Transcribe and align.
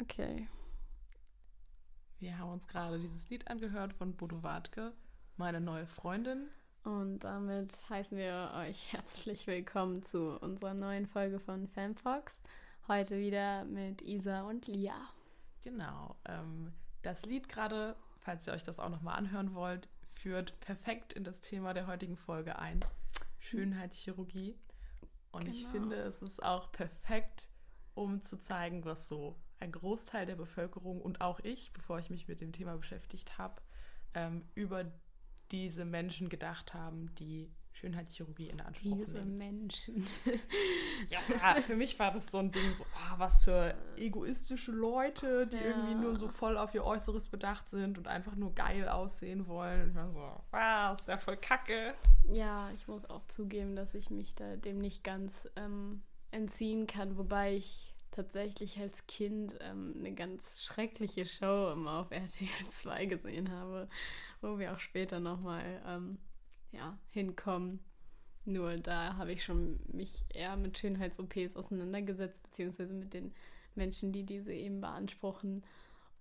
Okay. 0.00 0.48
Wir 2.20 2.38
haben 2.38 2.52
uns 2.52 2.66
gerade 2.66 2.98
dieses 2.98 3.28
Lied 3.28 3.48
angehört 3.48 3.92
von 3.92 4.16
Bodo 4.16 4.42
Wartke, 4.42 4.94
meine 5.36 5.60
neue 5.60 5.86
Freundin. 5.86 6.48
Und 6.84 7.18
damit 7.20 7.76
heißen 7.90 8.16
wir 8.16 8.52
euch 8.56 8.94
herzlich 8.94 9.46
willkommen 9.46 10.02
zu 10.02 10.40
unserer 10.40 10.72
neuen 10.72 11.04
Folge 11.04 11.38
von 11.38 11.68
Fanfox. 11.68 12.40
Heute 12.88 13.18
wieder 13.18 13.64
mit 13.66 14.00
Isa 14.00 14.48
und 14.48 14.66
Lia. 14.68 14.96
Genau. 15.60 16.16
Ähm, 16.24 16.72
das 17.02 17.26
Lied 17.26 17.50
gerade, 17.50 17.94
falls 18.20 18.46
ihr 18.46 18.54
euch 18.54 18.64
das 18.64 18.78
auch 18.78 18.88
nochmal 18.88 19.18
anhören 19.18 19.54
wollt, 19.54 19.86
führt 20.14 20.58
perfekt 20.60 21.12
in 21.12 21.24
das 21.24 21.42
Thema 21.42 21.74
der 21.74 21.86
heutigen 21.86 22.16
Folge 22.16 22.58
ein. 22.58 22.80
Schönheitschirurgie. 23.38 24.58
Und 25.30 25.44
genau. 25.44 25.56
ich 25.56 25.66
finde, 25.66 25.96
es 25.96 26.22
ist 26.22 26.42
auch 26.42 26.72
perfekt, 26.72 27.46
um 27.94 28.22
zu 28.22 28.38
zeigen, 28.38 28.86
was 28.86 29.06
so 29.06 29.36
ein 29.60 29.72
Großteil 29.72 30.26
der 30.26 30.36
Bevölkerung 30.36 31.00
und 31.00 31.20
auch 31.20 31.40
ich, 31.40 31.72
bevor 31.72 31.98
ich 31.98 32.10
mich 32.10 32.28
mit 32.28 32.40
dem 32.40 32.52
Thema 32.52 32.76
beschäftigt 32.76 33.38
habe, 33.38 33.60
ähm, 34.14 34.44
über 34.54 34.90
diese 35.50 35.84
Menschen 35.84 36.28
gedacht 36.28 36.74
haben, 36.74 37.14
die 37.16 37.50
Schönheitschirurgie 37.72 38.48
in 38.48 38.60
Anspruch 38.60 38.98
Diese 38.98 39.20
nehmen. 39.20 39.36
Menschen. 39.36 40.06
ja, 41.08 41.20
für 41.62 41.76
mich 41.76 41.98
war 41.98 42.12
das 42.12 42.30
so 42.30 42.38
ein 42.38 42.50
Ding, 42.50 42.72
so, 42.74 42.84
oh, 42.84 43.18
was 43.18 43.44
für 43.44 43.74
egoistische 43.96 44.72
Leute, 44.72 45.46
die 45.46 45.56
ja. 45.56 45.62
irgendwie 45.62 45.94
nur 45.94 46.16
so 46.16 46.28
voll 46.28 46.58
auf 46.58 46.74
ihr 46.74 46.84
Äußeres 46.84 47.28
bedacht 47.28 47.68
sind 47.70 47.96
und 47.96 48.06
einfach 48.06 48.34
nur 48.36 48.54
geil 48.54 48.88
aussehen 48.88 49.46
wollen. 49.46 49.82
Und 49.82 49.88
ich 49.90 49.94
war 49.94 50.10
so, 50.10 50.42
wow, 50.50 50.98
ist 50.98 51.08
ja 51.08 51.16
voll 51.16 51.36
kacke. 51.38 51.94
Ja, 52.30 52.70
ich 52.74 52.86
muss 52.86 53.08
auch 53.08 53.22
zugeben, 53.24 53.76
dass 53.76 53.94
ich 53.94 54.10
mich 54.10 54.34
da 54.34 54.56
dem 54.56 54.78
nicht 54.78 55.02
ganz 55.02 55.48
ähm, 55.56 56.02
entziehen 56.32 56.86
kann, 56.86 57.16
wobei 57.16 57.54
ich 57.54 57.89
tatsächlich 58.10 58.78
als 58.78 59.06
Kind 59.06 59.56
ähm, 59.60 59.94
eine 59.98 60.14
ganz 60.14 60.62
schreckliche 60.62 61.26
Show 61.26 61.70
immer 61.72 62.00
auf 62.00 62.10
RTL 62.10 62.68
2 62.68 63.06
gesehen 63.06 63.50
habe, 63.50 63.88
wo 64.40 64.58
wir 64.58 64.72
auch 64.72 64.80
später 64.80 65.20
nochmal 65.20 65.82
ähm, 65.86 66.18
ja, 66.72 66.98
hinkommen. 67.10 67.80
Nur 68.44 68.78
da 68.78 69.16
habe 69.16 69.32
ich 69.32 69.44
schon 69.44 69.80
mich 69.92 70.24
eher 70.30 70.56
mit 70.56 70.78
Schönheits-OPs 70.78 71.56
auseinandergesetzt, 71.56 72.42
beziehungsweise 72.42 72.94
mit 72.94 73.12
den 73.12 73.34
Menschen, 73.74 74.12
die 74.12 74.24
diese 74.24 74.52
eben 74.52 74.80
beanspruchen 74.80 75.64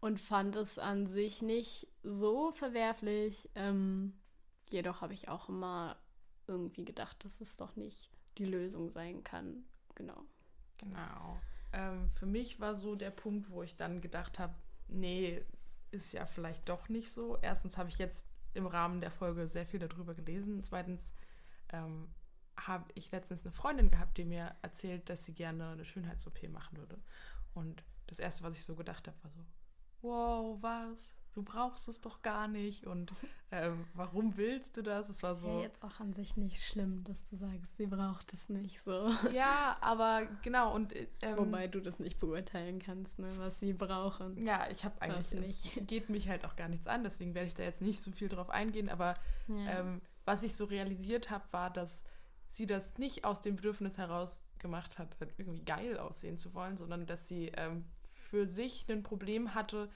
und 0.02 0.20
fand 0.20 0.56
es 0.56 0.80
an 0.80 1.08
sich 1.08 1.42
nicht 1.42 1.88
so 2.04 2.52
verwerflich. 2.52 3.50
Ähm, 3.56 4.14
jedoch 4.70 5.02
habe 5.02 5.14
ich 5.14 5.30
auch 5.30 5.50
immer 5.50 5.98
irgendwie 6.48 6.86
gedacht, 6.86 7.24
dass 7.24 7.42
es 7.42 7.58
doch 7.58 7.76
nicht 7.76 8.10
die 8.38 8.46
Lösung 8.46 8.90
sein 8.90 9.24
kann. 9.24 9.64
Genau. 9.96 10.24
Genau. 10.78 11.38
Ähm, 11.74 12.10
für 12.16 12.26
mich 12.26 12.60
war 12.60 12.76
so 12.76 12.96
der 12.96 13.12
Punkt, 13.12 13.50
wo 13.50 13.64
ich 13.64 13.76
dann 13.78 14.02
gedacht 14.02 14.40
habe, 14.40 14.54
nee, 14.88 15.42
ist 15.92 16.12
ja 16.14 16.26
vielleicht 16.26 16.68
doch 16.70 16.90
nicht 16.90 17.12
so. 17.12 17.38
Erstens 17.42 17.78
habe 17.78 17.90
ich 17.90 17.98
jetzt 17.98 18.26
im 18.54 18.68
Rahmen 18.68 19.02
der 19.02 19.12
Folge 19.12 19.48
sehr 19.48 19.66
viel 19.66 19.80
darüber 19.80 20.14
gelesen. 20.14 20.64
Zweitens 20.64 21.14
ähm, 21.72 22.08
habe 22.58 22.86
ich 22.96 23.12
letztens 23.12 23.44
eine 23.44 23.52
Freundin 23.52 23.90
gehabt, 23.90 24.18
die 24.18 24.26
mir 24.26 24.56
erzählt, 24.62 25.10
dass 25.10 25.26
sie 25.26 25.34
gerne 25.34 25.70
eine 25.70 25.86
Schönheits-OP 25.86 26.50
machen 26.50 26.78
würde. 26.78 27.00
Und 27.54 27.84
das 28.08 28.20
Erste, 28.20 28.44
was 28.44 28.56
ich 28.56 28.66
so 28.66 28.76
gedacht 28.76 29.08
habe, 29.08 29.18
war 29.24 29.32
so, 29.32 29.46
wow, 30.02 30.58
was? 30.62 31.14
Du 31.34 31.44
brauchst 31.44 31.88
es 31.88 32.02
doch 32.02 32.22
gar 32.22 32.48
nicht 32.48 32.86
und 32.86 33.14
ähm, 33.52 33.86
warum 33.94 34.38
willst 34.38 34.78
du 34.78 34.82
das? 34.82 35.10
Es 35.10 35.24
war 35.24 35.32
ist 35.32 35.42
so. 35.42 35.48
Ja, 35.48 35.62
jetzt 35.62 35.84
auch 35.84 36.00
an 36.00 36.14
sich 36.14 36.38
nicht 36.38 36.62
schlimm, 36.64 37.04
dass 37.04 37.26
du 37.26 37.36
sagst, 37.36 37.78
sie 37.78 37.88
braucht 37.88 38.34
es 38.34 38.50
nicht 38.50 38.82
so. 38.82 39.12
Ja, 39.32 39.78
aber 39.82 40.28
genau 40.44 40.74
und 40.74 40.94
ähm, 41.22 41.38
wobei 41.38 41.68
du 41.68 41.80
das 41.80 42.00
nicht 42.00 42.20
beurteilen 42.20 42.80
kannst, 42.80 43.20
ne, 43.20 43.32
was 43.38 43.60
sie 43.60 43.74
brauchen. 43.74 44.38
Ja, 44.38 44.68
ich 44.70 44.84
habe 44.86 45.02
eigentlich 45.02 45.32
nicht. 45.34 45.88
geht 45.88 46.10
mich 46.10 46.30
halt 46.30 46.46
auch 46.46 46.56
gar 46.56 46.68
nichts 46.68 46.88
an, 46.88 47.04
deswegen 47.04 47.34
werde 47.34 47.48
ich 47.48 47.54
da 47.54 47.64
jetzt 47.64 47.82
nicht 47.82 48.02
so 48.02 48.12
viel 48.12 48.30
drauf 48.30 48.50
eingehen. 48.50 48.90
Aber 48.90 49.16
ja. 49.48 49.80
ähm, 49.80 50.02
was 50.26 50.44
ich 50.44 50.56
so 50.56 50.66
realisiert 50.66 51.30
habe, 51.30 51.46
war, 51.52 51.70
dass 51.70 52.04
sie 52.50 52.66
das 52.66 52.98
nicht 52.98 53.26
aus 53.26 53.42
dem 53.42 53.56
Bedürfnis 53.56 53.98
heraus 53.98 54.44
gemacht 54.58 54.98
hat, 54.98 55.16
halt 55.20 55.34
irgendwie 55.38 55.64
geil 55.64 55.98
aussehen 55.98 56.38
zu 56.38 56.54
wollen, 56.54 56.78
sondern 56.78 57.06
dass 57.06 57.28
sie 57.28 57.52
ähm, 57.56 57.86
für 58.30 58.48
sich 58.48 58.86
ein 58.90 59.04
Problem 59.04 59.54
hatte, 59.56 59.90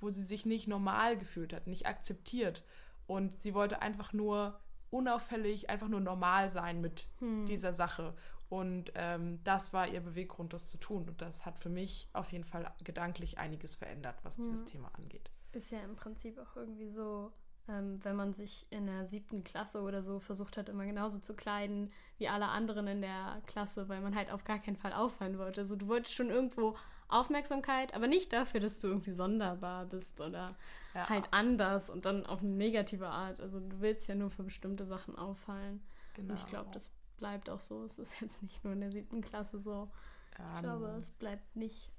wo 0.00 0.10
sie 0.10 0.22
sich 0.22 0.46
nicht 0.46 0.68
normal 0.68 1.16
gefühlt 1.18 1.52
hat, 1.52 1.66
nicht 1.66 1.86
akzeptiert. 1.86 2.64
Und 3.06 3.32
sie 3.38 3.54
wollte 3.54 3.82
einfach 3.82 4.12
nur 4.12 4.58
unauffällig, 4.90 5.70
einfach 5.70 5.88
nur 5.88 6.00
normal 6.00 6.50
sein 6.50 6.80
mit 6.80 7.08
hm. 7.18 7.46
dieser 7.46 7.72
Sache. 7.72 8.14
Und 8.48 8.92
ähm, 8.94 9.40
das 9.42 9.72
war 9.72 9.88
ihr 9.88 10.00
Beweggrund, 10.00 10.52
das 10.52 10.68
zu 10.68 10.78
tun. 10.78 11.08
Und 11.08 11.20
das 11.20 11.44
hat 11.44 11.58
für 11.58 11.68
mich 11.68 12.08
auf 12.12 12.30
jeden 12.32 12.44
Fall 12.44 12.72
gedanklich 12.84 13.38
einiges 13.38 13.74
verändert, 13.74 14.16
was 14.22 14.36
hm. 14.36 14.44
dieses 14.44 14.64
Thema 14.64 14.90
angeht. 14.94 15.30
Ist 15.52 15.72
ja 15.72 15.80
im 15.80 15.96
Prinzip 15.96 16.38
auch 16.38 16.56
irgendwie 16.56 16.88
so, 16.88 17.32
ähm, 17.68 17.98
wenn 18.04 18.16
man 18.16 18.32
sich 18.32 18.66
in 18.70 18.86
der 18.86 19.06
siebten 19.06 19.42
Klasse 19.42 19.82
oder 19.82 20.02
so 20.02 20.20
versucht 20.20 20.56
hat, 20.56 20.68
immer 20.68 20.84
genauso 20.84 21.18
zu 21.18 21.34
kleiden 21.34 21.92
wie 22.18 22.28
alle 22.28 22.48
anderen 22.48 22.86
in 22.86 23.00
der 23.00 23.42
Klasse, 23.46 23.88
weil 23.88 24.00
man 24.00 24.14
halt 24.14 24.30
auf 24.30 24.44
gar 24.44 24.58
keinen 24.58 24.76
Fall 24.76 24.92
auffallen 24.92 25.38
wollte. 25.38 25.62
Also 25.62 25.76
du 25.76 25.88
wolltest 25.88 26.14
schon 26.14 26.30
irgendwo 26.30 26.76
Aufmerksamkeit, 27.14 27.94
aber 27.94 28.06
nicht 28.06 28.32
dafür, 28.32 28.60
dass 28.60 28.80
du 28.80 28.88
irgendwie 28.88 29.12
sonderbar 29.12 29.86
bist 29.86 30.20
oder 30.20 30.56
ja. 30.94 31.08
halt 31.08 31.28
anders 31.32 31.90
und 31.90 32.06
dann 32.06 32.26
auf 32.26 32.40
eine 32.40 32.50
negative 32.50 33.08
Art. 33.08 33.40
Also 33.40 33.60
du 33.60 33.80
willst 33.80 34.08
ja 34.08 34.14
nur 34.14 34.30
für 34.30 34.42
bestimmte 34.42 34.84
Sachen 34.84 35.16
auffallen. 35.16 35.82
Genau. 36.14 36.32
Und 36.32 36.40
ich 36.40 36.46
glaube, 36.46 36.70
das 36.72 36.92
bleibt 37.16 37.48
auch 37.50 37.60
so. 37.60 37.84
Es 37.84 37.98
ist 37.98 38.20
jetzt 38.20 38.42
nicht 38.42 38.64
nur 38.64 38.72
in 38.72 38.80
der 38.80 38.90
siebten 38.90 39.20
Klasse 39.20 39.58
so. 39.58 39.90
Ja, 40.38 40.56
ich 40.56 40.62
glaube, 40.62 40.86
es 40.98 41.10
bleibt 41.10 41.54
nicht, 41.54 41.92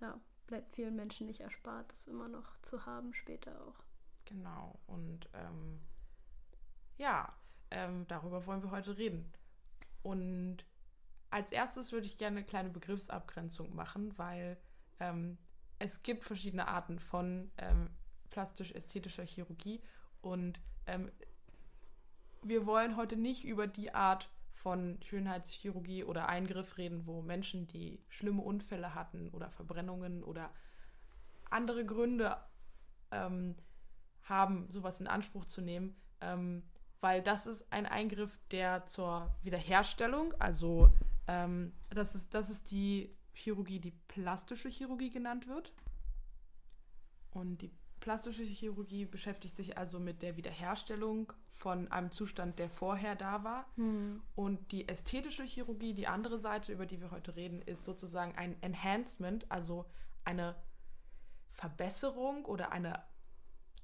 ja, 0.00 0.20
bleibt 0.46 0.74
vielen 0.74 0.96
Menschen 0.96 1.26
nicht 1.26 1.40
erspart, 1.40 1.90
das 1.92 2.06
immer 2.06 2.28
noch 2.28 2.60
zu 2.62 2.84
haben, 2.84 3.14
später 3.14 3.52
auch. 3.66 3.84
Genau. 4.24 4.78
Und 4.86 5.28
ähm, 5.32 5.80
ja, 6.96 7.32
ähm, 7.70 8.06
darüber 8.08 8.44
wollen 8.46 8.62
wir 8.62 8.70
heute 8.70 8.96
reden. 8.98 9.32
Und 10.02 10.64
als 11.30 11.52
erstes 11.52 11.92
würde 11.92 12.06
ich 12.06 12.18
gerne 12.18 12.38
eine 12.38 12.46
kleine 12.46 12.70
Begriffsabgrenzung 12.70 13.74
machen, 13.74 14.16
weil 14.16 14.56
ähm, 15.00 15.38
es 15.78 16.02
gibt 16.02 16.24
verschiedene 16.24 16.68
Arten 16.68 16.98
von 16.98 17.50
ähm, 17.58 17.90
plastisch-ästhetischer 18.30 19.24
Chirurgie 19.24 19.80
und 20.20 20.60
ähm, 20.86 21.10
wir 22.42 22.66
wollen 22.66 22.96
heute 22.96 23.16
nicht 23.16 23.44
über 23.44 23.66
die 23.66 23.94
Art 23.94 24.30
von 24.54 24.98
Schönheitschirurgie 25.02 26.04
oder 26.04 26.28
Eingriff 26.28 26.78
reden, 26.78 27.06
wo 27.06 27.22
Menschen, 27.22 27.66
die 27.68 28.00
schlimme 28.08 28.42
Unfälle 28.42 28.94
hatten 28.94 29.28
oder 29.30 29.50
Verbrennungen 29.50 30.24
oder 30.24 30.50
andere 31.50 31.84
Gründe 31.84 32.36
ähm, 33.10 33.56
haben, 34.22 34.68
sowas 34.68 35.00
in 35.00 35.06
Anspruch 35.06 35.44
zu 35.44 35.60
nehmen, 35.60 35.96
ähm, 36.20 36.64
weil 37.00 37.22
das 37.22 37.46
ist 37.46 37.72
ein 37.72 37.86
Eingriff, 37.86 38.36
der 38.50 38.86
zur 38.86 39.34
Wiederherstellung, 39.42 40.34
also 40.40 40.92
ähm, 41.28 41.72
das, 41.90 42.14
ist, 42.14 42.34
das 42.34 42.50
ist 42.50 42.70
die 42.70 43.14
Chirurgie, 43.32 43.78
die 43.78 43.92
plastische 44.08 44.68
Chirurgie 44.68 45.10
genannt 45.10 45.46
wird. 45.46 45.72
Und 47.30 47.58
die 47.62 47.70
plastische 48.00 48.42
Chirurgie 48.42 49.04
beschäftigt 49.04 49.54
sich 49.54 49.78
also 49.78 50.00
mit 50.00 50.22
der 50.22 50.36
Wiederherstellung 50.36 51.32
von 51.52 51.90
einem 51.92 52.10
Zustand, 52.10 52.58
der 52.58 52.70
vorher 52.70 53.14
da 53.14 53.44
war. 53.44 53.66
Hm. 53.76 54.22
Und 54.34 54.72
die 54.72 54.88
ästhetische 54.88 55.44
Chirurgie, 55.44 55.94
die 55.94 56.06
andere 56.06 56.38
Seite, 56.38 56.72
über 56.72 56.86
die 56.86 57.00
wir 57.00 57.10
heute 57.10 57.36
reden, 57.36 57.62
ist 57.62 57.84
sozusagen 57.84 58.36
ein 58.36 58.60
Enhancement, 58.62 59.50
also 59.50 59.84
eine 60.24 60.56
Verbesserung 61.50 62.44
oder 62.44 62.72
eine 62.72 63.04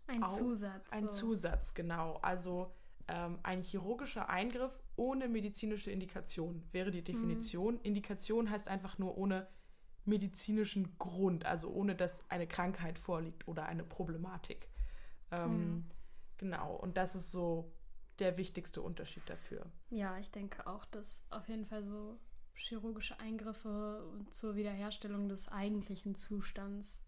ein 0.07 0.25
Zusatz. 0.25 0.93
Ein 0.93 1.09
so. 1.09 1.15
Zusatz, 1.17 1.75
genau. 1.75 2.19
Also 2.23 2.75
ähm, 3.09 3.39
ein 3.43 3.63
chirurgischer 3.63 4.29
Eingriff 4.29 4.84
ohne 4.97 5.29
medizinische 5.29 5.91
Indikation 5.91 6.63
wäre 6.73 6.91
die 6.91 7.03
Definition. 7.03 7.75
Mhm. 7.75 7.81
Indikation 7.83 8.51
heißt 8.51 8.69
einfach 8.69 8.99
nur 8.99 9.17
ohne 9.17 9.47
medizinischen 10.05 10.99
Grund, 10.99 11.47
also 11.47 11.71
ohne 11.71 11.95
dass 11.95 12.23
eine 12.31 12.47
Krankheit 12.47 12.99
vorliegt 12.99 13.49
oder 13.49 13.67
eine 13.67 13.85
Problematik. 13.85 14.69
Ähm, 15.31 15.57
mhm. 15.57 15.85
Genau, 16.37 16.75
und 16.75 16.97
das 16.97 17.15
ist 17.15 17.31
so 17.31 17.73
der 18.19 18.37
wichtigste 18.37 18.83
Unterschied 18.83 19.29
dafür. 19.29 19.67
Ja, 19.91 20.19
ich 20.19 20.31
denke 20.31 20.67
auch, 20.67 20.85
dass 20.85 21.25
auf 21.31 21.49
jeden 21.49 21.65
Fall 21.67 21.85
so 21.85 22.19
chirurgische 22.55 23.19
Eingriffe 23.19 24.05
zur 24.31 24.55
Wiederherstellung 24.55 25.29
des 25.29 25.49
eigentlichen 25.49 26.15
Zustands 26.15 27.05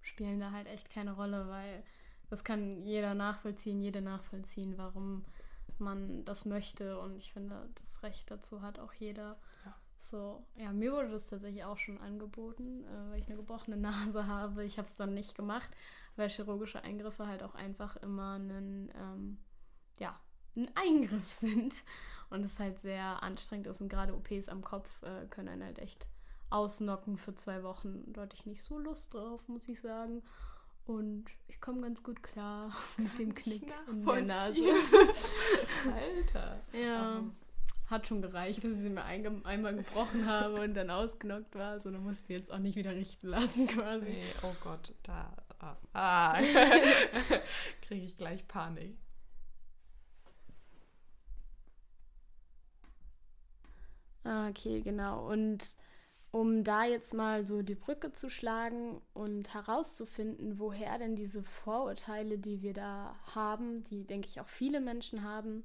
spielen 0.00 0.38
da 0.38 0.52
halt 0.52 0.68
echt 0.68 0.90
keine 0.90 1.12
Rolle, 1.12 1.48
weil 1.48 1.82
das 2.30 2.44
kann 2.44 2.82
jeder 2.82 3.14
nachvollziehen, 3.14 3.80
jede 3.80 4.00
nachvollziehen, 4.00 4.76
warum 4.76 5.24
man 5.80 6.24
das 6.24 6.44
möchte. 6.44 6.98
Und 6.98 7.16
ich 7.16 7.32
finde, 7.32 7.68
das 7.76 8.02
Recht 8.02 8.30
dazu 8.30 8.62
hat 8.62 8.78
auch 8.78 8.92
jeder. 8.92 9.38
Ja. 9.64 9.74
So, 9.98 10.44
ja, 10.56 10.70
mir 10.70 10.92
wurde 10.92 11.10
das 11.10 11.28
tatsächlich 11.28 11.64
auch 11.64 11.78
schon 11.78 11.98
angeboten, 11.98 12.84
äh, 12.84 13.10
weil 13.10 13.20
ich 13.20 13.26
eine 13.26 13.36
gebrochene 13.36 13.76
Nase 13.78 14.26
habe. 14.26 14.64
Ich 14.64 14.78
habe 14.78 14.86
es 14.86 14.96
dann 14.96 15.14
nicht 15.14 15.34
gemacht, 15.34 15.70
weil 16.16 16.28
chirurgische 16.28 16.82
Eingriffe 16.82 17.26
halt 17.26 17.42
auch 17.42 17.54
einfach 17.54 17.96
immer 17.96 18.38
ein, 18.38 18.92
ähm, 18.94 19.38
ja, 19.98 20.14
ein 20.56 20.70
Eingriff 20.74 21.26
sind 21.32 21.84
und 22.30 22.44
es 22.44 22.58
halt 22.58 22.78
sehr 22.78 23.22
anstrengend 23.22 23.66
ist. 23.66 23.80
Und 23.80 23.88
gerade 23.88 24.14
OPs 24.14 24.48
am 24.48 24.62
Kopf 24.62 25.02
äh, 25.02 25.26
können 25.26 25.48
einen 25.48 25.64
halt 25.64 25.78
echt 25.78 26.06
ausnocken 26.50 27.16
für 27.16 27.34
zwei 27.34 27.62
Wochen. 27.62 28.12
Da 28.12 28.22
hatte 28.22 28.36
ich 28.36 28.46
nicht 28.46 28.62
so 28.62 28.78
Lust 28.78 29.14
drauf, 29.14 29.48
muss 29.48 29.68
ich 29.68 29.80
sagen. 29.80 30.22
Und 30.86 31.24
ich 31.48 31.60
komme 31.60 31.80
ganz 31.80 32.02
gut 32.02 32.22
klar 32.22 32.76
mit 32.96 33.18
dem 33.18 33.34
Knick 33.34 33.72
in 33.88 34.04
der 34.04 34.22
Nase. 34.22 34.60
Alter. 35.94 36.60
Ja. 36.72 37.18
Um. 37.18 37.34
Hat 37.86 38.06
schon 38.06 38.22
gereicht, 38.22 38.64
dass 38.64 38.72
ich 38.72 38.78
sie 38.78 38.88
mir 38.88 39.04
einmal 39.04 39.76
gebrochen 39.76 40.26
habe 40.26 40.62
und 40.62 40.72
dann 40.72 40.88
ausgenockt 40.88 41.54
war. 41.54 41.80
So, 41.80 41.90
dann 41.90 42.02
muss 42.02 42.20
ich 42.20 42.26
sie 42.26 42.32
jetzt 42.32 42.50
auch 42.50 42.58
nicht 42.58 42.76
wieder 42.76 42.94
richten 42.94 43.28
lassen, 43.28 43.66
quasi. 43.66 44.08
Nee, 44.08 44.32
oh 44.42 44.54
Gott, 44.62 44.94
da. 45.02 45.36
Ah, 45.58 45.76
ah. 45.92 46.40
kriege 47.82 48.04
ich 48.04 48.16
gleich 48.16 48.46
Panik. 48.48 48.96
Ah, 54.24 54.48
okay, 54.48 54.80
genau. 54.80 55.30
Und 55.30 55.76
um 56.34 56.64
da 56.64 56.84
jetzt 56.84 57.14
mal 57.14 57.46
so 57.46 57.62
die 57.62 57.76
Brücke 57.76 58.10
zu 58.10 58.28
schlagen 58.28 59.00
und 59.12 59.54
herauszufinden, 59.54 60.58
woher 60.58 60.98
denn 60.98 61.14
diese 61.14 61.44
Vorurteile, 61.44 62.38
die 62.38 62.60
wir 62.60 62.72
da 62.72 63.14
haben, 63.36 63.84
die 63.84 64.04
denke 64.04 64.26
ich 64.26 64.40
auch 64.40 64.48
viele 64.48 64.80
Menschen 64.80 65.22
haben, 65.22 65.62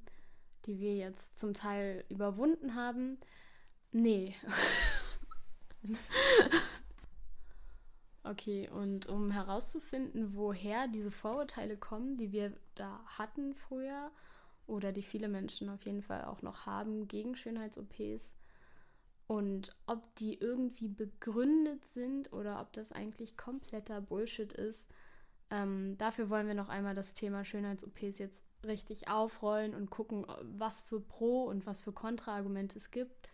die 0.67 0.79
wir 0.79 0.95
jetzt 0.95 1.39
zum 1.39 1.55
Teil 1.55 2.05
überwunden 2.09 2.75
haben. 2.75 3.17
Nee. 3.91 4.35
okay, 8.23 8.69
und 8.69 9.07
um 9.07 9.31
herauszufinden, 9.31 10.35
woher 10.35 10.87
diese 10.87 11.09
Vorurteile 11.09 11.77
kommen, 11.77 12.15
die 12.15 12.31
wir 12.31 12.53
da 12.75 13.03
hatten 13.07 13.55
früher 13.55 14.11
oder 14.67 14.91
die 14.91 15.01
viele 15.01 15.29
Menschen 15.29 15.67
auf 15.67 15.81
jeden 15.81 16.03
Fall 16.03 16.25
auch 16.25 16.43
noch 16.43 16.67
haben 16.67 17.07
gegen 17.07 17.35
Schönheits-OPs, 17.35 18.35
und 19.29 19.77
ob 19.85 20.15
die 20.15 20.39
irgendwie 20.39 20.87
begründet 20.87 21.85
sind 21.85 22.33
oder 22.33 22.59
ob 22.59 22.73
das 22.73 22.91
eigentlich 22.91 23.37
kompletter 23.37 24.01
Bullshit 24.01 24.51
ist, 24.51 24.89
ähm, 25.51 25.95
dafür 25.99 26.31
wollen 26.31 26.47
wir 26.47 26.55
noch 26.55 26.67
einmal 26.67 26.95
das 26.95 27.13
Thema 27.13 27.45
Schönheits-OPs 27.45 28.17
jetzt 28.17 28.43
richtig 28.65 29.07
aufrollen 29.07 29.75
und 29.75 29.91
gucken, 29.91 30.25
was 30.41 30.81
für 30.81 30.99
Pro- 30.99 31.43
und 31.43 31.67
was 31.67 31.79
für 31.83 31.91
Kontraargumente 31.91 32.79
es 32.79 32.89
gibt 32.89 33.29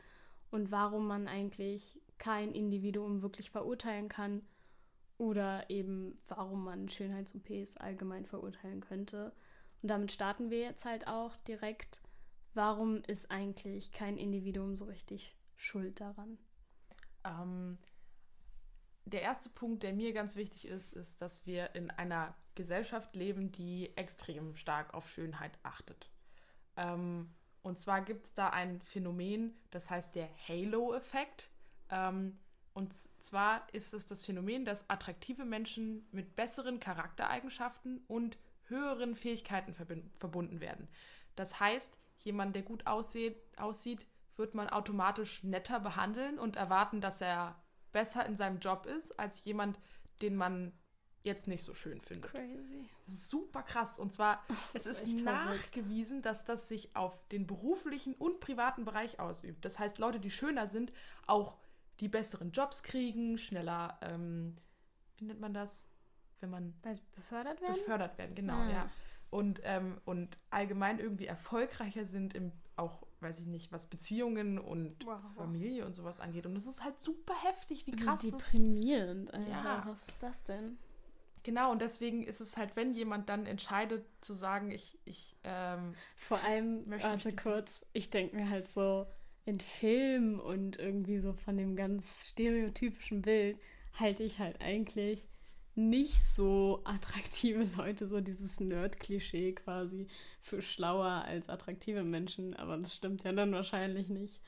und 0.51 0.69
warum 0.69 1.07
man 1.07 1.29
eigentlich 1.29 2.01
kein 2.17 2.51
Individuum 2.51 3.21
wirklich 3.21 3.49
verurteilen 3.49 4.09
kann 4.09 4.41
oder 5.17 5.69
eben 5.69 6.19
warum 6.27 6.65
man 6.65 6.89
Schönheits-OPs 6.89 7.77
allgemein 7.77 8.25
verurteilen 8.25 8.81
könnte. 8.81 9.31
Und 9.81 9.87
damit 9.87 10.11
starten 10.11 10.49
wir 10.49 10.59
jetzt 10.59 10.83
halt 10.83 11.07
auch 11.07 11.37
direkt. 11.37 12.01
Warum 12.53 13.01
ist 13.03 13.31
eigentlich 13.31 13.93
kein 13.93 14.17
Individuum 14.17 14.75
so 14.75 14.83
richtig 14.83 15.37
schuld 15.55 15.99
daran? 15.99 16.37
Ähm, 17.23 17.77
der 19.05 19.21
erste 19.21 19.49
Punkt, 19.49 19.83
der 19.83 19.93
mir 19.93 20.13
ganz 20.13 20.35
wichtig 20.35 20.67
ist, 20.67 20.93
ist, 20.93 21.21
dass 21.21 21.45
wir 21.45 21.75
in 21.75 21.91
einer 21.91 22.35
Gesellschaft 22.55 23.15
leben, 23.15 23.51
die 23.51 23.95
extrem 23.95 24.55
stark 24.55 24.93
auf 24.93 25.09
Schönheit 25.09 25.57
achtet. 25.63 26.09
Ähm, 26.75 27.29
und 27.61 27.79
zwar 27.79 28.01
gibt 28.01 28.25
es 28.25 28.33
da 28.33 28.49
ein 28.49 28.81
Phänomen, 28.81 29.55
das 29.71 29.89
heißt 29.89 30.15
der 30.15 30.29
Halo-Effekt. 30.47 31.51
Ähm, 31.89 32.39
und 32.73 32.93
zwar 32.93 33.67
ist 33.73 33.93
es 33.93 34.05
das 34.07 34.21
Phänomen, 34.21 34.65
dass 34.65 34.89
attraktive 34.89 35.45
Menschen 35.45 36.07
mit 36.11 36.35
besseren 36.35 36.79
Charaktereigenschaften 36.79 38.03
und 38.07 38.37
höheren 38.67 39.15
Fähigkeiten 39.15 39.73
verbunden 40.17 40.59
werden. 40.59 40.87
Das 41.35 41.59
heißt, 41.59 41.97
jemand, 42.19 42.55
der 42.55 42.63
gut 42.63 42.85
aussieht, 42.87 43.37
aussieht 43.57 44.05
wird 44.37 44.55
man 44.55 44.69
automatisch 44.69 45.43
netter 45.43 45.79
behandeln 45.79 46.39
und 46.39 46.55
erwarten, 46.55 47.01
dass 47.01 47.21
er 47.21 47.61
besser 47.91 48.25
in 48.25 48.35
seinem 48.35 48.59
Job 48.59 48.85
ist, 48.85 49.17
als 49.19 49.43
jemand, 49.45 49.79
den 50.21 50.35
man 50.35 50.73
jetzt 51.23 51.47
nicht 51.47 51.63
so 51.63 51.73
schön 51.73 51.99
findet. 52.01 52.31
Crazy. 52.31 52.87
Das 53.05 53.15
ist 53.15 53.29
super 53.29 53.63
krass. 53.63 53.99
Und 53.99 54.13
zwar, 54.13 54.43
es 54.73 54.85
ist, 54.85 55.07
ist 55.07 55.23
nachgewiesen, 55.23 56.21
dass 56.21 56.45
das 56.45 56.67
sich 56.67 56.95
auf 56.95 57.27
den 57.29 57.47
beruflichen 57.47 58.13
und 58.13 58.39
privaten 58.39 58.85
Bereich 58.85 59.19
ausübt. 59.19 59.65
Das 59.65 59.79
heißt, 59.79 59.97
Leute, 59.97 60.19
die 60.19 60.31
schöner 60.31 60.67
sind, 60.67 60.93
auch 61.25 61.57
die 61.99 62.09
besseren 62.09 62.51
Jobs 62.51 62.83
kriegen, 62.83 63.37
schneller, 63.37 63.97
ähm, 64.01 64.57
wie 65.17 65.25
nennt 65.25 65.39
man 65.39 65.53
das? 65.53 65.87
Wenn 66.41 66.49
man. 66.49 66.73
befördert 67.15 67.61
werden? 67.61 67.75
Befördert 67.75 68.17
werden, 68.17 68.35
genau, 68.35 68.57
ah. 68.57 68.69
ja. 68.69 68.91
Und, 69.29 69.61
ähm, 69.63 69.99
und 70.05 70.37
allgemein 70.49 70.99
irgendwie 70.99 71.25
erfolgreicher 71.25 72.05
sind 72.05 72.35
im 72.35 72.51
auch 72.77 73.04
weiß 73.25 73.39
ich 73.39 73.47
nicht, 73.47 73.71
was 73.71 73.87
Beziehungen 73.87 74.59
und 74.59 74.95
wow. 75.05 75.19
Familie 75.35 75.85
und 75.85 75.93
sowas 75.93 76.19
angeht. 76.19 76.45
Und 76.45 76.55
das 76.55 76.67
ist 76.67 76.83
halt 76.83 76.99
super 76.99 77.33
heftig, 77.43 77.87
wie 77.87 77.91
krass 77.91 78.23
wie 78.23 78.31
Deprimierend, 78.31 79.29
das 79.33 79.47
Ja. 79.49 79.83
Was 79.87 80.07
ist 80.07 80.21
das 80.21 80.43
denn? 80.43 80.77
Genau, 81.43 81.71
und 81.71 81.81
deswegen 81.81 82.23
ist 82.23 82.41
es 82.41 82.57
halt, 82.57 82.75
wenn 82.75 82.93
jemand 82.93 83.29
dann 83.29 83.45
entscheidet 83.45 84.05
zu 84.21 84.33
sagen, 84.33 84.71
ich, 84.71 84.97
ich, 85.05 85.35
ähm, 85.43 85.93
Vor 86.15 86.43
allem, 86.43 86.83
warte 86.87 87.35
kurz, 87.35 87.85
ich 87.93 88.09
denke 88.09 88.35
mir 88.35 88.49
halt 88.49 88.67
so, 88.67 89.05
in 89.45 89.59
Filmen 89.59 90.39
und 90.39 90.77
irgendwie 90.77 91.19
so 91.19 91.33
von 91.33 91.57
dem 91.57 91.75
ganz 91.75 92.29
stereotypischen 92.29 93.21
Bild 93.21 93.59
halte 93.93 94.23
ich 94.23 94.39
halt 94.39 94.61
eigentlich 94.61 95.27
nicht 95.75 96.25
so 96.25 96.81
attraktive 96.83 97.67
Leute, 97.77 98.07
so 98.07 98.21
dieses 98.21 98.59
Nerd-Klischee 98.59 99.53
quasi 99.53 100.07
für 100.45 100.61
schlauer 100.61 101.23
als 101.25 101.49
attraktive 101.49 102.03
Menschen. 102.03 102.55
Aber 102.55 102.77
das 102.77 102.95
stimmt 102.95 103.23
ja 103.23 103.31
dann 103.31 103.51
wahrscheinlich 103.51 104.09
nicht, 104.09 104.41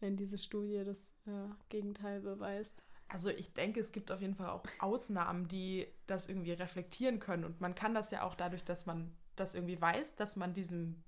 wenn 0.00 0.16
diese 0.16 0.38
Studie 0.38 0.82
das 0.84 1.12
äh, 1.26 1.48
Gegenteil 1.68 2.20
beweist. 2.20 2.82
Also 3.08 3.28
ich 3.28 3.52
denke, 3.52 3.80
es 3.80 3.92
gibt 3.92 4.10
auf 4.10 4.22
jeden 4.22 4.34
Fall 4.34 4.48
auch 4.48 4.64
Ausnahmen, 4.78 5.46
die 5.46 5.86
das 6.06 6.28
irgendwie 6.28 6.52
reflektieren 6.52 7.20
können. 7.20 7.44
Und 7.44 7.60
man 7.60 7.74
kann 7.74 7.94
das 7.94 8.10
ja 8.10 8.22
auch 8.22 8.34
dadurch, 8.34 8.64
dass 8.64 8.86
man 8.86 9.14
das 9.36 9.54
irgendwie 9.54 9.80
weiß, 9.80 10.16
dass 10.16 10.36
man 10.36 10.54
diesem, 10.54 11.02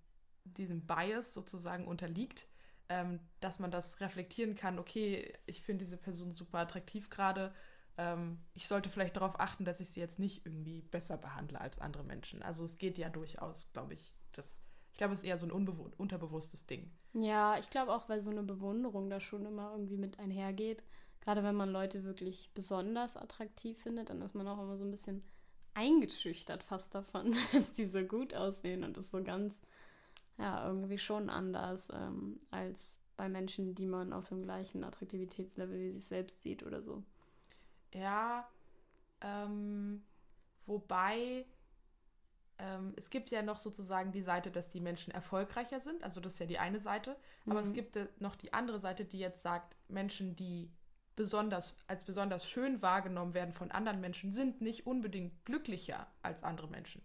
diesem 0.45 0.83
Bias 0.87 1.33
sozusagen 1.33 1.87
unterliegt, 1.87 2.47
ähm, 2.89 3.21
dass 3.41 3.59
man 3.59 3.71
das 3.71 4.01
reflektieren 4.01 4.55
kann, 4.55 4.79
okay, 4.79 5.33
ich 5.47 5.63
finde 5.63 5.85
diese 5.85 5.97
Person 5.97 6.33
super 6.33 6.59
attraktiv 6.59 7.09
gerade 7.09 7.53
ähm, 7.99 8.39
ich 8.55 8.69
sollte 8.69 8.91
vielleicht 8.91 9.17
darauf 9.17 9.41
achten, 9.41 9.65
dass 9.65 9.81
ich 9.81 9.89
sie 9.89 10.01
jetzt 10.01 10.19
nicht 10.19 10.45
irgendwie 10.45 10.83
besser 10.83 11.17
behandle 11.17 11.61
als 11.61 11.79
andere 11.79 12.05
Menschen. 12.05 12.43
Also 12.43 12.65
es 12.65 12.79
geht 12.79 12.99
ja 12.99 13.09
durchaus, 13.09 13.71
glaube 13.73 13.95
ich. 13.95 14.13
Das, 14.37 14.61
ich 14.93 14.99
glaube, 14.99 15.13
es 15.13 15.21
ist 15.21 15.27
eher 15.27 15.39
so 15.39 15.47
ein 15.47 15.53
unterbewusstes 15.53 16.67
Ding. 16.67 16.91
Ja, 17.13 17.59
ich 17.59 17.71
glaube 17.71 17.93
auch, 17.95 18.09
weil 18.09 18.21
so 18.21 18.31
eine 18.31 18.43
Bewunderung 18.43 19.11
da 19.11 19.21
schon 19.21 19.47
immer 19.47 19.73
irgendwie 19.73 19.97
mit 19.97 20.19
einhergeht. 20.19 20.83
Gerade 21.21 21.43
wenn 21.43 21.57
man 21.57 21.71
Leute 21.71 22.05
wirklich 22.05 22.51
besonders 22.55 23.17
attraktiv 23.17 23.83
findet, 23.83 24.11
dann 24.11 24.23
ist 24.23 24.35
man 24.35 24.47
auch 24.47 24.59
immer 24.59 24.77
so 24.77 24.85
ein 24.85 24.91
bisschen 24.91 25.25
eingeschüchtert 25.75 26.63
fast 26.63 26.95
davon, 26.95 27.35
dass 27.53 27.73
die 27.73 27.87
so 27.87 28.03
gut 28.03 28.35
aussehen 28.35 28.85
und 28.85 28.97
das 28.97 29.11
so 29.11 29.23
ganz, 29.23 29.61
ja, 30.39 30.67
irgendwie 30.67 30.99
schon 30.99 31.29
anders 31.29 31.89
ähm, 31.93 32.41
als 32.51 32.99
bei 33.17 33.29
Menschen, 33.29 33.75
die 33.75 33.87
man 33.87 34.13
auf 34.13 34.29
dem 34.29 34.43
gleichen 34.43 34.85
Attraktivitätslevel 34.85 35.79
wie 35.79 35.93
sich 35.93 36.05
selbst 36.05 36.43
sieht 36.43 36.63
oder 36.63 36.83
so. 36.83 37.03
Ja, 37.95 38.49
ähm, 39.21 40.05
wobei 40.67 41.47
ähm, 42.59 42.95
es 42.97 43.11
gibt 43.11 43.31
ja 43.31 43.43
noch 43.43 43.59
sozusagen 43.59 44.13
die 44.13 44.23
Seite, 44.23 44.51
dass 44.51 44.71
die 44.71 44.81
Menschen 44.81 45.13
erfolgreicher 45.13 45.81
sind. 45.81 46.03
Also 46.03 46.21
das 46.21 46.35
ist 46.35 46.39
ja 46.39 46.47
die 46.47 46.59
eine 46.59 46.81
Seite. 46.81 47.17
Aber 47.45 47.61
mhm. 47.61 47.67
es 47.67 47.73
gibt 47.73 47.99
noch 48.21 48.37
die 48.37 48.53
andere 48.53 48.79
Seite, 48.79 49.05
die 49.05 49.19
jetzt 49.19 49.43
sagt, 49.43 49.77
Menschen, 49.89 50.37
die 50.37 50.71
besonders 51.17 51.77
als 51.87 52.05
besonders 52.05 52.49
schön 52.49 52.83
wahrgenommen 52.83 53.35
werden 53.35 53.53
von 53.53 53.71
anderen 53.71 54.01
Menschen, 54.01 54.33
sind 54.33 54.61
nicht 54.61 54.87
unbedingt 54.87 55.45
glücklicher 55.45 56.07
als 56.23 56.43
andere 56.43 56.69
Menschen. 56.69 57.03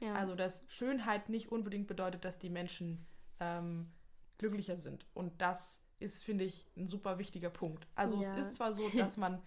Ja. 0.00 0.14
Also 0.14 0.34
dass 0.34 0.64
Schönheit 0.68 1.28
nicht 1.28 1.50
unbedingt 1.50 1.86
bedeutet, 1.86 2.24
dass 2.24 2.38
die 2.38 2.50
Menschen 2.50 3.06
ähm, 3.40 3.90
glücklicher 4.38 4.76
sind. 4.76 5.06
Und 5.14 5.40
das 5.40 5.82
ist, 5.98 6.22
finde 6.24 6.44
ich, 6.44 6.66
ein 6.76 6.86
super 6.86 7.18
wichtiger 7.18 7.50
Punkt. 7.50 7.86
Also 7.94 8.20
ja. 8.20 8.36
es 8.36 8.46
ist 8.46 8.54
zwar 8.56 8.72
so, 8.72 8.88
dass 8.98 9.16
man 9.16 9.40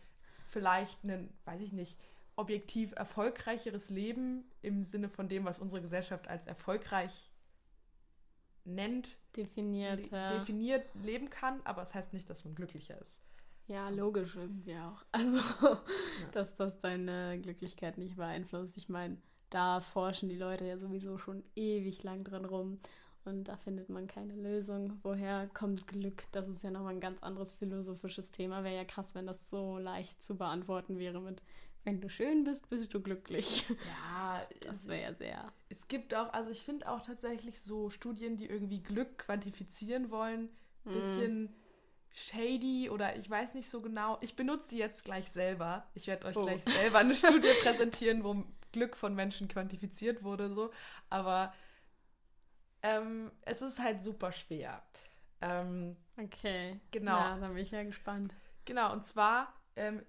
vielleicht 0.47 1.03
ein, 1.03 1.31
weiß 1.45 1.61
ich 1.61 1.73
nicht, 1.73 1.99
objektiv 2.37 2.93
erfolgreicheres 2.95 3.89
Leben 3.89 4.45
im 4.61 4.83
Sinne 4.83 5.09
von 5.09 5.27
dem, 5.27 5.43
was 5.43 5.59
unsere 5.59 5.81
Gesellschaft 5.81 6.27
als 6.27 6.47
erfolgreich 6.47 7.31
nennt, 8.63 9.17
definiert, 9.35 10.11
le 10.11 10.17
ja. 10.17 10.37
definiert 10.37 10.85
leben 10.95 11.29
kann, 11.29 11.61
aber 11.63 11.81
es 11.81 11.89
das 11.89 11.95
heißt 11.95 12.13
nicht, 12.13 12.29
dass 12.29 12.45
man 12.45 12.55
glücklicher 12.55 12.99
ist. 13.01 13.21
Ja, 13.67 13.89
logisch 13.89 14.35
irgendwie 14.35 14.75
auch. 14.75 15.03
Also, 15.11 15.37
ja. 15.37 15.81
dass 16.31 16.55
das 16.55 16.79
deine 16.79 17.39
Glücklichkeit 17.41 17.97
nicht 17.97 18.15
beeinflusst. 18.15 18.77
Ich 18.77 18.87
meine, 18.87 19.17
da 19.49 19.81
forschen 19.81 20.29
die 20.29 20.37
Leute 20.37 20.65
ja 20.65 20.77
sowieso 20.77 21.17
schon 21.17 21.43
ewig 21.55 22.03
lang 22.03 22.23
dran 22.23 22.45
rum. 22.45 22.79
Und 23.25 23.45
da 23.49 23.57
findet 23.57 23.89
man 23.89 24.07
keine 24.07 24.35
Lösung. 24.35 24.99
Woher 25.03 25.47
kommt 25.53 25.85
Glück? 25.87 26.23
Das 26.31 26.47
ist 26.47 26.63
ja 26.63 26.71
nochmal 26.71 26.93
ein 26.93 27.01
ganz 27.01 27.21
anderes 27.21 27.51
philosophisches 27.51 28.31
Thema. 28.31 28.63
Wäre 28.63 28.77
ja 28.77 28.85
krass, 28.85 29.15
wenn 29.15 29.27
das 29.27 29.49
so 29.49 29.77
leicht 29.77 30.23
zu 30.23 30.37
beantworten 30.37 30.97
wäre 30.97 31.19
mit, 31.19 31.41
wenn 31.87 32.01
du 32.01 32.09
schön 32.09 32.43
bist, 32.43 32.69
bist 32.69 32.93
du 32.93 33.01
glücklich. 33.01 33.65
Ja, 33.69 34.45
das 34.59 34.89
wäre 34.89 35.03
ja 35.03 35.13
sehr. 35.13 35.53
Es 35.69 35.87
gibt 35.87 36.13
auch, 36.13 36.33
also 36.33 36.51
ich 36.51 36.61
finde 36.63 36.89
auch 36.89 37.01
tatsächlich 37.01 37.61
so 37.61 37.89
Studien, 37.89 38.35
die 38.35 38.45
irgendwie 38.45 38.83
Glück 38.83 39.19
quantifizieren 39.19 40.11
wollen, 40.11 40.49
ein 40.85 40.93
hm. 40.93 40.99
bisschen 40.99 41.43
mm. 41.43 41.55
shady 42.11 42.89
oder 42.89 43.15
ich 43.15 43.29
weiß 43.29 43.53
nicht 43.53 43.69
so 43.69 43.79
genau. 43.79 44.17
Ich 44.19 44.35
benutze 44.35 44.71
die 44.71 44.79
jetzt 44.79 45.05
gleich 45.05 45.31
selber. 45.31 45.87
Ich 45.93 46.07
werde 46.07 46.27
euch 46.27 46.35
oh. 46.35 46.43
gleich 46.43 46.61
selber 46.65 46.97
eine 46.97 47.15
Studie 47.15 47.47
präsentieren, 47.63 48.25
wo 48.25 48.43
Glück 48.73 48.97
von 48.97 49.15
Menschen 49.15 49.47
quantifiziert 49.47 50.23
wurde, 50.23 50.53
so. 50.53 50.71
Aber 51.09 51.53
ähm, 52.83 53.31
es 53.43 53.61
ist 53.61 53.79
halt 53.79 54.03
super 54.03 54.33
schwer. 54.33 54.83
Ähm, 55.39 55.95
okay. 56.21 56.81
Genau. 56.91 57.17
Ja, 57.17 57.37
da 57.37 57.47
bin 57.47 57.57
ich 57.59 57.71
ja 57.71 57.83
gespannt. 57.83 58.33
Genau, 58.65 58.91
und 58.91 59.05
zwar 59.05 59.53
ähm, 59.77 60.01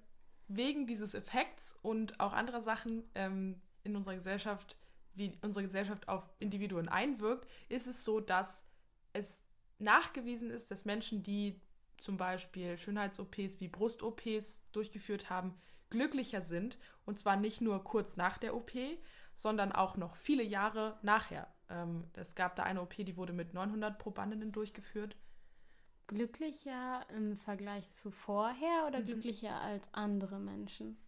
wegen 0.49 0.87
dieses 0.87 1.15
Effekts 1.15 1.79
und 1.83 2.19
auch 2.21 2.33
anderer 2.33 2.61
Sachen 2.61 3.05
ähm, 3.15 3.61
in 3.85 3.95
unserer 3.95 4.15
Gesellschaft, 4.15 4.77
wie 5.15 5.39
unsere 5.43 5.65
Gesellschaft 5.65 6.09
auf 6.09 6.23
Individuen 6.39 6.89
einwirkt, 6.89 7.49
ist 7.69 7.87
es 7.87 8.05
so, 8.05 8.21
dass 8.21 8.67
es 9.13 9.43
nachgewiesen 9.79 10.51
ist, 10.51 10.71
dass 10.71 10.85
Menschen, 10.85 11.23
die 11.23 11.61
zum 11.99 12.17
Beispiel 12.17 12.79
Schönheits-OPs 12.79 13.61
wie 13.61 13.69
Brust-OPs 13.69 14.63
durchgeführt 14.73 15.31
haben, 15.31 15.55
glücklicher 15.91 16.43
sind. 16.43 16.79
Und 17.05 17.19
zwar 17.19 17.37
nicht 17.37 17.61
nur 17.61 17.83
kurz 17.85 18.17
nach 18.17 18.39
der 18.39 18.55
OP, 18.55 18.73
sondern 19.35 19.73
auch 19.73 19.97
noch 19.97 20.17
viele 20.17 20.43
Jahre 20.43 20.99
nachher. 21.03 21.53
Ähm, 21.69 22.05
es 22.15 22.35
gab 22.35 22.57
da 22.57 22.63
eine 22.63 22.83
OP, 22.83 22.95
die 22.97 23.17
wurde 23.17 23.33
mit 23.33 23.55
900 23.55 23.99
Probandinnen 23.99 24.53
durchgeführt. 24.53 25.17
Glücklicher 26.09 27.07
im 27.15 27.37
Vergleich 27.37 27.93
zu 27.93 28.11
vorher 28.11 28.87
oder 28.89 29.01
mhm. 29.01 29.05
glücklicher 29.05 29.61
als 29.61 29.93
andere 29.95 30.41
Menschen? 30.41 30.99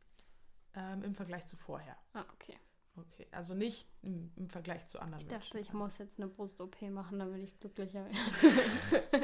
Ähm, 0.75 1.03
Im 1.03 1.15
Vergleich 1.17 1.47
zu 1.47 1.57
vorher. 1.57 1.97
Ah, 2.13 2.25
okay. 2.35 2.57
Okay, 2.97 3.27
also 3.31 3.55
nicht 3.55 3.89
im, 4.03 4.31
im 4.37 4.51
Vergleich 4.51 4.87
zu 4.87 4.99
anderen 4.99 5.21
ich 5.21 5.31
Menschen. 5.31 5.43
Ich 5.43 5.51
dachte, 5.51 5.61
ich 5.61 5.73
muss 5.73 5.99
jetzt 5.99 6.21
eine 6.21 6.29
Brust-OP 6.29 6.83
machen, 6.91 7.19
damit 7.19 7.43
ich 7.43 7.59
glücklicher 7.59 8.05
werde. 8.05 9.17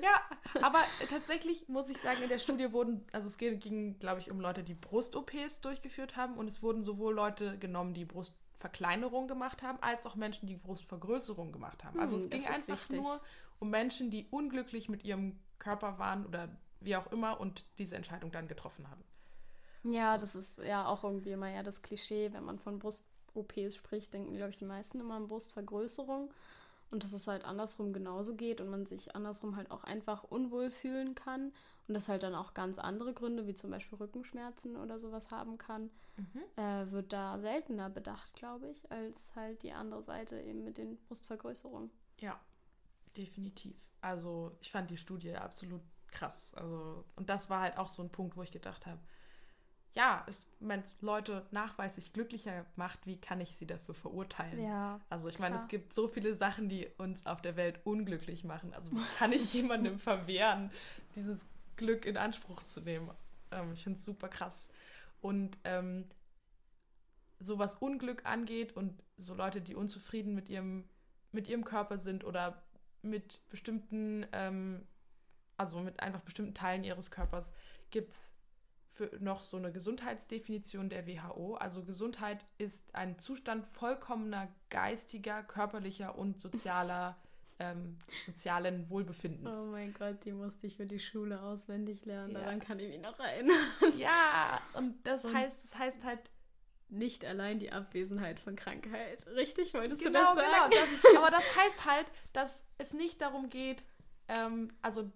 ja, 0.02 0.20
aber 0.62 0.80
tatsächlich 1.10 1.68
muss 1.68 1.90
ich 1.90 1.98
sagen, 1.98 2.22
in 2.22 2.28
der 2.28 2.38
Studie 2.38 2.72
wurden, 2.72 3.04
also 3.12 3.26
es 3.26 3.36
ging, 3.36 3.98
glaube 3.98 4.20
ich, 4.20 4.30
um 4.30 4.40
Leute, 4.40 4.62
die 4.62 4.74
Brust-OPs 4.74 5.60
durchgeführt 5.60 6.16
haben 6.16 6.36
und 6.36 6.46
es 6.46 6.62
wurden 6.62 6.84
sowohl 6.84 7.14
Leute 7.14 7.58
genommen, 7.58 7.94
die 7.94 8.04
Brustverkleinerung 8.64 9.28
gemacht 9.28 9.62
haben, 9.62 9.78
als 9.82 10.06
auch 10.06 10.14
Menschen, 10.14 10.46
die 10.46 10.56
Brustvergrößerung 10.56 11.52
gemacht 11.52 11.84
haben. 11.84 11.98
Also 12.00 12.16
hm, 12.16 12.24
es 12.24 12.30
ging 12.30 12.46
einfach 12.46 12.68
wichtig. 12.68 13.00
nur 13.00 13.20
um 13.58 13.70
Menschen, 13.70 14.10
die 14.10 14.26
unglücklich 14.30 14.88
mit 14.88 15.04
ihrem 15.04 15.38
Körper 15.58 15.98
waren 15.98 16.26
oder 16.26 16.48
wie 16.80 16.96
auch 16.96 17.10
immer 17.12 17.40
und 17.40 17.64
diese 17.78 17.96
Entscheidung 17.96 18.32
dann 18.32 18.48
getroffen 18.48 18.88
haben. 18.90 19.04
Ja, 19.82 20.16
das 20.16 20.34
ist 20.34 20.58
ja 20.58 20.86
auch 20.86 21.04
irgendwie 21.04 21.32
immer 21.32 21.50
ja 21.50 21.62
das 21.62 21.82
Klischee, 21.82 22.32
wenn 22.32 22.44
man 22.44 22.58
von 22.58 22.78
Brust-OPs 22.78 23.76
spricht, 23.76 24.14
denken, 24.14 24.34
glaube 24.34 24.50
ich, 24.50 24.58
die 24.58 24.64
meisten 24.64 24.98
immer 25.00 25.14
an 25.14 25.28
Brustvergrößerung. 25.28 26.32
Und 26.90 27.02
dass 27.02 27.12
es 27.12 27.26
halt 27.26 27.44
andersrum 27.44 27.92
genauso 27.92 28.34
geht 28.34 28.60
und 28.60 28.68
man 28.68 28.86
sich 28.86 29.16
andersrum 29.16 29.56
halt 29.56 29.70
auch 29.70 29.84
einfach 29.84 30.22
unwohl 30.24 30.70
fühlen 30.70 31.14
kann 31.14 31.52
und 31.88 31.94
das 31.94 32.08
halt 32.08 32.22
dann 32.22 32.34
auch 32.34 32.54
ganz 32.54 32.78
andere 32.78 33.12
Gründe, 33.12 33.46
wie 33.46 33.54
zum 33.54 33.70
Beispiel 33.70 33.98
Rückenschmerzen 33.98 34.76
oder 34.76 34.98
sowas 34.98 35.30
haben 35.30 35.58
kann, 35.58 35.90
mhm. 36.16 36.62
äh, 36.62 36.90
wird 36.90 37.12
da 37.12 37.38
seltener 37.38 37.90
bedacht, 37.90 38.34
glaube 38.34 38.68
ich, 38.68 38.90
als 38.90 39.34
halt 39.34 39.62
die 39.62 39.72
andere 39.72 40.02
Seite 40.02 40.40
eben 40.40 40.64
mit 40.64 40.78
den 40.78 40.98
Brustvergrößerungen. 41.06 41.90
Ja, 42.18 42.40
definitiv. 43.16 43.76
Also 44.00 44.56
ich 44.60 44.70
fand 44.70 44.90
die 44.90 44.98
Studie 44.98 45.34
absolut 45.34 45.82
krass. 46.08 46.54
Also, 46.54 47.04
und 47.16 47.28
das 47.28 47.50
war 47.50 47.60
halt 47.60 47.78
auch 47.78 47.88
so 47.88 48.02
ein 48.02 48.10
Punkt, 48.10 48.36
wo 48.36 48.42
ich 48.42 48.52
gedacht 48.52 48.86
habe, 48.86 49.00
ja, 49.94 50.26
wenn 50.58 50.80
es 50.80 50.96
Leute 51.02 51.46
nachweislich 51.52 52.12
glücklicher 52.12 52.66
macht, 52.74 53.06
wie 53.06 53.20
kann 53.20 53.40
ich 53.40 53.54
sie 53.56 53.66
dafür 53.66 53.94
verurteilen? 53.94 54.64
Ja, 54.64 55.00
also 55.08 55.28
ich 55.28 55.38
meine, 55.38 55.56
es 55.56 55.68
gibt 55.68 55.92
so 55.92 56.08
viele 56.08 56.34
Sachen, 56.34 56.68
die 56.68 56.88
uns 56.98 57.24
auf 57.26 57.40
der 57.40 57.54
Welt 57.54 57.78
unglücklich 57.84 58.42
machen. 58.42 58.74
Also 58.74 58.90
kann 59.18 59.32
ich 59.32 59.54
jemandem 59.54 59.98
verwehren, 60.00 60.72
dieses 61.14 61.46
Glück 61.76 62.06
in 62.06 62.16
Anspruch 62.16 62.64
zu 62.64 62.80
nehmen? 62.80 63.08
Ähm, 63.52 63.72
ich 63.72 63.84
finde 63.84 63.98
es 63.98 64.04
super 64.04 64.28
krass. 64.28 64.68
Und 65.24 65.56
ähm, 65.64 66.04
so 67.40 67.58
was 67.58 67.76
Unglück 67.76 68.26
angeht 68.26 68.76
und 68.76 69.02
so 69.16 69.32
Leute, 69.32 69.62
die 69.62 69.74
unzufrieden 69.74 70.34
mit 70.34 70.50
ihrem, 70.50 70.84
mit 71.32 71.48
ihrem 71.48 71.64
Körper 71.64 71.96
sind 71.96 72.24
oder 72.24 72.62
mit 73.00 73.40
bestimmten, 73.48 74.26
ähm, 74.32 74.86
also 75.56 75.80
mit 75.80 75.98
einfach 76.00 76.20
bestimmten 76.20 76.52
Teilen 76.52 76.84
ihres 76.84 77.10
Körpers, 77.10 77.54
gibt 77.90 78.10
es 78.10 78.36
noch 79.18 79.40
so 79.40 79.56
eine 79.56 79.72
Gesundheitsdefinition 79.72 80.90
der 80.90 81.06
WHO. 81.06 81.54
Also 81.54 81.84
Gesundheit 81.84 82.44
ist 82.58 82.94
ein 82.94 83.18
Zustand 83.18 83.66
vollkommener 83.68 84.48
geistiger, 84.68 85.42
körperlicher 85.42 86.18
und 86.18 86.38
sozialer 86.38 87.16
ähm, 87.58 87.98
sozialen 88.26 88.88
Wohlbefindens. 88.90 89.58
Oh 89.58 89.70
mein 89.70 89.94
Gott, 89.94 90.24
die 90.24 90.32
musste 90.32 90.66
ich 90.66 90.76
für 90.76 90.86
die 90.86 90.98
Schule 90.98 91.40
auswendig 91.40 92.04
lernen. 92.04 92.32
Ja. 92.32 92.40
Daran 92.40 92.60
kann 92.60 92.78
ich 92.78 92.88
mich 92.88 93.00
noch 93.00 93.18
erinnern. 93.18 93.56
Ja, 93.98 94.60
und 94.74 94.94
das 95.06 95.24
und 95.24 95.34
heißt, 95.34 95.62
das 95.62 95.78
heißt 95.78 96.04
halt 96.04 96.20
nicht 96.88 97.24
allein 97.24 97.58
die 97.58 97.72
Abwesenheit 97.72 98.40
von 98.40 98.56
Krankheit. 98.56 99.26
Richtig, 99.28 99.74
wolltest 99.74 100.02
genau, 100.02 100.20
du 100.20 100.24
das 100.24 100.34
sagen? 100.34 100.70
Genau, 100.70 100.84
das, 100.84 101.16
aber 101.16 101.30
das 101.30 101.56
heißt 101.56 101.86
halt, 101.86 102.06
dass 102.32 102.64
es 102.78 102.92
nicht 102.92 103.20
darum 103.20 103.48
geht, 103.50 103.84
ähm, 104.28 104.72
also 104.82 105.10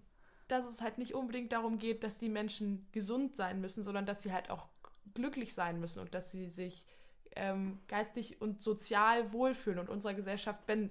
dass 0.49 0.65
es 0.65 0.81
halt 0.81 0.99
nicht 0.99 1.15
unbedingt 1.15 1.53
darum 1.53 1.79
geht, 1.79 2.03
dass 2.03 2.19
die 2.19 2.31
Menschen 2.31 2.89
gesund 2.93 3.37
sein 3.37 3.61
müssen, 3.61 3.83
sondern 3.83 4.07
dass 4.07 4.23
sie 4.23 4.33
halt 4.33 4.51
auch 4.51 4.69
glücklich 5.15 5.55
sein 5.55 5.79
müssen 5.79 6.01
und 6.01 6.15
dass 6.15 6.31
sie 6.31 6.49
sich 6.49 6.87
ähm, 7.37 7.79
geistig 7.87 8.41
und 8.41 8.61
sozial 8.61 9.33
wohlfühlen. 9.33 9.79
Und 9.79 9.91
unserer 9.91 10.15
Gesellschaft, 10.15 10.63
wenn 10.67 10.91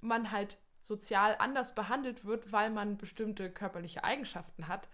man 0.00 0.32
halt 0.32 0.58
sozial 0.82 1.36
anders 1.38 1.74
behandelt 1.74 2.24
wird, 2.24 2.52
weil 2.52 2.70
man 2.70 2.98
bestimmte 2.98 3.50
körperliche 3.50 4.04
Eigenschaften 4.04 4.68
hat 4.68 4.88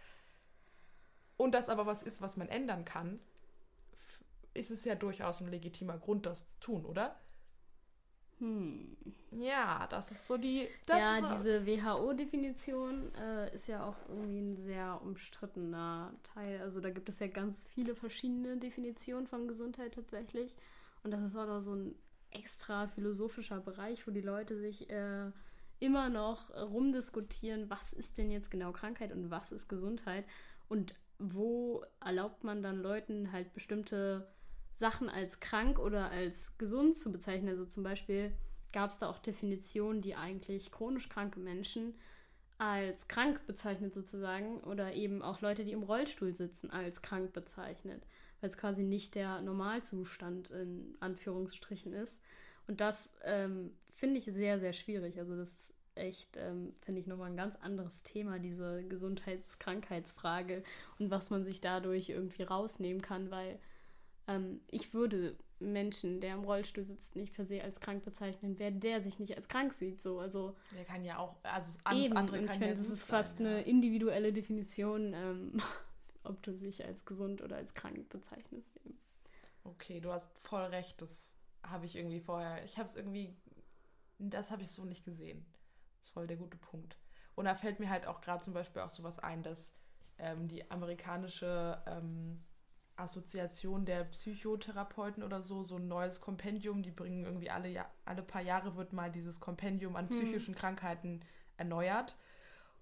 und 1.39 1.53
das 1.53 1.71
aber 1.71 1.87
was 1.87 2.03
ist, 2.03 2.21
was 2.21 2.37
man 2.37 2.49
ändern 2.49 2.85
kann, 2.85 3.21
ist 4.55 4.71
es 4.71 4.85
ja 4.85 4.97
durchaus 4.97 5.41
ein 5.41 5.49
legitimer 5.49 5.97
Grund, 5.97 6.27
das 6.27 6.49
zu 6.49 6.61
tun, 6.61 6.85
oder? 6.85 7.19
Hm. 8.39 8.97
Ja, 9.31 9.87
das 9.89 10.11
ist 10.11 10.27
so 10.27 10.37
die. 10.37 10.69
ja, 10.89 11.21
so. 11.21 11.35
diese 11.35 11.67
WHO-Definition 11.67 13.15
äh, 13.15 13.55
ist 13.55 13.69
ja 13.69 13.85
auch 13.85 13.97
irgendwie 14.09 14.41
ein 14.41 14.57
sehr 14.57 15.01
umstrittener 15.03 16.13
Teil. 16.23 16.61
Also 16.61 16.81
da 16.81 16.91
gibt 16.91 17.09
es 17.09 17.21
ja 17.21 17.29
ganz 17.29 17.67
viele 17.67 17.95
verschiedene 17.95 18.57
Definitionen 18.57 19.27
von 19.27 19.47
Gesundheit 19.47 19.95
tatsächlich. 19.95 20.55
Und 21.05 21.13
das 21.13 21.23
ist 21.23 21.37
auch 21.37 21.47
noch 21.47 21.61
so 21.61 21.75
ein 21.75 21.95
extra 22.31 22.89
philosophischer 22.89 23.61
Bereich, 23.61 24.07
wo 24.07 24.11
die 24.11 24.21
Leute 24.21 24.57
sich 24.57 24.91
äh, 24.91 25.31
immer 25.81 26.09
noch 26.09 26.51
rumdiskutieren, 26.51 27.71
was 27.71 27.93
ist 27.93 28.19
denn 28.19 28.31
jetzt 28.31 28.51
genau 28.51 28.73
Krankheit 28.73 29.13
und 29.13 29.31
was 29.31 29.53
ist 29.53 29.69
Gesundheit 29.69 30.25
und 30.69 30.95
wo 31.19 31.85
erlaubt 32.01 32.45
man 32.45 32.63
dann 32.63 32.81
Leuten 32.81 33.33
halt 33.33 33.53
bestimmte 33.55 34.29
Sachen 34.73 35.09
als 35.09 35.41
krank 35.41 35.79
oder 35.79 36.11
als 36.11 36.57
gesund 36.59 36.97
zu 36.97 37.11
bezeichnen. 37.11 37.49
Also 37.49 37.65
zum 37.65 37.83
Beispiel 37.83 38.33
gab 38.73 38.91
es 38.91 38.99
da 38.99 39.09
auch 39.09 39.19
Definitionen, 39.19 40.01
die 40.01 40.15
eigentlich 40.15 40.71
chronisch 40.71 41.09
kranke 41.09 41.41
Menschen 41.41 41.95
als 42.59 43.09
krank 43.09 43.47
bezeichnet 43.47 43.95
sozusagen 43.95 44.61
oder 44.61 44.95
eben 44.95 45.23
auch 45.23 45.41
Leute, 45.41 45.65
die 45.65 45.73
im 45.73 45.85
Rollstuhl 45.85 46.35
sitzen, 46.35 46.71
als 46.71 47.03
krank 47.03 47.33
bezeichnet, 47.33 48.05
weil 48.41 48.51
es 48.51 48.59
quasi 48.59 48.83
nicht 48.83 49.15
der 49.15 49.41
Normalzustand 49.43 50.51
in 50.51 50.97
Anführungsstrichen 51.01 51.93
ist. 51.93 52.23
Und 52.69 52.81
das 52.81 53.13
ähm, 53.25 53.73
finde 53.95 54.19
ich 54.19 54.27
sehr, 54.27 54.61
sehr 54.61 54.73
schwierig. 54.73 55.19
Also 55.19 55.37
das 55.37 55.53
ist 55.53 55.75
echt, 55.97 56.37
ähm, 56.37 56.73
finde 56.85 57.01
ich, 57.01 57.07
nochmal 57.07 57.31
ein 57.31 57.37
ganz 57.37 57.57
anderes 57.57 58.05
Thema, 58.05 58.39
diese 58.39 58.85
Gesundheits-Krankheitsfrage 58.85 60.63
und 60.99 61.11
was 61.11 61.31
man 61.31 61.43
sich 61.43 61.61
dadurch 61.61 62.11
irgendwie 62.11 62.45
rausnehmen 62.45 63.03
kann, 63.03 63.31
weil 63.33 63.59
ähm, 64.29 64.61
ich 64.71 64.95
würde 64.95 65.37
Menschen, 65.61 66.21
der 66.21 66.35
im 66.35 66.45
Rollstuhl 66.45 66.85
sitzt, 66.85 67.17
nicht 67.17 67.33
per 67.33 67.45
se 67.45 67.63
als 67.65 67.81
krank 67.81 68.05
bezeichnen, 68.05 68.59
wer 68.59 68.71
der 68.71 69.01
sich 69.01 69.19
nicht 69.19 69.37
als 69.37 69.49
krank 69.49 69.73
sieht. 69.73 70.01
So, 70.01 70.21
also 70.21 70.55
der 70.77 70.85
kann 70.85 71.05
ja 71.05 71.19
auch, 71.19 71.35
also 71.43 71.71
alles 71.83 72.05
eben, 72.05 72.17
andere 72.17 72.39
und 72.39 72.45
ich 72.45 72.51
finde, 72.53 72.69
ja 72.69 72.75
das 72.75 72.89
ist 72.89 73.07
sein, 73.07 73.17
fast 73.17 73.41
ja. 73.41 73.47
eine 73.47 73.63
individuelle 73.63 74.33
Definition, 74.33 75.15
ähm, 75.15 75.61
ob 76.23 76.41
du 76.43 76.53
dich 76.53 76.85
als 76.85 77.05
gesund 77.05 77.43
oder 77.43 77.57
als 77.57 77.75
krank 77.75 78.09
bezeichnest. 78.09 78.77
Eben. 78.85 78.99
Okay, 79.65 80.01
du 80.01 80.13
hast 80.13 80.31
voll 80.43 80.63
recht. 80.65 81.03
Das 81.03 81.38
habe 81.71 81.87
ich 81.87 81.97
irgendwie 81.97 82.21
vorher. 82.21 82.65
Ich 82.65 82.79
habe 82.79 82.89
es 82.89 82.97
irgendwie, 82.97 83.37
das 84.19 84.51
habe 84.51 84.63
ich 84.63 84.71
so 84.71 84.85
nicht 84.85 85.05
gesehen. 85.05 85.45
Das 85.97 86.07
ist 86.09 86.13
voll 86.13 86.27
der 86.27 86.37
gute 86.37 86.57
Punkt. 86.57 86.97
Und 87.35 87.45
da 87.45 87.55
fällt 87.55 87.81
mir 87.81 87.89
halt 87.89 88.07
auch 88.07 88.21
gerade 88.21 88.43
zum 88.43 88.55
Beispiel 88.55 88.83
auch 88.83 88.91
sowas 88.91 89.19
ein, 89.19 89.43
dass 89.43 89.73
ähm, 90.19 90.49
die 90.49 90.71
amerikanische 90.71 91.81
ähm, 91.87 92.43
Assoziation 92.97 93.85
der 93.85 94.05
Psychotherapeuten 94.05 95.23
oder 95.23 95.43
so, 95.43 95.63
so 95.63 95.77
ein 95.77 95.87
neues 95.87 96.21
Kompendium. 96.21 96.83
Die 96.83 96.91
bringen 96.91 97.25
irgendwie 97.25 97.51
alle, 97.51 97.69
ja 97.69 97.89
alle 98.05 98.23
paar 98.23 98.43
Jahre 98.43 98.77
wird 98.77 98.93
mal 98.93 99.11
dieses 99.11 99.41
Kompendium 99.41 99.97
an 99.97 100.09
hm. 100.09 100.17
psychischen 100.17 100.55
hm. 100.55 100.61
Krankheiten 100.61 101.21
erneuert. 101.57 102.17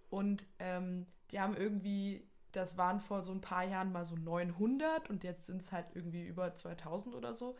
Und 0.08 0.46
ähm, 0.58 1.06
die 1.30 1.40
haben 1.40 1.56
irgendwie, 1.56 2.26
das 2.52 2.78
waren 2.78 3.00
vor 3.00 3.22
so 3.22 3.32
ein 3.32 3.40
paar 3.40 3.64
Jahren 3.64 3.92
mal 3.92 4.04
so 4.04 4.16
900 4.16 5.10
und 5.10 5.24
jetzt 5.24 5.46
sind 5.46 5.60
es 5.60 5.72
halt 5.72 5.86
irgendwie 5.94 6.24
über 6.24 6.54
2000 6.54 7.14
oder 7.14 7.34
so. 7.34 7.56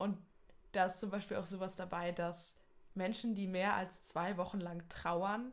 Und 0.00 0.18
da 0.72 0.86
ist 0.86 1.00
zum 1.00 1.10
Beispiel 1.10 1.38
auch 1.38 1.46
sowas 1.46 1.76
dabei, 1.76 2.12
dass 2.12 2.56
Menschen, 2.94 3.34
die 3.36 3.48
mehr 3.48 3.74
als 3.74 4.04
zwei 4.04 4.36
Wochen 4.38 4.60
lang 4.60 4.88
trauern, 4.90 5.52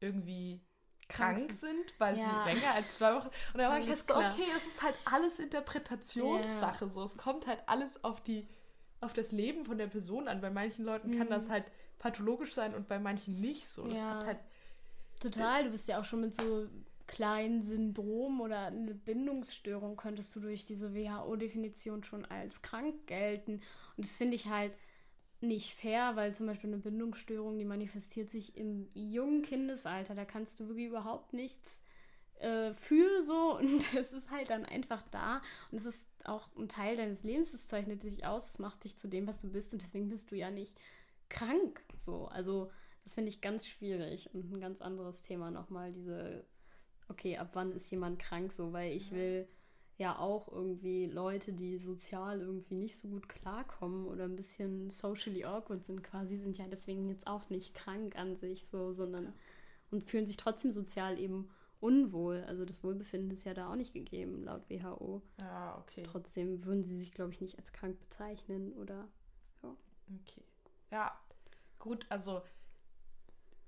irgendwie 0.00 0.62
krank 1.08 1.38
Krank 1.38 1.52
sind, 1.52 1.94
weil 1.98 2.16
Ja. 2.16 2.20
sie 2.20 2.40
länger 2.40 2.72
als 2.74 2.96
zwei 2.98 3.14
Wochen. 3.14 3.28
Und 3.54 3.58
dann 3.60 3.70
war 3.70 3.78
ich 3.80 3.86
jetzt 3.86 4.10
okay, 4.10 4.46
es 4.56 4.66
ist 4.66 4.82
halt 4.82 4.96
alles 5.04 5.38
Interpretationssache. 5.38 6.88
So, 6.88 7.02
es 7.04 7.16
kommt 7.18 7.46
halt 7.46 7.60
alles 7.66 8.02
auf 8.04 8.22
die, 8.22 8.48
auf 9.00 9.12
das 9.12 9.32
Leben 9.32 9.66
von 9.66 9.78
der 9.78 9.88
Person 9.88 10.28
an. 10.28 10.40
Bei 10.40 10.50
manchen 10.50 10.84
Leuten 10.84 11.10
kann 11.10 11.28
Mhm. 11.28 11.30
das 11.30 11.48
halt 11.50 11.64
pathologisch 11.98 12.54
sein 12.54 12.74
und 12.74 12.88
bei 12.88 12.98
manchen 12.98 13.40
nicht 13.40 13.68
so. 13.68 13.86
Das 13.88 13.98
Ja. 13.98 14.10
hat 14.10 14.26
halt, 14.26 14.38
Total, 15.20 15.64
du 15.64 15.70
bist 15.70 15.88
ja 15.88 16.00
auch 16.00 16.04
schon 16.04 16.20
mit 16.22 16.34
so 16.34 16.68
kleinen 17.06 17.62
Syndrom 17.62 18.40
oder 18.40 18.66
eine 18.66 18.94
Bindungsstörung 18.94 19.96
könntest 19.96 20.34
du 20.36 20.40
durch 20.40 20.64
diese 20.64 20.94
WHO-Definition 20.94 22.04
schon 22.04 22.24
als 22.26 22.62
krank 22.62 23.06
gelten. 23.06 23.60
Und 23.96 24.04
das 24.06 24.16
finde 24.16 24.34
ich 24.36 24.48
halt 24.48 24.76
nicht 25.40 25.74
fair, 25.74 26.16
weil 26.16 26.34
zum 26.34 26.46
Beispiel 26.46 26.70
eine 26.70 26.82
Bindungsstörung, 26.82 27.58
die 27.58 27.64
manifestiert 27.64 28.30
sich 28.30 28.56
im 28.56 28.88
jungen 28.94 29.42
Kindesalter. 29.42 30.14
Da 30.14 30.24
kannst 30.24 30.58
du 30.58 30.68
wirklich 30.68 30.86
überhaupt 30.86 31.32
nichts 31.32 31.82
äh, 32.40 32.72
für 32.74 33.22
so. 33.22 33.58
Und 33.58 33.94
es 33.94 34.12
ist 34.12 34.30
halt 34.30 34.50
dann 34.50 34.64
einfach 34.64 35.02
da. 35.10 35.42
Und 35.70 35.78
es 35.78 35.86
ist 35.86 36.08
auch 36.24 36.48
ein 36.56 36.68
Teil 36.68 36.96
deines 36.96 37.22
Lebens, 37.22 37.52
das 37.52 37.68
zeichnet 37.68 38.02
dich 38.02 38.24
aus, 38.24 38.52
das 38.52 38.58
macht 38.58 38.84
dich 38.84 38.96
zu 38.96 39.08
dem, 39.08 39.26
was 39.26 39.38
du 39.38 39.50
bist. 39.50 39.72
Und 39.72 39.82
deswegen 39.82 40.08
bist 40.08 40.30
du 40.30 40.36
ja 40.36 40.50
nicht 40.50 40.78
krank. 41.28 41.82
So. 41.96 42.26
Also 42.26 42.70
das 43.04 43.14
finde 43.14 43.28
ich 43.28 43.40
ganz 43.40 43.66
schwierig. 43.66 44.30
Und 44.32 44.50
ein 44.52 44.60
ganz 44.60 44.80
anderes 44.80 45.22
Thema 45.22 45.50
nochmal, 45.50 45.92
diese, 45.92 46.44
okay, 47.08 47.36
ab 47.36 47.50
wann 47.52 47.72
ist 47.72 47.90
jemand 47.90 48.18
krank? 48.18 48.52
So, 48.52 48.72
weil 48.72 48.92
ich 48.92 49.12
will 49.12 49.46
ja 49.96 50.18
auch 50.18 50.48
irgendwie 50.50 51.06
Leute, 51.06 51.52
die 51.52 51.78
sozial 51.78 52.40
irgendwie 52.40 52.74
nicht 52.74 52.96
so 52.96 53.08
gut 53.08 53.28
klarkommen 53.28 54.06
oder 54.06 54.24
ein 54.24 54.36
bisschen 54.36 54.90
socially 54.90 55.44
awkward 55.44 55.84
sind 55.84 56.02
quasi, 56.02 56.36
sind 56.36 56.58
ja 56.58 56.66
deswegen 56.66 57.08
jetzt 57.08 57.26
auch 57.26 57.48
nicht 57.50 57.74
krank 57.74 58.16
an 58.16 58.34
sich 58.34 58.66
so, 58.66 58.92
sondern 58.92 59.32
und 59.90 60.04
fühlen 60.04 60.26
sich 60.26 60.36
trotzdem 60.36 60.72
sozial 60.72 61.18
eben 61.20 61.48
unwohl. 61.78 62.42
Also 62.48 62.64
das 62.64 62.82
Wohlbefinden 62.82 63.30
ist 63.30 63.44
ja 63.44 63.54
da 63.54 63.70
auch 63.70 63.76
nicht 63.76 63.92
gegeben, 63.92 64.42
laut 64.42 64.68
WHO. 64.68 65.22
ja, 65.40 65.78
okay. 65.78 66.02
Trotzdem 66.02 66.64
würden 66.64 66.82
sie 66.82 66.96
sich, 66.96 67.12
glaube 67.12 67.32
ich, 67.32 67.40
nicht 67.40 67.58
als 67.58 67.72
krank 67.72 67.98
bezeichnen 68.00 68.72
oder 68.72 69.08
Okay. 70.20 70.42
Ja, 70.90 71.18
gut, 71.78 72.06
also 72.08 72.42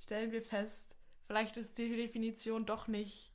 stellen 0.00 0.33
wir 0.33 0.42
fest, 0.42 0.97
vielleicht 1.26 1.56
ist 1.56 1.76
die 1.78 1.97
Definition 1.97 2.66
doch 2.66 2.88
nicht 2.88 3.33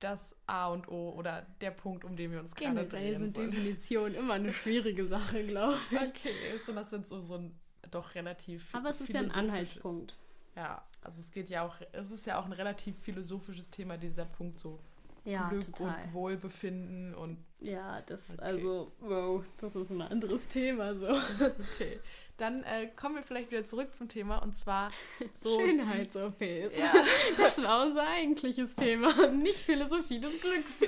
das 0.00 0.34
A 0.46 0.68
und 0.68 0.88
O 0.88 1.10
oder 1.10 1.46
der 1.60 1.70
Punkt, 1.70 2.04
um 2.04 2.16
den 2.16 2.32
wir 2.32 2.40
uns 2.40 2.54
gerade 2.54 2.86
generell 2.86 2.88
drehen 2.88 3.18
sind 3.18 3.34
sollen. 3.34 3.50
Definitionen 3.50 4.14
immer 4.14 4.34
eine 4.34 4.52
schwierige 4.52 5.06
Sache, 5.06 5.44
glaube 5.44 5.76
ich. 5.90 5.96
Okay, 5.96 6.58
so 6.64 6.72
das 6.72 6.90
sind 6.90 7.06
so, 7.06 7.20
so 7.20 7.36
ein 7.36 7.54
doch 7.90 8.14
relativ 8.14 8.74
Aber 8.74 8.90
es 8.90 9.00
ist 9.00 9.12
ja 9.12 9.20
ein 9.20 9.30
Anhaltspunkt. 9.30 10.16
Ja, 10.56 10.84
also 11.02 11.20
es 11.20 11.30
geht 11.32 11.50
ja 11.50 11.66
auch, 11.66 11.76
es 11.92 12.10
ist 12.10 12.26
ja 12.26 12.38
auch 12.38 12.44
ein 12.44 12.52
relativ 12.52 12.98
philosophisches 13.00 13.70
Thema, 13.70 13.96
dieser 13.96 14.24
Punkt 14.24 14.58
so 14.58 14.80
Ja, 15.24 15.48
Glück 15.48 15.66
total. 15.76 16.04
und 16.04 16.14
Wohlbefinden 16.14 17.14
und 17.14 17.44
Ja, 17.60 18.00
das, 18.02 18.30
Okay. 18.30 18.42
also, 18.42 18.92
wow, 19.00 19.44
das 19.58 19.76
ist 19.76 19.90
ein 19.90 20.02
anderes 20.02 20.48
Thema 20.48 20.94
so. 20.94 21.06
okay. 21.74 22.00
Dann 22.38 22.62
äh, 22.62 22.86
kommen 22.96 23.16
wir 23.16 23.22
vielleicht 23.22 23.50
wieder 23.50 23.66
zurück 23.66 23.94
zum 23.94 24.08
Thema 24.08 24.38
und 24.38 24.56
zwar 24.56 24.90
so 25.34 25.58
Schönheits-OPs. 25.60 26.76
Ja. 26.76 26.92
Das 27.36 27.62
war 27.62 27.86
unser 27.86 28.06
eigentliches 28.06 28.74
Thema, 28.76 29.26
nicht 29.28 29.58
Philosophie 29.58 30.20
des 30.20 30.40
Glücks. 30.40 30.80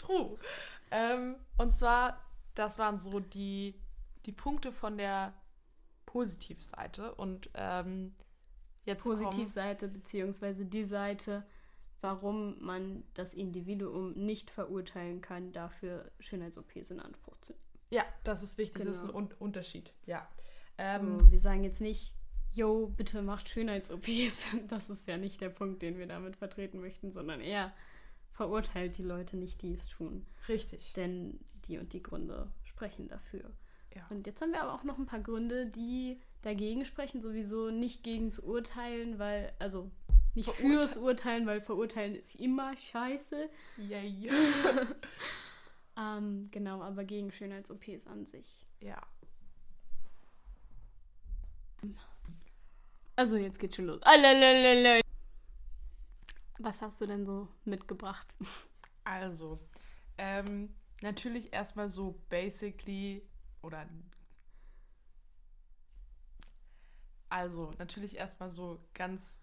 True. 0.00 0.38
Ähm, 0.90 1.36
und 1.58 1.74
zwar, 1.76 2.18
das 2.54 2.78
waren 2.78 2.98
so 2.98 3.20
die, 3.20 3.74
die 4.24 4.32
Punkte 4.32 4.72
von 4.72 4.96
der 4.96 5.34
Positivseite. 6.06 7.14
Und 7.14 7.50
ähm, 7.54 8.14
jetzt 8.86 9.02
Positivseite, 9.04 9.88
beziehungsweise 9.88 10.64
die 10.64 10.84
Seite, 10.84 11.44
warum 12.04 12.62
man 12.62 13.02
das 13.14 13.32
Individuum 13.32 14.12
nicht 14.12 14.50
verurteilen 14.50 15.22
kann, 15.22 15.52
dafür 15.52 16.10
Schönheits-OPs 16.20 16.90
in 16.90 17.00
Anspruch 17.00 17.38
zu 17.40 17.54
nehmen. 17.54 17.64
Ja, 17.88 18.04
das 18.24 18.42
ist 18.42 18.58
wichtig, 18.58 18.84
das 18.84 18.98
ist 18.98 19.02
ein 19.04 19.06
Genau. 19.08 19.18
Un 19.18 19.32
Unterschied. 19.38 19.90
Ja. 20.04 20.28
Ähm, 20.76 21.14
Also, 21.14 21.32
wir 21.32 21.40
sagen 21.40 21.64
jetzt 21.64 21.80
nicht, 21.80 22.12
yo, 22.52 22.92
bitte 22.94 23.22
macht 23.22 23.48
Schönheits-OPs. 23.48 24.44
Das 24.68 24.90
ist 24.90 25.08
ja 25.08 25.16
nicht 25.16 25.40
der 25.40 25.48
Punkt, 25.48 25.80
den 25.80 25.96
wir 25.96 26.06
damit 26.06 26.36
vertreten 26.36 26.78
möchten, 26.80 27.10
sondern 27.10 27.40
eher 27.40 27.72
verurteilt 28.32 28.98
die 28.98 29.02
Leute 29.02 29.38
nicht, 29.38 29.62
die 29.62 29.72
es 29.72 29.88
tun. 29.88 30.26
Richtig. 30.46 30.92
Denn 30.92 31.40
die 31.64 31.78
und 31.78 31.94
die 31.94 32.02
Gründe 32.02 32.52
sprechen 32.64 33.08
dafür. 33.08 33.50
Ja. 33.94 34.06
Und 34.10 34.26
jetzt 34.26 34.42
haben 34.42 34.52
wir 34.52 34.62
aber 34.62 34.74
auch 34.74 34.84
noch 34.84 34.98
ein 34.98 35.06
paar 35.06 35.20
Gründe, 35.20 35.66
die 35.66 36.20
dagegen 36.42 36.84
sprechen, 36.84 37.22
sowieso 37.22 37.70
nicht 37.70 38.02
gegens 38.02 38.40
Urteilen, 38.40 39.18
weil, 39.18 39.52
also 39.58 39.90
nicht 40.34 40.48
Verurte- 40.48 40.56
fürs 40.58 40.96
Urteilen, 40.96 41.46
weil 41.46 41.60
verurteilen 41.60 42.14
ist 42.14 42.34
immer 42.36 42.76
scheiße. 42.76 43.48
Yay. 43.78 44.30
Ähm, 45.96 46.48
genau, 46.50 46.82
aber 46.82 47.04
gegen 47.04 47.30
Schönheits-OPs 47.30 48.08
an 48.08 48.26
sich. 48.26 48.66
ja. 48.80 49.00
Also 53.16 53.36
jetzt 53.36 53.60
geht's 53.60 53.76
schon 53.76 53.84
los. 53.86 54.02
Alalalala. 54.02 55.00
Was 56.58 56.82
hast 56.82 57.00
du 57.00 57.06
denn 57.06 57.24
so 57.24 57.48
mitgebracht? 57.64 58.26
Also, 59.06 59.60
ähm, 60.16 60.74
natürlich 61.02 61.52
erstmal 61.52 61.90
so 61.90 62.18
basically 62.30 63.22
oder 63.60 63.86
also 67.28 67.74
natürlich 67.78 68.16
erstmal 68.16 68.48
so 68.48 68.80
ganz 68.94 69.42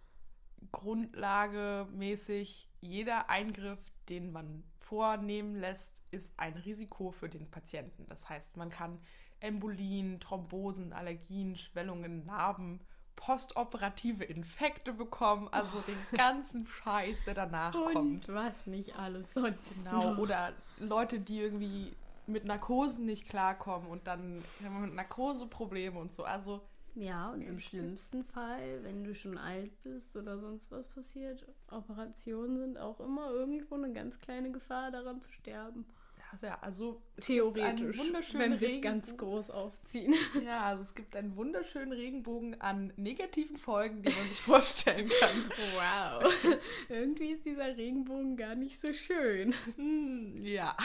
grundlagemäßig 0.71 2.69
jeder 2.82 3.30
Eingriff, 3.30 3.80
den 4.10 4.32
man 4.32 4.63
vornehmen 4.80 5.56
lässt, 5.56 6.04
ist 6.12 6.34
ein 6.38 6.54
Risiko 6.54 7.12
für 7.12 7.30
den 7.30 7.50
Patienten. 7.50 8.06
Das 8.10 8.28
heißt, 8.28 8.58
man 8.58 8.69
kann 8.69 9.00
Embolien, 9.39 10.19
Thrombosen, 10.19 10.93
Allergien, 10.93 11.56
Schwellungen, 11.56 12.26
Narben, 12.26 12.82
postoperative 13.15 14.24
Infekte 14.24 14.93
bekommen, 14.93 15.47
also 15.52 15.80
den 15.82 16.17
ganzen 16.17 16.65
Scheiß, 16.65 17.26
der 17.26 17.36
danach 17.36 17.71
kommt. 17.71 18.28
Und 18.28 18.36
was 18.36 18.65
nicht 18.65 18.95
alles 18.97 19.34
sonst. 19.34 19.86
Genau, 19.86 20.12
noch. 20.12 20.17
oder 20.17 20.54
Leute, 20.80 21.19
die 21.19 21.39
irgendwie 21.39 21.95
mit 22.28 22.45
Narkosen 22.45 23.06
nicht 23.06 23.30
klarkommen 23.30 23.88
und 23.88 24.08
dann 24.08 24.43
haben 24.63 24.74
wir 24.76 24.88
mit 24.88 24.95
Narkose 24.95 25.47
Probleme 25.47 26.00
und 26.00 26.12
so. 26.12 26.24
Also, 26.24 26.62
Ja, 26.95 27.32
und 27.32 27.41
im 27.41 27.60
schlimmsten 27.60 28.23
Fall, 28.23 28.84
wenn 28.84 29.04
du 29.04 29.15
schon 29.15 29.38
alt 29.38 29.71
bist 29.84 30.15
oder 30.15 30.38
sonst 30.38 30.71
was 30.71 30.88
passiert, 30.89 31.45
Operationen 31.69 32.58
sind 32.58 32.77
auch 32.77 32.99
immer 32.99 33.32
irgendwo 33.32 33.75
eine 33.75 33.91
ganz 33.93 34.19
kleine 34.19 34.51
Gefahr, 34.51 34.91
daran 34.91 35.21
zu 35.21 35.32
sterben. 35.32 35.86
ja, 36.17 36.49
ja, 36.49 36.58
also 36.62 37.01
es 37.15 37.27
Theoretisch, 37.27 37.97
wenn 38.34 38.60
wir 38.60 38.69
es 38.69 38.82
ganz 38.82 39.15
groß 39.15 39.51
aufziehen. 39.51 40.13
Ja, 40.45 40.65
also 40.65 40.84
es 40.84 40.93
gibt 40.93 41.15
einen 41.15 41.36
wunderschönen 41.38 41.93
Regenbogen 41.93 42.60
an 42.60 42.91
negativen 42.97 43.58
Folgen, 43.58 44.01
die 44.01 44.13
man 44.13 44.27
sich 44.27 44.41
vorstellen 44.41 45.10
kann. 45.19 45.51
Wow. 45.75 46.34
Irgendwie 46.89 47.32
ist 47.32 47.45
dieser 47.45 47.77
Regenbogen 47.77 48.36
gar 48.36 48.56
nicht 48.56 48.80
so 48.80 48.91
schön. 48.91 49.56
Hm, 49.77 50.36
ja, 50.43 50.75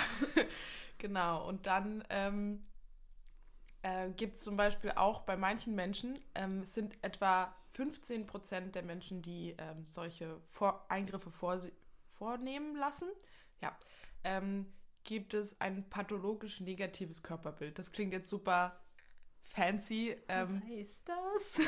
genau. 0.99 1.49
Und 1.49 1.67
dann 1.67 2.05
ähm, 2.11 2.65
äh, 3.87 4.11
gibt 4.11 4.35
es 4.37 4.43
zum 4.43 4.57
Beispiel 4.57 4.93
auch 4.97 5.23
bei 5.23 5.37
manchen 5.37 5.75
Menschen, 5.75 6.19
ähm, 6.35 6.63
es 6.63 6.75
sind 6.75 6.97
etwa 7.03 7.55
15 7.73 8.27
Prozent 8.27 8.75
der 8.75 8.83
Menschen, 8.83 9.23
die 9.23 9.55
ähm, 9.59 9.87
solche 9.87 10.41
vor 10.51 10.85
Eingriffe 10.91 11.31
vorse- 11.31 11.73
vornehmen 12.19 12.77
lassen. 12.77 13.09
Ja, 13.61 13.77
ähm, 14.25 14.73
gibt 15.05 15.35
es 15.35 15.61
ein 15.61 15.89
pathologisch 15.89 16.61
negatives 16.61 17.23
Körperbild. 17.23 17.79
Das 17.79 17.93
klingt 17.93 18.13
jetzt 18.13 18.29
super 18.29 18.81
fancy. 19.43 20.17
Was 20.27 20.51
Ähm, 20.51 20.63
heißt 20.69 21.09
das? 21.09 21.61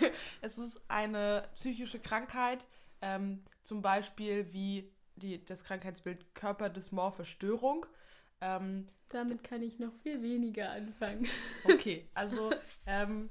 es 0.42 0.58
ist 0.58 0.80
eine 0.88 1.48
psychische 1.56 1.98
Krankheit, 1.98 2.64
ähm, 3.00 3.42
zum 3.64 3.82
Beispiel 3.82 4.52
wie 4.52 4.92
die, 5.16 5.44
das 5.44 5.64
Krankheitsbild 5.64 6.34
Körperdysmorphe 6.34 7.24
Störung. 7.24 7.86
Ähm, 8.40 8.88
Damit 9.08 9.44
kann 9.44 9.62
ich 9.62 9.78
noch 9.78 9.92
viel 10.02 10.22
weniger 10.22 10.70
anfangen. 10.70 11.26
okay, 11.64 12.08
also 12.14 12.50
ähm, 12.86 13.30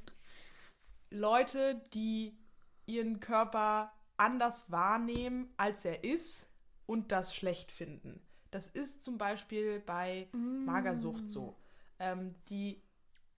Leute, 1.09 1.81
die 1.93 2.37
ihren 2.85 3.19
Körper 3.19 3.93
anders 4.17 4.71
wahrnehmen, 4.71 5.53
als 5.57 5.85
er 5.85 6.03
ist 6.03 6.47
und 6.85 7.11
das 7.11 7.35
schlecht 7.35 7.71
finden. 7.71 8.21
Das 8.51 8.67
ist 8.67 9.01
zum 9.01 9.17
Beispiel 9.17 9.79
bei 9.79 10.27
Magersucht 10.31 11.27
so. 11.27 11.55
Ähm, 11.99 12.35
die, 12.49 12.81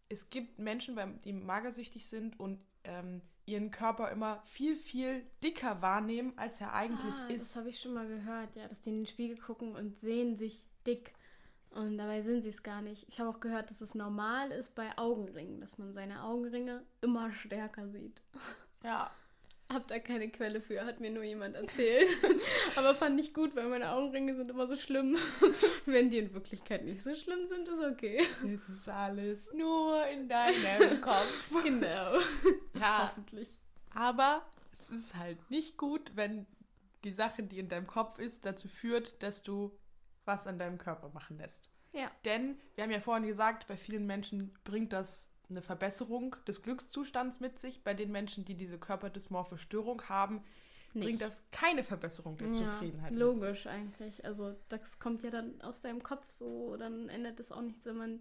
es 0.10 0.30
gibt 0.30 0.60
Menschen, 0.60 0.98
die 1.24 1.34
magersüchtig 1.34 2.08
sind 2.08 2.40
und 2.40 2.60
ähm, 2.84 3.22
ihren 3.46 3.72
Körper 3.72 4.12
immer 4.12 4.42
viel, 4.46 4.76
viel 4.76 5.26
dicker 5.44 5.82
wahrnehmen, 5.82 6.34
als 6.36 6.60
er 6.62 6.74
eigentlich 6.74 7.14
ah, 7.14 7.28
Das 7.30 7.42
ist. 7.42 7.56
habe 7.56 7.70
ich 7.70 7.80
schon 7.80 7.94
mal 7.94 8.08
gehört, 8.08 8.56
ja, 8.56 8.68
dass 8.68 8.82
die 8.82 8.90
in 8.90 8.98
den 8.98 9.06
Spiegel 9.06 9.38
gucken 9.38 9.76
und 9.76 10.00
sehen 10.00 10.36
sich 10.36 10.68
dick. 10.86 11.14
Und 11.76 11.98
dabei 11.98 12.22
sind 12.22 12.42
sie 12.42 12.50
es 12.50 12.64
gar 12.64 12.82
nicht. 12.82 13.06
Ich 13.10 13.20
habe 13.20 13.30
auch 13.30 13.42
gehört, 13.42 13.70
dass 13.70 13.82
es 13.82 13.96
normal 13.96 14.50
ist 14.52 14.76
bei 14.76 14.98
Augenringen, 14.98 15.60
dass 15.60 15.78
man 15.78 15.94
seine 15.94 16.24
Augenringe 16.24 16.84
immer 17.02 17.32
stärker 17.32 17.88
sieht. 17.90 18.22
Ja. 18.84 19.10
hab 19.74 19.88
da 19.88 19.98
keine 19.98 20.30
Quelle 20.30 20.62
für, 20.62 20.86
hat 20.86 21.00
mir 21.00 21.10
nur 21.10 21.24
jemand 21.24 21.56
erzählt. 21.56 22.08
Aber 22.76 22.94
fand 22.94 23.20
ich 23.20 23.34
gut, 23.34 23.56
weil 23.56 23.68
meine 23.68 23.92
Augenringe 23.94 24.36
sind 24.36 24.52
immer 24.52 24.68
so 24.68 24.78
schlimm. 24.78 25.18
Wenn 25.88 26.12
die 26.12 26.20
in 26.20 26.32
Wirklichkeit 26.36 26.86
nicht 26.86 27.02
so 27.02 27.16
schlimm 27.16 27.48
sind, 27.48 27.68
ist 27.68 27.82
okay. 27.82 28.22
Es 28.46 28.70
ist 28.70 28.88
alles 28.88 29.52
nur 29.54 30.06
in 30.06 30.30
deinem 30.30 31.02
Kopf. 31.02 31.64
Genau. 31.64 32.20
Ja, 32.80 33.10
Hoffentlich. 33.10 33.58
aber 33.96 34.46
es 34.72 34.90
ist 34.92 35.16
halt 35.16 35.50
nicht 35.50 35.78
gut, 35.78 36.12
wenn 36.14 36.46
die 37.04 37.14
Sache, 37.14 37.42
die 37.42 37.58
in 37.58 37.68
deinem 37.70 37.88
Kopf 37.88 38.20
ist, 38.20 38.46
dazu 38.46 38.68
führt, 38.68 39.24
dass 39.24 39.42
du 39.42 39.72
was 40.26 40.48
an 40.48 40.60
deinem 40.60 40.78
Körper 40.78 41.10
machen 41.14 41.38
lässt. 41.38 41.70
Ja. 41.94 42.12
Denn 42.26 42.60
wir 42.76 42.84
haben 42.84 42.92
ja 42.92 43.00
vorhin 43.00 43.26
gesagt, 43.26 43.68
bei 43.68 43.78
vielen 43.78 44.06
Menschen 44.06 44.54
bringt 44.64 44.92
das 44.94 45.30
eine 45.50 45.62
Verbesserung 45.62 46.36
des 46.48 46.62
Glückszustands 46.62 47.40
mit 47.40 47.60
sich. 47.60 47.84
Bei 47.84 47.94
den 47.94 48.12
Menschen, 48.12 48.44
die 48.46 48.56
diese 48.56 48.78
körperdysmorphe 48.80 49.58
Störung 49.58 50.02
haben, 50.10 50.44
bringt 50.94 51.06
Nicht. 51.06 51.22
das 51.22 51.44
keine 51.52 51.84
Verbesserung 51.84 52.38
der 52.38 52.52
Zufriedenheit. 52.52 53.12
mit 53.12 53.20
sich. 53.20 53.28
Logisch 53.28 53.68
eigentlich. 53.68 54.26
Also 54.26 54.56
das 54.70 55.00
kommt 55.00 55.24
ja 55.24 55.30
dann 55.30 55.62
aus 55.62 55.82
deinem 55.82 56.02
Kopf 56.02 56.30
so, 56.32 56.76
dann 56.78 57.10
ändert 57.10 57.40
es 57.40 57.52
auch 57.52 57.62
nichts, 57.62 57.86
wenn 57.86 57.98
man 57.98 58.20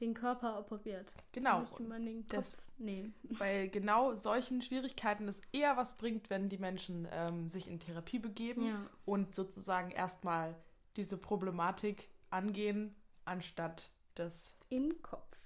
den 0.00 0.14
Körper 0.14 0.58
operiert. 0.58 1.12
Genau. 1.32 1.66
Man 1.78 2.04
den 2.06 2.22
Kopf 2.22 2.30
Das- 2.30 2.56
nehmen. 2.78 3.14
Bei 3.38 3.66
genau 3.72 4.16
solchen 4.16 4.62
Schwierigkeiten 4.62 5.28
es 5.28 5.40
eher 5.52 5.76
was 5.76 5.96
bringt, 5.96 6.30
wenn 6.30 6.48
die 6.48 6.58
Menschen 6.58 7.06
ähm, 7.12 7.46
sich 7.48 7.68
in 7.68 7.78
Therapie 7.78 8.18
begeben 8.18 8.66
Ja. 8.66 8.86
und 9.04 9.34
sozusagen 9.34 9.90
erstmal 9.92 10.56
diese 10.96 11.16
Problematik 11.16 12.08
angehen, 12.30 12.94
anstatt 13.24 13.90
das, 14.14 14.56
Im 14.68 15.02
Kopf 15.02 15.36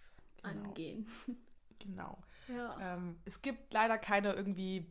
Genau. 0.42 0.68
angehen. 0.68 1.06
genau. 1.78 2.18
Ja. 2.48 2.94
Ähm, 2.94 3.18
es 3.24 3.42
gibt 3.42 3.72
leider 3.72 3.98
keine 3.98 4.32
irgendwie 4.32 4.86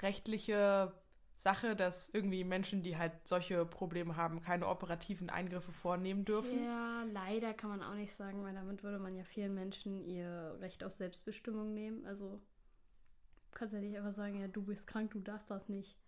rechtliche 0.00 0.92
Sache, 1.36 1.74
dass 1.74 2.08
irgendwie 2.08 2.44
Menschen, 2.44 2.82
die 2.82 2.96
halt 2.96 3.12
solche 3.26 3.64
Probleme 3.66 4.16
haben, 4.16 4.42
keine 4.42 4.68
operativen 4.68 5.28
Eingriffe 5.30 5.72
vornehmen 5.72 6.24
dürfen. 6.24 6.62
Ja, 6.64 7.02
leider 7.04 7.52
kann 7.52 7.70
man 7.70 7.82
auch 7.82 7.94
nicht 7.94 8.14
sagen, 8.14 8.44
weil 8.44 8.54
damit 8.54 8.84
würde 8.84 9.00
man 9.00 9.16
ja 9.16 9.24
vielen 9.24 9.54
Menschen 9.54 10.04
ihr 10.04 10.56
Recht 10.60 10.84
auf 10.84 10.92
Selbstbestimmung 10.92 11.74
nehmen. 11.74 12.06
Also 12.06 12.40
kannst 13.50 13.74
ja 13.74 13.80
nicht 13.80 13.96
einfach 13.96 14.12
sagen, 14.12 14.40
ja, 14.40 14.46
du 14.46 14.62
bist 14.62 14.86
krank, 14.86 15.10
du 15.10 15.20
darfst 15.20 15.50
das 15.50 15.68
nicht. 15.68 15.98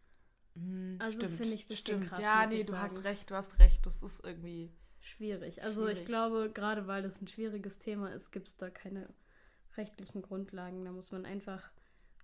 Hm, 0.54 0.96
Also 1.00 1.26
finde 1.28 1.54
ich 1.54 1.64
ein 1.64 1.68
bisschen 1.68 2.00
stimmt. 2.00 2.08
krass, 2.08 2.20
Ja, 2.22 2.46
nee, 2.46 2.64
du 2.64 2.76
hast 2.78 2.94
sagen. 2.94 3.06
recht, 3.06 3.30
du 3.30 3.34
hast 3.34 3.58
recht. 3.58 3.84
Das 3.86 4.02
ist 4.02 4.24
irgendwie. 4.24 4.70
Schwierig. 5.00 5.62
Also 5.62 5.82
Schwierig. 5.82 5.98
ich 6.00 6.04
glaube, 6.06 6.50
gerade 6.52 6.86
weil 6.86 7.02
das 7.02 7.20
ein 7.20 7.28
schwieriges 7.28 7.78
Thema 7.78 8.12
ist, 8.12 8.30
gibt 8.32 8.48
es 8.48 8.56
da 8.56 8.70
keine 8.70 9.08
rechtlichen 9.76 10.22
Grundlagen. 10.22 10.84
Da 10.84 10.92
muss 10.92 11.10
man 11.10 11.26
einfach 11.26 11.70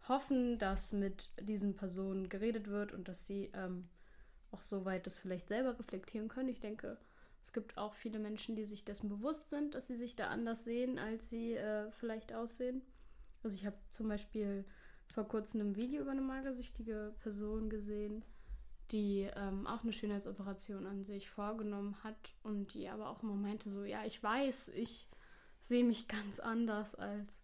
hoffen, 0.09 0.59
dass 0.59 0.93
mit 0.93 1.31
diesen 1.40 1.75
Personen 1.77 2.29
geredet 2.29 2.69
wird 2.69 2.93
und 2.93 3.09
dass 3.09 3.27
sie 3.27 3.51
ähm, 3.55 3.88
auch 4.51 4.62
soweit 4.62 5.07
das 5.07 5.19
vielleicht 5.19 5.49
selber 5.49 5.79
reflektieren 5.79 6.29
können. 6.29 6.49
Ich 6.49 6.61
denke, 6.61 6.99
es 7.43 7.53
gibt 7.53 7.77
auch 7.77 7.95
viele 7.95 8.19
Menschen, 8.19 8.57
die 8.57 8.64
sich 8.64 8.85
dessen 8.85 9.09
bewusst 9.09 9.51
sind, 9.51 9.75
dass 9.75 9.87
sie 9.88 9.97
sich 9.97 10.16
da 10.16 10.29
anders 10.29 10.64
sehen, 10.64 10.99
als 10.99 11.29
sie 11.29 11.55
äh, 11.55 11.90
vielleicht 11.93 12.33
aussehen. 12.33 12.83
Also 13.43 13.57
ich 13.57 13.66
habe 13.66 13.77
zum 13.90 14.09
Beispiel 14.09 14.64
vor 15.12 15.25
kurzem 15.25 15.61
ein 15.61 15.77
Video 15.77 16.03
über 16.03 16.12
eine 16.12 16.20
magersüchtige 16.20 17.14
Person 17.20 17.70
gesehen, 17.70 18.25
die 18.90 19.29
ähm, 19.37 19.66
auch 19.66 19.83
eine 19.83 19.92
Schönheitsoperation 19.92 20.87
an 20.87 21.05
sich 21.05 21.31
vorgenommen 21.31 21.96
hat 22.03 22.35
und 22.42 22.75
die 22.75 22.88
aber 22.88 23.09
auch 23.09 23.23
immer 23.23 23.35
meinte 23.35 23.70
so, 23.70 23.85
ja, 23.85 24.05
ich 24.05 24.23
weiß, 24.23 24.68
ich 24.68 25.09
sehe 25.61 25.85
mich 25.85 26.09
ganz 26.09 26.40
anders, 26.40 26.94
als 26.94 27.40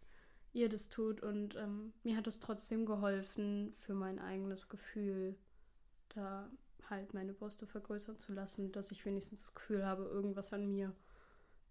ihr 0.53 0.69
das 0.69 0.89
tut 0.89 1.23
und 1.23 1.55
ähm, 1.57 1.93
mir 2.03 2.17
hat 2.17 2.27
es 2.27 2.41
trotzdem 2.41 2.87
geholfen 2.87 3.75
für 3.79 3.95
mein 3.95 4.19
eigenes 4.19 4.69
Gefühl, 4.69 5.37
da 6.09 6.49
halt 6.89 7.15
meine 7.15 7.35
Brüste 7.35 7.67
vergrößern 7.67 8.19
zu 8.19 8.33
lassen, 8.33 8.73
dass 8.73 8.91
ich 8.91 9.05
wenigstens 9.05 9.41
das 9.41 9.55
Gefühl 9.55 9.85
habe, 9.85 10.05
irgendwas 10.05 10.53
an 10.53 10.67
mir 10.67 10.95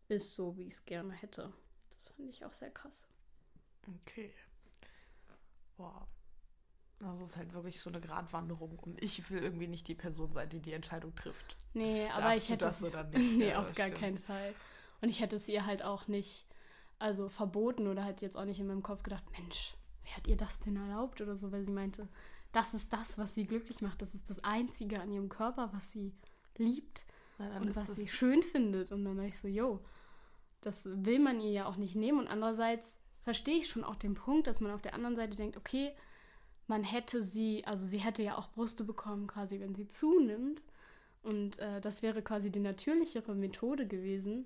ist 0.08 0.36
so, 0.36 0.56
wie 0.58 0.68
ich 0.68 0.74
es 0.74 0.86
gerne 0.86 1.14
hätte. 1.14 1.52
Das 1.92 2.10
fand 2.10 2.30
ich 2.30 2.46
auch 2.46 2.54
sehr 2.54 2.70
krass. 2.70 3.08
Okay. 4.02 4.32
Boah. 5.78 6.08
Das 7.00 7.20
ist 7.20 7.36
halt 7.36 7.54
wirklich 7.54 7.82
so 7.82 7.90
eine 7.90 8.00
Gratwanderung 8.00 8.80
und 8.80 9.02
ich 9.04 9.30
will 9.30 9.44
irgendwie 9.44 9.68
nicht 9.68 9.88
die 9.88 9.96
Person 9.96 10.32
sein, 10.32 10.48
die 10.50 10.62
die 10.62 10.72
Entscheidung 10.72 11.14
trifft. 11.16 11.58
Nee, 11.74 12.08
aber 12.10 12.22
Darfst 12.22 12.38
ich 12.38 12.48
du 12.48 12.54
hätte 12.54 12.66
das 12.66 12.82
es- 12.82 12.88
oder 12.88 13.04
nicht? 13.04 13.38
nee, 13.38 13.50
Ja, 13.50 13.60
auf 13.60 13.76
gar 13.76 13.88
stimmt. 13.88 14.00
keinen 14.02 14.18
Fall. 14.20 14.54
Und 15.02 15.10
ich 15.10 15.20
hätte 15.22 15.36
es 15.36 15.48
ihr 15.50 15.66
halt 15.66 15.84
auch 15.84 16.08
nicht, 16.08 16.46
also 16.98 17.28
verboten 17.28 17.88
oder 17.88 18.06
halt 18.06 18.22
jetzt 18.22 18.38
auch 18.38 18.46
nicht 18.46 18.60
in 18.62 18.68
meinem 18.68 18.82
Kopf 18.82 19.04
gedacht, 19.04 19.26
Mensch, 19.38 19.76
wer 20.04 20.16
hat 20.16 20.28
ihr 20.28 20.38
das 20.38 20.60
denn 20.62 20.78
erlaubt 20.78 21.20
oder 21.20 21.36
so, 21.36 21.52
weil 21.52 21.66
sie 21.66 21.74
meinte, 21.74 22.08
das 22.54 22.74
ist 22.74 22.94
das, 22.94 23.18
was 23.18 23.36
sie 23.36 23.46
glücklich 23.46 23.82
macht, 23.82 24.02
das 24.02 24.16
ist 24.16 24.30
das 24.30 24.42
Einzige 24.46 25.02
an 25.02 25.12
ihrem 25.12 25.28
Körper, 25.28 25.70
was 25.74 25.92
sie 25.92 26.14
liebt 26.58 27.06
dann 27.38 27.64
und 27.64 27.76
was 27.76 27.96
sie 27.96 28.08
schön 28.08 28.42
findet. 28.42 28.94
Und 28.94 29.04
dann 29.04 29.18
dachte 29.18 29.28
ich 29.28 29.40
so, 29.40 29.50
yo, 29.50 29.84
das 30.62 30.86
will 30.86 31.20
man 31.20 31.42
ihr 31.42 31.52
ja 31.52 31.66
auch 31.66 31.76
nicht 31.76 31.96
nehmen. 31.96 32.20
Und 32.20 32.28
andererseits 32.30 33.02
verstehe 33.26 33.58
ich 33.58 33.68
schon 33.68 33.84
auch 33.84 33.96
den 33.96 34.14
Punkt, 34.14 34.46
dass 34.46 34.60
man 34.60 34.72
auf 34.72 34.84
der 34.84 34.94
anderen 34.94 35.16
Seite 35.16 35.36
denkt, 35.36 35.58
okay, 35.58 35.92
man 36.68 36.84
hätte 36.84 37.24
sie, 37.24 37.66
also 37.66 37.86
sie 37.86 37.98
hätte 37.98 38.22
ja 38.22 38.38
auch 38.38 38.52
Brüste 38.52 38.84
bekommen, 38.84 39.26
quasi, 39.26 39.60
wenn 39.60 39.74
sie 39.74 39.88
zunimmt. 39.88 40.62
Und 41.24 41.58
äh, 41.58 41.82
das 41.82 42.04
wäre 42.04 42.22
quasi 42.22 42.52
die 42.52 42.60
natürlichere 42.60 43.34
Methode 43.34 43.88
gewesen. 43.88 44.46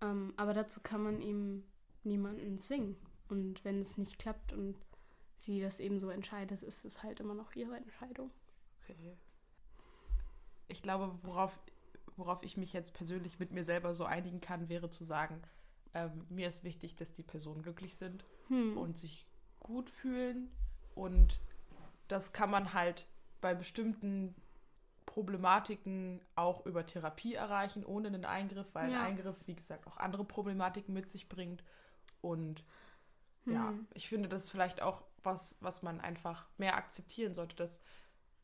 Ähm, 0.00 0.32
aber 0.38 0.54
dazu 0.54 0.80
kann 0.80 1.02
man 1.02 1.20
eben 1.20 1.64
niemanden 2.02 2.58
zwingen. 2.58 2.96
Und 3.28 3.62
wenn 3.62 3.78
es 3.78 3.98
nicht 3.98 4.18
klappt 4.18 4.54
und 4.54 4.74
sie 5.36 5.60
das 5.60 5.78
eben 5.78 5.98
so 5.98 6.08
entscheidet, 6.08 6.62
ist 6.62 6.86
es 6.86 7.02
halt 7.02 7.20
immer 7.20 7.34
noch 7.34 7.54
ihre 7.54 7.76
Entscheidung. 7.76 8.30
Okay. 8.88 9.18
Ich 10.68 10.80
glaube, 10.80 11.18
worauf, 11.24 11.58
worauf 12.16 12.42
ich 12.42 12.56
mich 12.56 12.72
jetzt 12.72 12.94
persönlich 12.94 13.38
mit 13.38 13.52
mir 13.52 13.64
selber 13.64 13.94
so 13.94 14.06
einigen 14.06 14.40
kann, 14.40 14.70
wäre 14.70 14.88
zu 14.88 15.04
sagen, 15.04 15.42
ähm, 15.94 16.26
mir 16.28 16.48
ist 16.48 16.64
wichtig, 16.64 16.96
dass 16.96 17.12
die 17.12 17.22
Personen 17.22 17.62
glücklich 17.62 17.96
sind 17.96 18.24
Hm. 18.48 18.76
und 18.78 18.96
sich 18.98 19.26
gut 19.60 19.90
fühlen. 19.90 20.50
Und 20.94 21.38
das 22.08 22.32
kann 22.32 22.50
man 22.50 22.72
halt 22.74 23.06
bei 23.40 23.54
bestimmten 23.54 24.34
Problematiken 25.06 26.20
auch 26.36 26.64
über 26.66 26.86
Therapie 26.86 27.34
erreichen, 27.34 27.84
ohne 27.84 28.08
einen 28.08 28.24
Eingriff, 28.24 28.66
weil 28.74 28.90
Ja. 28.90 29.00
ein 29.00 29.04
Eingriff, 29.12 29.36
wie 29.46 29.54
gesagt, 29.54 29.86
auch 29.86 29.96
andere 29.98 30.24
Problematiken 30.24 30.94
mit 30.94 31.10
sich 31.10 31.28
bringt. 31.28 31.62
Und 32.20 32.64
ja, 33.46 33.68
Hm. 33.68 33.86
ich 33.94 34.08
finde 34.08 34.28
das 34.28 34.44
ist 34.44 34.50
vielleicht 34.50 34.80
auch 34.82 35.02
was, 35.24 35.56
was 35.60 35.82
man 35.82 36.00
einfach 36.00 36.46
mehr 36.58 36.76
akzeptieren 36.76 37.34
sollte. 37.34 37.56
Das, 37.56 37.82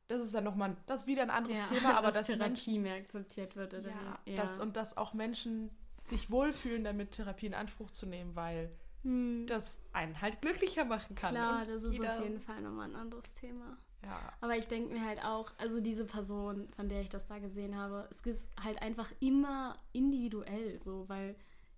das 0.08 0.20
ist 0.20 0.34
dann 0.34 0.44
nochmal, 0.44 0.76
das 0.87 1.02
ist 1.02 1.06
wieder 1.06 1.22
ein 1.22 1.30
anderes 1.30 1.58
Ja, 1.58 1.64
Thema, 1.64 1.94
aber 1.96 2.06
dass 2.08 2.14
dass 2.14 2.26
Therapie 2.26 2.50
Menschen, 2.50 2.82
mehr 2.82 2.96
akzeptiert 2.96 3.56
wird. 3.56 3.74
Oder 3.74 3.88
ja, 3.90 4.18
wie? 4.26 4.34
Das, 4.34 4.58
und 4.61 4.76
dass 4.76 4.96
auch 4.96 5.14
Menschen 5.14 5.70
sich 6.08 6.30
wohlfühlen, 6.30 6.84
damit 6.84 7.12
Therapie 7.12 7.46
in 7.46 7.54
Anspruch 7.54 7.90
zu 7.90 8.06
nehmen, 8.06 8.34
weil 8.36 8.70
Hm. 9.02 9.46
das 9.46 9.80
einen 9.92 10.20
halt 10.20 10.40
glücklicher 10.42 10.84
machen 10.84 11.14
kann. 11.14 11.32
Klar, 11.32 11.64
das 11.66 11.84
ist 11.84 12.00
auf 12.00 12.22
jeden 12.22 12.40
Fall 12.40 12.60
nochmal 12.62 12.88
ein 12.90 12.96
anderes 12.96 13.32
Thema. 13.34 13.76
Ja, 14.04 14.32
Aber 14.40 14.56
ich 14.56 14.66
denke 14.68 14.92
mir 14.92 15.04
halt 15.04 15.24
auch, 15.24 15.52
also 15.58 15.80
diese 15.80 16.04
Person, 16.04 16.68
von 16.76 16.88
der 16.88 17.00
ich 17.02 17.08
das 17.08 17.26
da 17.26 17.38
gesehen 17.38 17.76
habe, 17.76 18.06
es 18.10 18.20
ist 18.20 18.50
halt 18.62 18.80
einfach 18.80 19.10
immer 19.20 19.76
individuell 19.92 20.80
so, 20.82 21.08
weil 21.08 21.34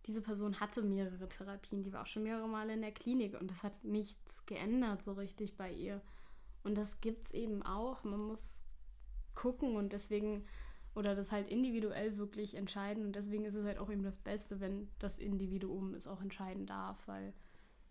diese 0.07 0.21
Person 0.23 0.61
hatte 0.61 0.83
mehrere 0.83 1.29
Therapien, 1.29 1.83
die 1.83 1.93
war 1.93 2.03
auch 2.03 2.07
schon 2.07 2.23
mehrere 2.23 2.49
Male 2.49 2.75
in 2.75 2.83
der 2.83 2.93
Klinik 2.93 3.39
und 3.41 3.51
das 3.51 3.63
hat 3.65 3.85
nichts 3.85 4.45
geändert 4.47 5.03
so 5.03 5.13
richtig 5.13 5.57
bei 5.57 5.71
ihr. 5.73 6.01
Und 6.63 6.77
das 6.77 7.01
gibt's 7.01 7.33
eben 7.33 7.63
auch. 7.63 8.05
Man 8.05 8.21
muss 8.21 8.65
gucken 9.35 9.77
und 9.77 9.93
deswegen 9.93 10.45
oder 10.95 11.15
das 11.15 11.31
halt 11.33 11.49
individuell 11.49 12.17
wirklich 12.19 12.55
entscheiden 12.55 13.05
und 13.05 13.15
deswegen 13.17 13.45
ist 13.45 13.55
es 13.55 13.65
halt 13.65 13.79
auch 13.79 13.91
eben 13.91 14.03
das 14.03 14.19
Beste, 14.19 14.61
wenn 14.61 14.91
das 14.99 15.19
Individuum 15.19 15.95
es 15.95 16.07
auch 16.07 16.21
entscheiden 16.21 16.67
darf, 16.67 17.07
weil 17.07 17.33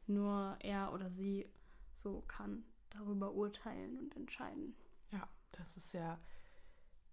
nur 0.08 0.58
er 0.60 0.92
oder 0.94 1.10
sie 1.12 1.50
so 1.94 2.22
kann 2.28 2.64
darüber 2.90 3.34
urteilen 3.34 3.98
und 4.00 4.16
entscheiden. 4.16 4.76
ja, 5.12 5.28
das 5.52 5.78
ist 5.78 5.94
ja 5.94 6.20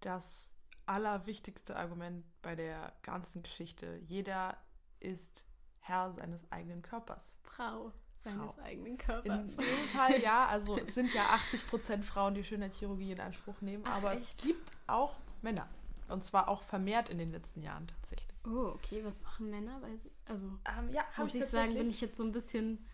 das 0.01 0.51
allerwichtigste 0.85 1.75
Argument 1.75 2.25
bei 2.41 2.55
der 2.55 2.93
ganzen 3.03 3.43
Geschichte. 3.43 3.97
Jeder 4.05 4.57
ist 4.99 5.45
Herr 5.79 6.11
seines 6.11 6.49
eigenen 6.51 6.81
Körpers. 6.81 7.39
Frau 7.43 7.91
seines 8.15 8.53
Frau. 8.53 8.61
eigenen 8.63 8.93
In 8.93 8.97
Körpers. 8.97 9.55
dem 9.57 9.65
Fall 9.65 10.19
ja, 10.21 10.47
also 10.47 10.77
es 10.77 10.95
sind 10.95 11.13
ja 11.13 11.23
80% 11.51 12.03
Frauen, 12.03 12.33
die 12.33 12.43
Schönheitschirurgie 12.43 13.11
in 13.11 13.19
Anspruch 13.19 13.61
nehmen, 13.61 13.83
Ach, 13.85 13.97
aber 13.97 14.13
es 14.15 14.21
echt? 14.31 14.41
gibt 14.43 14.71
auch 14.87 15.15
Männer. 15.41 15.67
Und 16.09 16.23
zwar 16.23 16.47
auch 16.47 16.63
vermehrt 16.63 17.09
in 17.09 17.17
den 17.17 17.31
letzten 17.31 17.61
Jahren 17.61 17.87
tatsächlich. 17.87 18.37
Oh, 18.45 18.71
okay, 18.73 19.03
was 19.03 19.21
machen 19.23 19.49
Männer? 19.49 19.81
Also 20.25 20.47
Ähm, 20.77 20.91
ja, 20.91 21.05
muss 21.17 21.35
ich 21.35 21.45
sagen, 21.45 21.73
bin 21.73 21.89
ich 21.89 22.01
jetzt 22.01 22.17
so 22.17 22.23
ein 22.23 22.31
bisschen 22.31 22.85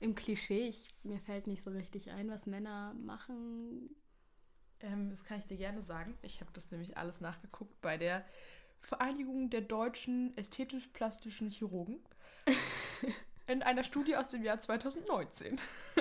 im 0.00 0.14
Klischee. 0.14 0.68
Ich, 0.68 0.94
mir 1.02 1.20
fällt 1.20 1.46
nicht 1.46 1.62
so 1.62 1.70
richtig 1.70 2.10
ein, 2.10 2.30
was 2.30 2.46
Männer 2.46 2.94
machen. 2.94 3.94
Ähm, 4.80 5.10
das 5.10 5.24
kann 5.24 5.38
ich 5.38 5.46
dir 5.46 5.56
gerne 5.56 5.82
sagen. 5.82 6.16
Ich 6.22 6.40
habe 6.40 6.50
das 6.54 6.70
nämlich 6.70 6.96
alles 6.96 7.20
nachgeguckt 7.20 7.80
bei 7.80 7.96
der 7.96 8.24
Vereinigung 8.80 9.48
der 9.50 9.60
deutschen 9.60 10.36
ästhetisch-plastischen 10.36 11.50
Chirurgen 11.50 12.00
in 13.46 13.62
einer 13.62 13.84
Studie 13.84 14.16
aus 14.16 14.28
dem 14.28 14.42
Jahr 14.42 14.58
2019. 14.58 15.58
Oh, 15.96 16.00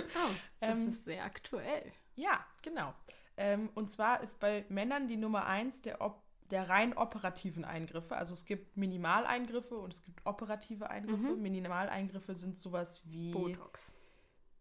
das 0.61 0.79
Ähm, 0.79 0.87
ist 0.87 1.05
sehr 1.05 1.23
aktuell. 1.23 1.91
Ja, 2.15 2.45
genau. 2.61 2.93
Ähm, 3.37 3.69
und 3.75 3.91
zwar 3.91 4.21
ist 4.23 4.39
bei 4.39 4.65
Männern 4.69 5.07
die 5.07 5.17
Nummer 5.17 5.45
eins 5.45 5.81
der, 5.81 6.01
op 6.01 6.23
der 6.51 6.69
rein 6.69 6.95
operativen 6.97 7.65
Eingriffe. 7.65 8.15
Also 8.15 8.33
es 8.33 8.45
gibt 8.45 8.77
Minimaleingriffe 8.77 9.77
und 9.77 9.93
es 9.93 10.03
gibt 10.03 10.25
operative 10.25 10.89
Eingriffe. 10.89 11.35
Mhm. 11.35 11.41
Minimaleingriffe 11.41 12.35
sind 12.35 12.59
sowas 12.59 13.01
wie 13.05 13.31
Botox. 13.31 13.91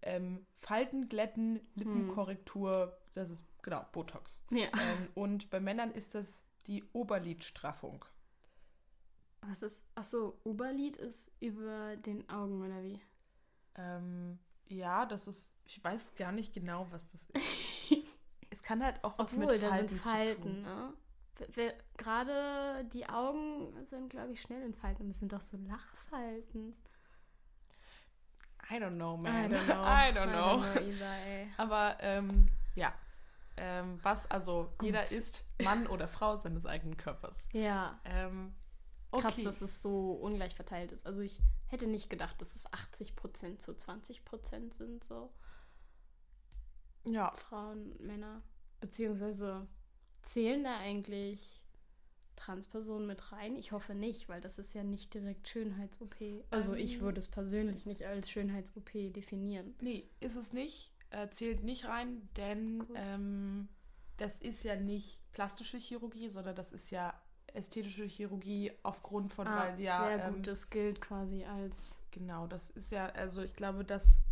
ähm, 0.02 0.46
Falten 0.60 1.08
glätten, 1.08 1.60
Lippenkorrektur, 1.74 2.96
das 3.12 3.28
ist 3.30 3.44
genau 3.62 3.84
Botox. 3.92 4.44
Ja. 4.50 4.66
ähm, 4.68 5.08
und 5.14 5.50
bei 5.50 5.58
Männern 5.60 5.90
ist 5.90 6.14
das 6.14 6.44
die 6.66 6.84
Oberlidstraffung. 6.92 8.04
Was 9.42 9.62
ist. 9.62 9.84
Achso, 9.94 10.38
Oberlid 10.44 10.96
ist 10.96 11.32
über 11.40 11.96
den 11.96 12.28
Augen 12.28 12.62
oder 12.62 12.82
wie? 12.82 13.00
Ähm, 13.74 14.38
ja, 14.68 15.06
das 15.06 15.26
ist, 15.26 15.50
ich 15.64 15.82
weiß 15.82 16.14
gar 16.14 16.30
nicht 16.30 16.52
genau, 16.52 16.86
was 16.90 17.10
das 17.12 17.30
ist. 17.30 17.32
es 18.50 18.62
kann 18.62 18.84
halt 18.84 19.02
auch 19.02 19.18
was 19.18 19.32
Obwohl, 19.32 19.54
mit 19.54 19.62
da 19.62 19.70
Falten 19.70 19.88
sind 19.88 19.96
zu 19.98 20.08
Falten, 20.08 20.42
tun. 20.42 20.62
ne? 20.62 20.92
Gerade 21.96 22.84
die 22.92 23.08
Augen 23.08 23.84
sind, 23.86 24.10
glaube 24.10 24.32
ich, 24.32 24.40
schnell 24.40 24.62
in 24.62 24.74
Falten. 24.74 25.08
Das 25.08 25.18
sind 25.18 25.32
doch 25.32 25.40
so 25.42 25.56
Lachfalten. 25.56 26.74
I 28.70 28.74
don't 28.74 28.96
know, 28.96 29.16
man. 29.16 29.50
I 29.50 29.54
don't 29.54 29.64
know. 29.66 29.82
I 29.84 30.12
don't 30.12 30.30
know. 30.30 30.64
either, 30.80 31.12
ey. 31.26 31.48
Aber 31.56 31.96
ähm, 32.00 32.48
ja. 32.74 32.92
Ähm, 33.56 33.98
was, 34.02 34.30
also 34.30 34.72
jeder 34.80 35.02
Gut. 35.02 35.10
ist 35.12 35.44
Mann 35.62 35.86
oder 35.86 36.08
Frau 36.08 36.36
seines 36.36 36.64
eigenen 36.66 36.96
Körpers. 36.96 37.48
Ja, 37.52 38.00
Ähm, 38.04 38.54
okay. 39.10 39.22
krass, 39.22 39.42
dass 39.42 39.60
es 39.60 39.82
so 39.82 40.12
ungleich 40.12 40.54
verteilt 40.54 40.92
ist. 40.92 41.04
Also 41.04 41.20
ich 41.20 41.42
hätte 41.66 41.86
nicht 41.86 42.08
gedacht, 42.08 42.40
dass 42.40 42.54
es 42.54 42.66
80% 42.70 43.58
zu 43.58 43.72
20% 43.72 44.72
sind, 44.72 45.04
so 45.04 45.30
ja, 47.04 47.32
Frauen, 47.32 47.96
Männer. 47.98 48.42
Beziehungsweise 48.80 49.66
zählen 50.22 50.64
da 50.64 50.76
eigentlich 50.78 51.62
Transpersonen 52.36 53.06
mit 53.06 53.32
rein? 53.32 53.56
Ich 53.56 53.72
hoffe 53.72 53.94
nicht, 53.94 54.28
weil 54.28 54.40
das 54.40 54.58
ist 54.58 54.74
ja 54.74 54.82
nicht 54.82 55.12
direkt 55.14 55.48
Schönheits-OP. 55.48 56.16
Also 56.50 56.74
ich 56.74 56.94
Ähm. 56.96 57.00
würde 57.02 57.18
es 57.18 57.28
persönlich 57.28 57.86
nicht 57.86 58.06
als 58.06 58.30
Schönheits-OP 58.30 59.12
definieren. 59.12 59.74
nee, 59.80 60.08
ist 60.20 60.36
es 60.36 60.52
nicht. 60.52 60.92
Äh, 61.10 61.28
zählt 61.30 61.64
nicht 61.64 61.86
rein, 61.86 62.28
denn 62.36 62.86
ähm, 62.94 63.68
das 64.16 64.38
ist 64.38 64.62
ja 64.62 64.76
nicht 64.76 65.18
plastische 65.32 65.76
Chirurgie, 65.78 66.28
sondern 66.28 66.54
das 66.54 66.70
ist 66.72 66.90
ja 66.90 67.20
ästhetische 67.52 68.04
Chirurgie 68.04 68.70
aufgrund 68.84 69.34
von, 69.34 69.48
Ah, 69.48 69.70
weil 69.74 69.80
ja. 69.80 70.06
sehr 70.06 70.24
ähm, 70.26 70.34
gut, 70.36 70.46
das 70.46 70.70
gilt 70.70 71.00
quasi 71.00 71.44
als 71.44 72.00
Genau, 72.12 72.46
das 72.46 72.70
ist 72.70 72.92
ja, 72.92 73.06
also 73.06 73.42
ich 73.42 73.56
glaube, 73.56 73.84
das 73.84 74.22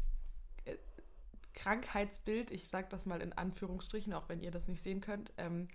äh, 0.67 0.77
Krankheitsbild, 1.55 2.53
ich 2.53 2.69
sage 2.69 2.87
das 2.91 3.07
mal 3.07 3.21
in 3.23 3.33
Anführungsstrichen, 3.33 4.13
auch 4.15 4.29
wenn 4.29 4.41
ihr 4.41 4.53
das 4.53 4.69
nicht 4.69 4.81
sehen 4.81 5.01
könnt, 5.01 5.33
ähm, 5.37 5.67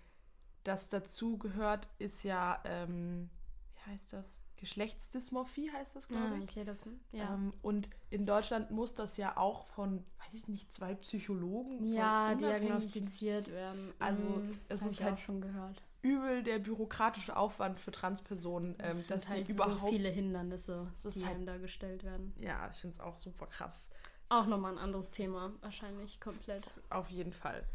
das 0.63 0.89
dazu 0.89 1.38
gehört, 1.38 1.88
ist 1.99 2.23
ja, 2.23 2.62
ähm, 2.65 3.30
wie 3.76 3.91
heißt 3.91 4.13
das? 4.13 4.39
Geschlechtsdysmorphie 4.58 5.71
heißt 5.71 5.95
das, 5.95 6.08
glaube 6.08 6.36
Ah, 6.36 6.38
ich. 6.38 6.43
okay, 6.43 6.63
das 6.63 6.86
ja. 7.12 7.34
Ähm, 7.34 7.54
und 7.62 7.89
in 8.10 8.26
Deutschland 8.26 8.71
muss 8.71 8.95
das 8.95 9.17
ja 9.17 9.36
auch 9.38 9.67
von, 9.67 10.06
weiß 10.23 10.34
ich 10.36 10.47
nicht, 10.47 10.71
zwei 10.71 10.95
Psychologen 10.95 11.86
ja, 11.93 12.34
diagnostiziert 12.36 13.49
werden. 13.52 13.93
Also, 13.99 14.23
Mhm, 14.23 14.60
es 14.69 14.82
ist 14.84 14.93
ich 14.99 15.04
halt 15.04 15.15
auch 15.15 15.17
schon 15.19 15.41
gehört. 15.41 15.82
übel 16.02 16.43
der 16.43 16.60
bürokratische 16.60 17.36
Aufwand 17.36 17.78
für 17.80 17.91
Transpersonen, 17.91 18.76
ähm, 18.80 18.86
Es 18.86 19.08
dass 19.08 19.23
sind 19.23 19.34
halt 19.36 19.47
sie 19.47 19.54
überhaupt. 19.54 19.82
so 19.82 19.88
viele 19.89 20.10
Hindernisse, 20.10 20.91
Das 21.04 21.13
die 21.13 21.26
halt- 21.26 21.36
einem 21.36 21.45
da 21.45 21.58
gestellt 21.58 22.04
werden. 22.04 22.34
ja, 22.39 22.69
ich 22.69 22.78
finde 22.78 22.93
es 22.93 22.99
auch 23.02 23.17
super 23.17 23.47
krass. 23.47 23.89
Auch 24.30 24.45
nochmal 24.47 24.71
ein 24.73 24.78
anderes 24.80 25.12
Thema, 25.12 25.52
wahrscheinlich 25.62 26.19
komplett. 26.21 26.63
Auf 26.89 27.10
jeden 27.10 27.34
Fall. 27.34 27.67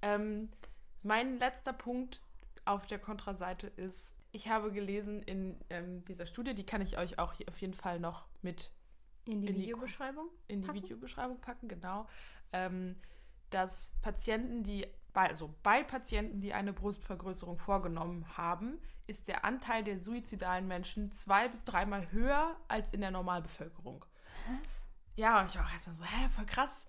Ähm, 0.00 0.48
mein 1.02 1.38
letzter 1.38 1.72
Punkt 1.72 2.20
auf 2.66 2.86
der 2.86 2.98
Kontraseite 2.98 3.66
ist, 3.68 4.16
ich 4.32 4.48
habe 4.48 4.70
gelesen 4.72 5.22
in 5.22 5.58
ähm, 5.70 6.04
dieser 6.04 6.26
Studie, 6.26 6.54
die 6.54 6.66
kann 6.66 6.82
ich 6.82 6.98
euch 6.98 7.18
auch 7.18 7.34
auf 7.48 7.58
jeden 7.60 7.74
Fall 7.74 7.98
noch 8.00 8.26
mit 8.42 8.70
In 9.24 9.40
die 9.40 9.48
In 9.48 9.54
die 9.54 9.62
Videobeschreibung? 9.62 10.28
in 10.48 10.60
die 10.62 10.66
Packen? 10.66 10.82
Videobeschreibung 10.82 11.40
packen, 11.40 11.68
genau, 11.68 12.06
ähm, 12.52 12.96
dass 13.50 13.92
Patienten, 14.02 14.62
die 14.64 14.86
bei, 15.12 15.28
also 15.28 15.54
bei 15.62 15.82
Patienten, 15.82 16.40
die 16.40 16.52
eine 16.52 16.72
Brustvergrößerung 16.74 17.58
vorgenommen 17.58 18.36
haben, 18.36 18.78
ist 19.06 19.28
der 19.28 19.44
Anteil 19.44 19.82
der 19.84 19.98
suizidalen 19.98 20.66
Menschen 20.66 21.12
zwei 21.12 21.48
bis 21.48 21.64
dreimal 21.64 22.10
höher 22.12 22.56
als 22.68 22.92
in 22.92 23.00
der 23.00 23.12
Normalbevölkerung. 23.12 24.04
Was? 24.60 24.86
Ja, 25.14 25.40
und 25.40 25.48
ich 25.48 25.56
war 25.56 25.64
auch 25.64 25.72
erstmal 25.72 25.96
so, 25.96 26.04
hä, 26.04 26.28
voll 26.34 26.44
krass. 26.46 26.88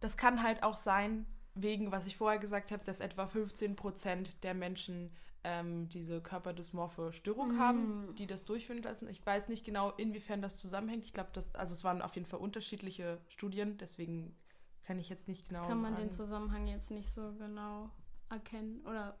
Das 0.00 0.16
kann 0.16 0.42
halt 0.42 0.62
auch 0.62 0.76
sein, 0.76 1.26
wegen, 1.56 1.90
was 1.90 2.06
ich 2.06 2.16
vorher 2.16 2.38
gesagt 2.38 2.70
habe, 2.70 2.84
dass 2.84 3.00
etwa 3.00 3.24
15% 3.24 4.40
der 4.42 4.54
Menschen 4.54 5.10
ähm, 5.44 5.88
diese 5.88 6.20
körperdysmorphe 6.20 7.12
Störung 7.12 7.56
Mm. 7.56 7.58
haben, 7.58 8.14
die 8.16 8.26
das 8.26 8.44
durchführen 8.44 8.82
lassen. 8.82 9.08
Ich 9.08 9.24
weiß 9.24 9.48
nicht 9.48 9.64
genau, 9.64 9.90
inwiefern 9.92 10.42
das 10.42 10.58
zusammenhängt. 10.58 11.04
Ich 11.04 11.12
glaube, 11.12 11.30
das, 11.32 11.54
also 11.54 11.72
es 11.72 11.84
waren 11.84 12.02
auf 12.02 12.14
jeden 12.14 12.26
Fall 12.26 12.40
unterschiedliche 12.40 13.18
Studien, 13.28 13.78
deswegen 13.78 14.36
kann 14.84 14.98
ich 14.98 15.08
jetzt 15.08 15.28
nicht 15.28 15.48
genau 15.48 15.66
Kann 15.66 15.80
man 15.80 15.94
den. 15.96 16.12
Zusammenhang 16.12 16.66
jetzt 16.68 16.90
nicht 16.90 17.08
so 17.10 17.32
genau 17.38 17.90
erkennen? 18.28 18.84
Oder 18.86 19.16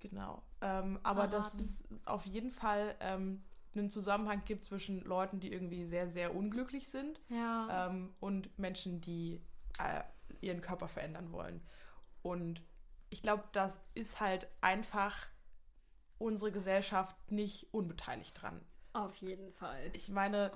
Genau. 0.00 0.42
Ähm, 0.60 0.98
aber 1.02 1.26
dass 1.28 1.54
es 1.54 1.84
auf 2.04 2.26
jeden 2.26 2.50
Fall 2.50 2.94
ähm, 3.00 3.42
einen 3.74 3.88
Zusammenhang 3.88 4.42
gibt 4.44 4.64
zwischen 4.66 5.00
Leuten, 5.00 5.40
die 5.40 5.50
irgendwie 5.50 5.86
sehr, 5.86 6.10
sehr 6.10 6.36
unglücklich 6.36 6.88
sind 6.88 7.20
ja. 7.30 7.88
ähm, 7.88 8.12
und 8.20 8.58
Menschen, 8.58 9.00
die 9.00 9.40
äh, 9.78 10.02
ihren 10.40 10.60
Körper 10.60 10.88
verändern 10.88 11.32
wollen. 11.32 11.60
Und 12.22 12.62
ich 13.10 13.22
glaube, 13.22 13.44
das 13.52 13.80
ist 13.94 14.20
halt 14.20 14.48
einfach 14.60 15.26
unsere 16.18 16.52
Gesellschaft 16.52 17.16
nicht 17.30 17.68
unbeteiligt 17.72 18.40
dran. 18.40 18.60
auf 18.92 19.16
jeden 19.16 19.50
Fall. 19.52 19.90
Ich 19.92 20.08
meine, 20.08 20.52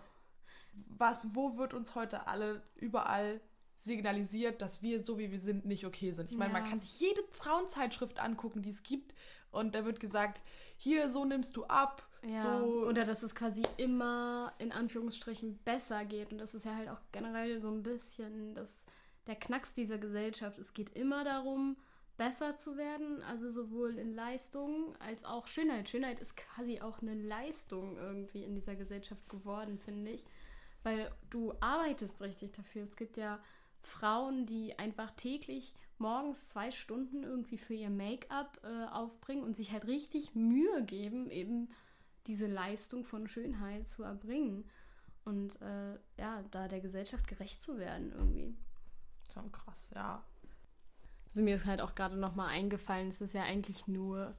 was, 0.87 1.35
wo 1.35 1.57
wird 1.59 1.75
uns 1.75 1.97
heute 1.97 2.29
alle 2.29 2.63
überall 2.77 3.41
signalisiert, 3.75 4.63
dass 4.63 4.81
wir 4.83 5.01
so 5.01 5.19
wie 5.19 5.31
wir 5.33 5.41
sind 5.41 5.65
nicht 5.65 5.85
okay 5.85 6.13
sind? 6.13 6.31
Ich 6.31 6.37
meine, 6.39 6.53
man 6.53 6.63
Ja. 6.65 6.69
kann 6.71 6.79
sich 6.81 7.01
jede 7.01 7.21
Frauenzeitschrift 7.33 8.19
angucken, 8.21 8.63
die 8.63 8.71
es 8.71 8.83
gibt, 8.85 9.15
und 9.51 9.75
da 9.75 9.85
wird 9.85 9.99
gesagt, 9.99 10.43
hier 10.77 11.11
so 11.11 11.25
nimmst 11.25 11.57
du 11.57 11.65
ab, 11.65 12.07
Ja. 12.23 12.43
so 12.61 12.87
Oder 12.87 13.05
dass 13.05 13.23
es 13.25 13.35
quasi 13.35 13.63
immer 13.77 14.53
in 14.59 14.71
Anführungsstrichen 14.73 15.59
besser 15.65 16.05
geht. 16.05 16.31
Und 16.33 16.39
das 16.39 16.55
ist 16.55 16.65
ja 16.65 16.75
halt 16.77 16.89
auch 16.91 17.01
generell 17.13 17.61
so 17.61 17.69
ein 17.71 17.83
bisschen 17.83 18.55
das, 18.55 18.87
der 19.29 19.37
Knacks 19.37 19.73
dieser 19.73 19.99
Gesellschaft. 19.99 20.59
Es 20.59 20.75
geht 20.75 20.91
immer 20.97 21.23
darum, 21.23 21.77
besser 22.17 22.57
zu 22.57 22.77
werden, 22.77 23.23
also 23.23 23.49
sowohl 23.49 23.97
in 23.97 24.13
Leistung 24.13 24.97
als 24.97 25.25
auch 25.25 25.47
Schönheit. 25.47 25.89
Schönheit 25.89 26.19
ist 26.19 26.37
quasi 26.37 26.81
auch 26.81 27.01
eine 27.01 27.15
Leistung 27.15 27.97
irgendwie 27.97 28.43
in 28.43 28.55
dieser 28.57 28.75
Gesellschaft 28.75 29.29
geworden, 29.29 29.79
finde 29.79 30.11
ich. 30.11 30.25
Weil 30.83 31.13
du 31.31 31.55
arbeitest 31.61 32.21
richtig 32.23 32.53
dafür. 32.53 32.83
Es 32.83 32.97
gibt 32.97 33.17
ja 33.17 33.41
Frauen, 33.83 34.47
die 34.47 34.79
einfach 34.79 35.13
täglich 35.13 35.75
morgens 35.99 36.49
zwei 36.49 36.71
Stunden 36.71 37.23
irgendwie 37.23 37.59
für 37.59 37.75
ihr 37.75 37.91
Make-up 37.91 38.61
äh, 38.65 38.87
aufbringen 38.93 39.45
und 39.45 39.57
sich 39.57 39.73
halt 39.73 39.87
richtig 39.87 40.35
Mühe 40.35 40.83
geben, 40.85 41.31
eben 41.31 41.71
diese 42.27 42.47
Leistung 42.47 43.05
von 43.05 43.29
Schönheit 43.29 43.89
zu 43.89 44.03
erbringen. 44.03 44.69
Und 45.25 45.61
äh, 45.61 45.95
ja, 46.19 46.43
da 46.51 46.69
der 46.69 46.81
Gesellschaft 46.81 47.29
gerecht 47.29 47.63
zu 47.63 47.79
werden 47.79 48.13
irgendwie. 48.13 48.57
Schon 49.39 49.53
krass, 49.53 49.91
ja. 49.95 50.25
Also 51.29 51.43
mir 51.43 51.57
ist 51.57 51.67
halt 51.67 51.81
auch 51.81 51.95
gerade 51.95 52.17
nochmal 52.17 52.49
eingefallen, 52.49 53.09
es 53.09 53.21
ist 53.21 53.35
ja 53.35 53.43
eigentlich 53.43 53.87
nur 53.87 54.35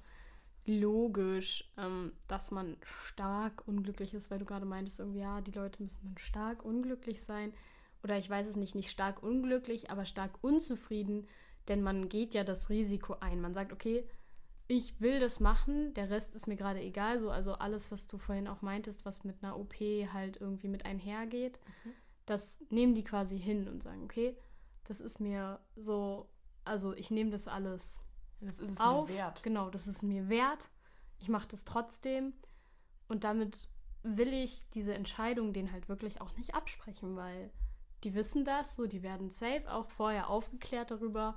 logisch, 0.66 1.72
ähm, 1.78 2.12
dass 2.28 2.52
man 2.52 2.78
stark 2.84 3.68
unglücklich 3.68 4.14
ist, 4.14 4.30
weil 4.30 4.40
du 4.40 4.46
gerade 4.46 4.66
meintest, 4.66 5.00
irgendwie, 5.00 5.22
ja, 5.22 5.42
die 5.42 5.52
Leute 5.52 5.82
müssen 5.82 6.02
dann 6.04 6.18
stark 6.18 6.64
unglücklich 6.64 7.24
sein. 7.24 7.54
Oder 8.04 8.18
ich 8.18 8.30
weiß 8.30 8.48
es 8.48 8.56
nicht, 8.56 8.76
nicht 8.76 8.92
stark 8.92 9.24
unglücklich, 9.24 9.90
aber 9.90 10.06
stark 10.06 10.32
unzufrieden, 10.42 11.28
denn 11.68 11.82
man 11.82 12.10
geht 12.10 12.34
ja 12.34 12.44
das 12.44 12.70
Risiko 12.70 13.16
ein. 13.20 13.42
Man 13.42 13.54
sagt, 13.54 13.74
okay, 13.74 14.08
ich 14.68 15.00
will 15.02 15.20
das 15.20 15.40
machen, 15.40 15.94
der 15.96 16.10
Rest 16.10 16.36
ist 16.36 16.48
mir 16.48 16.56
gerade 16.56 16.80
egal. 16.82 17.20
So, 17.20 17.32
also 17.32 17.54
alles, 17.54 17.92
was 17.92 18.08
du 18.08 18.18
vorhin 18.18 18.48
auch 18.48 18.62
meintest, 18.62 19.06
was 19.06 19.24
mit 19.24 19.44
einer 19.44 19.58
OP 19.58 19.74
halt 20.14 20.38
irgendwie 20.40 20.68
mit 20.68 20.86
einhergeht, 20.86 21.60
Mhm. 21.84 21.94
das 22.26 22.60
nehmen 22.70 22.94
die 22.94 23.04
quasi 23.04 23.40
hin 23.40 23.68
und 23.68 23.82
sagen, 23.82 24.04
okay, 24.04 24.38
das 24.90 25.00
ist 25.02 25.20
mir 25.20 25.60
so, 25.76 26.28
also 26.66 26.94
ich 26.94 27.12
nehme 27.12 27.30
das 27.30 27.48
alles 27.48 28.02
Das 28.42 28.58
ist 28.58 28.72
es 28.72 28.80
auf. 28.80 29.08
mir 29.08 29.16
wert. 29.18 29.44
Genau, 29.44 29.70
das 29.70 29.86
ist 29.88 30.02
mir 30.02 30.30
wert. 30.30 30.70
Ich 31.20 31.30
mache 31.30 31.48
das 31.48 31.64
trotzdem. 31.64 32.34
Und 33.08 33.24
damit 33.24 33.70
will 34.02 34.34
ich 34.34 34.68
diese 34.72 34.96
Entscheidung 34.96 35.54
denen 35.54 35.72
halt 35.72 35.90
wirklich 35.90 36.22
auch 36.22 36.36
nicht 36.38 36.56
absprechen, 36.56 37.16
weil 37.16 37.52
die 38.04 38.16
wissen 38.16 38.46
das, 38.46 38.76
so, 38.76 38.88
die 38.88 39.04
werden 39.04 39.30
safe 39.30 39.72
auch 39.72 39.90
vorher 39.92 40.30
aufgeklärt 40.30 40.90
darüber, 40.90 41.36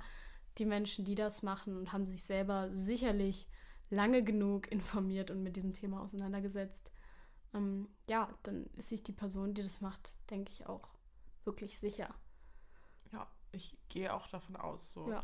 die 0.57 0.65
Menschen, 0.65 1.05
die 1.05 1.15
das 1.15 1.43
machen 1.43 1.77
und 1.77 1.93
haben 1.93 2.05
sich 2.07 2.23
selber 2.23 2.71
sicherlich 2.73 3.47
lange 3.91 4.23
genug 4.23 4.71
informiert 4.71 5.29
und 5.29 5.43
mit 5.43 5.57
diesem 5.57 5.73
Thema 5.73 6.01
auseinandergesetzt. 6.01 6.91
Ähm, 7.53 7.87
ja, 8.09 8.33
dann 8.41 8.65
ist 8.77 8.89
sich 8.89 9.03
die 9.03 9.11
Person, 9.11 9.53
die 9.53 9.61
das 9.61 9.81
macht, 9.81 10.15
denke 10.31 10.51
ich 10.51 10.65
auch 10.65 10.89
wirklich 11.43 11.77
sicher. 11.77 12.15
Ich 13.53 13.77
gehe 13.87 14.13
auch 14.13 14.27
davon 14.27 14.55
aus. 14.55 14.91
So. 14.91 15.09
Ja. 15.09 15.23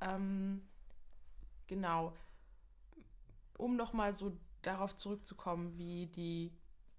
Ähm, 0.00 0.66
genau. 1.66 2.14
Um 3.56 3.76
nochmal 3.76 4.14
so 4.14 4.36
darauf 4.62 4.96
zurückzukommen, 4.96 5.78
wie 5.78 6.06
die 6.08 6.52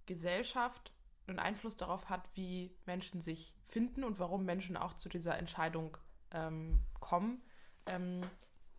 Gesellschaft 0.06 0.94
einen 1.28 1.40
Einfluss 1.40 1.76
darauf 1.76 2.10
hat, 2.10 2.30
wie 2.36 2.74
Menschen 2.86 3.22
sich 3.22 3.54
finden 3.68 4.04
und 4.04 4.20
warum 4.20 4.46
Menschen 4.46 4.78
auch 4.78 4.94
zu 4.94 5.10
dieser 5.10 5.38
Entscheidung 5.38 5.98
ähm, 6.32 6.80
kommen, 7.00 7.42
ähm, 7.86 8.22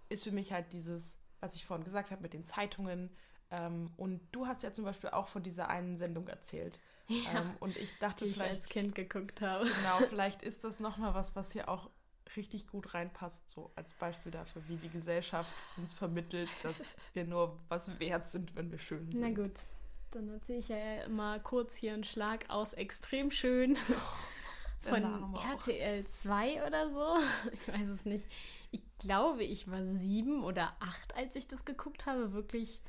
ist 0.09 0.25
für 0.25 0.33
mich 0.33 0.53
halt 0.53 0.73
dieses, 0.73 1.19
was 1.41 1.55
ich 1.55 1.67
vorhin 1.67 1.85
gesagt 1.85 2.11
habe 2.11 2.23
mit 2.23 2.33
den 2.33 2.45
Zeitungen. 2.45 3.11
Ähm, 3.51 3.93
und 3.97 4.21
du 4.33 4.47
hast 4.47 4.63
ja 4.63 4.73
zum 4.73 4.85
Beispiel 4.85 5.11
auch 5.11 5.29
von 5.29 5.43
dieser 5.43 5.69
einen 5.69 5.97
Sendung 5.99 6.29
erzählt. 6.29 6.81
Ja, 7.09 7.41
ähm, 7.41 7.57
und 7.61 7.77
ich 7.77 7.97
dachte, 7.99 8.25
die 8.25 8.31
ich 8.31 8.43
als 8.43 8.67
Kind 8.67 8.95
geguckt 8.95 9.41
habe. 9.41 9.65
Genau, 9.65 9.99
vielleicht 10.09 10.43
ist 10.43 10.63
das 10.65 10.79
nochmal 10.79 11.15
was, 11.15 11.35
was 11.35 11.53
hier 11.53 11.69
auch 11.69 11.91
richtig 12.37 12.67
gut 12.67 12.93
reinpasst, 12.95 13.49
so 13.49 13.71
als 13.75 13.93
Beispiel 13.95 14.31
dafür, 14.31 14.63
wie 14.69 14.77
die 14.77 14.91
Gesellschaft 14.91 15.51
uns 15.77 15.95
vermittelt, 15.95 16.51
dass 16.63 16.95
wir 17.15 17.25
nur 17.25 17.59
was 17.69 17.99
wert 17.99 18.29
sind, 18.29 18.55
wenn 18.55 18.71
wir 18.71 18.79
schön 18.79 19.11
sind. 19.11 19.21
Na 19.21 19.31
gut, 19.31 19.63
dann 20.11 20.29
erzähle 20.29 20.59
ich 20.59 20.69
ja 20.69 21.09
mal 21.09 21.41
kurz 21.41 21.75
hier 21.75 21.95
einen 21.95 22.05
Schlag 22.05 22.49
aus 22.51 22.75
extrem 22.75 23.31
schön. 23.31 23.77
Von 24.81 25.35
RTL 25.35 26.07
2 26.07 26.65
oder 26.65 26.89
so. 26.91 27.17
Ich 27.53 27.67
weiß 27.67 27.89
es 27.89 28.05
nicht. 28.05 28.29
Ich 28.71 28.81
glaube, 29.01 29.43
ich 29.43 29.69
war 29.69 29.85
sieben 29.85 30.45
oder 30.45 30.77
acht, 30.79 31.17
als 31.17 31.35
ich 31.35 31.49
das 31.49 31.65
geguckt 31.65 32.07
habe. 32.07 32.33
Wirklich 32.33 32.81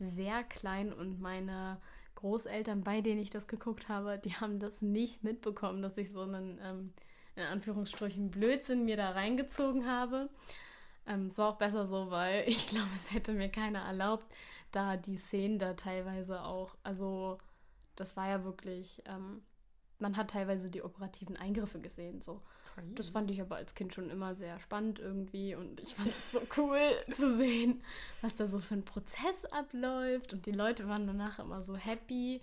sehr 0.00 0.42
klein 0.42 0.92
und 0.92 1.20
meine 1.20 1.80
Großeltern, 2.16 2.82
bei 2.82 3.00
denen 3.00 3.20
ich 3.20 3.30
das 3.30 3.46
geguckt 3.46 3.88
habe, 3.88 4.18
die 4.18 4.34
haben 4.34 4.58
das 4.58 4.82
nicht 4.82 5.22
mitbekommen, 5.22 5.82
dass 5.82 5.96
ich 5.96 6.10
so 6.12 6.22
einen, 6.22 6.58
ähm, 6.62 6.92
in 7.36 7.44
Anführungsstrichen, 7.44 8.30
Blödsinn 8.30 8.84
mir 8.84 8.96
da 8.96 9.10
reingezogen 9.10 9.86
habe. 9.86 10.28
Ähm, 11.06 11.26
es 11.28 11.38
war 11.38 11.50
auch 11.50 11.58
besser 11.58 11.86
so, 11.86 12.10
weil 12.10 12.44
ich 12.48 12.66
glaube, 12.66 12.90
es 12.96 13.12
hätte 13.12 13.32
mir 13.32 13.48
keiner 13.48 13.80
erlaubt, 13.80 14.26
da 14.72 14.96
die 14.96 15.16
Szenen 15.16 15.58
da 15.58 15.74
teilweise 15.74 16.42
auch, 16.42 16.76
also 16.82 17.38
das 17.94 18.16
war 18.16 18.28
ja 18.28 18.44
wirklich, 18.44 19.02
ähm, 19.06 19.42
man 19.98 20.16
hat 20.16 20.30
teilweise 20.30 20.68
die 20.70 20.82
operativen 20.82 21.36
Eingriffe 21.36 21.78
gesehen, 21.78 22.20
so. 22.20 22.42
Das 22.94 23.10
fand 23.10 23.30
ich 23.30 23.40
aber 23.40 23.56
als 23.56 23.74
Kind 23.74 23.94
schon 23.94 24.10
immer 24.10 24.34
sehr 24.34 24.58
spannend 24.60 24.98
irgendwie 24.98 25.54
und 25.54 25.80
ich 25.80 25.94
fand 25.94 26.08
es 26.08 26.32
so 26.32 26.40
cool 26.56 26.80
zu 27.10 27.36
sehen, 27.36 27.82
was 28.20 28.34
da 28.36 28.46
so 28.46 28.58
für 28.58 28.74
ein 28.74 28.84
Prozess 28.84 29.44
abläuft 29.46 30.32
und 30.32 30.46
die 30.46 30.52
Leute 30.52 30.88
waren 30.88 31.06
danach 31.06 31.38
immer 31.38 31.62
so 31.62 31.76
happy 31.76 32.40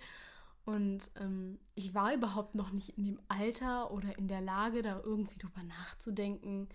und 0.64 1.10
ähm, 1.20 1.58
ich 1.74 1.94
war 1.94 2.14
überhaupt 2.14 2.54
noch 2.54 2.72
nicht 2.72 2.96
in 2.96 3.04
dem 3.04 3.20
Alter 3.28 3.90
oder 3.90 4.16
in 4.18 4.28
der 4.28 4.40
Lage, 4.40 4.82
da 4.82 5.00
irgendwie 5.04 5.38
drüber 5.38 5.62
nachzudenken, 5.62 6.68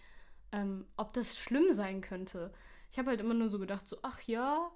ähm, 0.52 0.86
ob 0.96 1.14
das 1.14 1.38
schlimm 1.38 1.74
sein 1.74 2.02
könnte. 2.02 2.54
Ich 2.92 3.00
habe 3.00 3.10
halt 3.10 3.20
immer 3.20 3.34
nur 3.34 3.50
so 3.50 3.60
gedacht, 3.60 3.88
so, 3.88 3.98
ach 4.04 4.22
ja, 4.22 4.70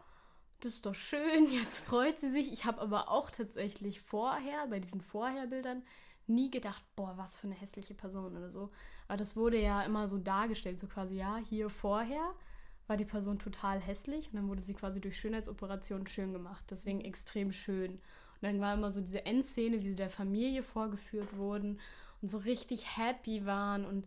das 0.62 0.76
ist 0.76 0.86
doch 0.86 0.96
schön, 0.96 1.52
jetzt 1.52 1.86
freut 1.86 2.20
sie 2.20 2.30
sich. 2.30 2.52
Ich 2.52 2.66
habe 2.66 2.82
aber 2.82 3.10
auch 3.10 3.30
tatsächlich 3.30 4.02
vorher, 4.02 4.68
bei 4.68 4.80
diesen 4.80 5.02
Vorherbildern, 5.02 5.84
nie 6.28 6.50
gedacht, 6.50 6.84
boah, 6.96 7.14
was 7.18 7.36
für 7.36 7.48
eine 7.48 7.56
hässliche 7.56 7.94
Person 7.94 8.38
oder 8.38 8.52
so. 8.52 8.70
Aber 9.08 9.18
das 9.18 9.36
wurde 9.36 9.60
ja 9.60 9.82
immer 9.82 10.08
so 10.08 10.18
dargestellt, 10.18 10.80
so 10.80 10.88
quasi, 10.88 11.16
ja, 11.16 11.38
hier 11.38 11.70
vorher 11.70 12.34
war 12.88 12.98
die 12.98 13.06
Person 13.06 13.40
total 13.40 13.80
hässlich 13.80 14.28
und 14.28 14.36
dann 14.36 14.50
wurde 14.50 14.62
sie 14.62 14.74
quasi 14.74 15.00
durch 15.00 15.18
Schönheitsoperationen 15.18 16.08
schön 16.08 16.34
gemacht. 16.34 16.66
Deswegen 16.70 17.02
extrem 17.02 17.52
schön. 17.52 17.94
Und 17.94 18.02
dann 18.42 18.60
war 18.60 18.74
immer 18.74 18.92
so 18.92 19.02
diese 19.02 19.26
Endszene, 19.26 19.82
wie 19.82 19.90
sie 19.90 19.96
der 19.96 20.10
Familie 20.10 20.64
vorgeführt 20.64 21.38
wurden 21.38 21.80
und 22.22 22.30
so 22.30 22.40
richtig 22.40 22.98
happy 22.98 23.46
waren. 23.46 23.86
Und 23.86 24.06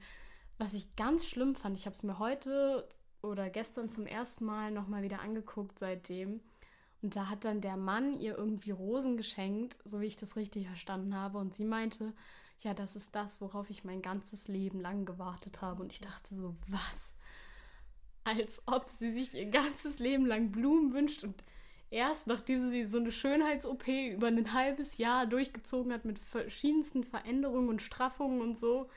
was 0.58 0.74
ich 0.74 0.94
ganz 0.96 1.26
schlimm 1.26 1.54
fand, 1.54 1.78
ich 1.78 1.86
habe 1.86 1.94
es 1.94 2.02
mir 2.02 2.18
heute 2.18 2.86
oder 3.22 3.48
gestern 3.50 3.88
zum 3.88 4.06
ersten 4.06 4.44
Mal 4.44 4.70
nochmal 4.70 5.02
wieder 5.02 5.20
angeguckt 5.20 5.78
seitdem. 5.78 6.40
Und 7.02 7.14
da 7.16 7.28
hat 7.28 7.44
dann 7.44 7.60
der 7.60 7.76
Mann 7.76 8.18
ihr 8.18 8.36
irgendwie 8.36 8.70
Rosen 8.70 9.16
geschenkt, 9.16 9.78
so 9.84 10.00
wie 10.00 10.06
ich 10.06 10.16
das 10.16 10.36
richtig 10.36 10.66
verstanden 10.66 11.14
habe. 11.14 11.38
Und 11.38 11.54
sie 11.54 11.64
meinte, 11.64 12.12
ja, 12.60 12.74
das 12.74 12.96
ist 12.96 13.14
das, 13.14 13.40
worauf 13.40 13.70
ich 13.70 13.84
mein 13.84 14.02
ganzes 14.02 14.48
Leben 14.48 14.80
lang 14.80 15.04
gewartet 15.04 15.60
habe. 15.60 15.82
Und 15.82 15.92
ich 15.92 16.00
dachte 16.00 16.34
so, 16.34 16.56
was? 16.66 17.12
Als 18.24 18.62
ob 18.66 18.88
sie 18.88 19.10
sich 19.10 19.34
ihr 19.34 19.50
ganzes 19.50 19.98
Leben 19.98 20.26
lang 20.26 20.50
Blumen 20.50 20.92
wünscht 20.92 21.22
und 21.22 21.44
erst 21.90 22.26
nachdem 22.26 22.58
sie 22.58 22.84
so 22.86 22.98
eine 22.98 23.12
Schönheits-OP 23.12 23.86
über 23.86 24.26
ein 24.26 24.52
halbes 24.52 24.98
Jahr 24.98 25.26
durchgezogen 25.26 25.92
hat 25.92 26.04
mit 26.04 26.18
verschiedensten 26.18 27.04
Veränderungen 27.04 27.68
und 27.68 27.82
Straffungen 27.82 28.40
und 28.40 28.56
so, 28.56 28.88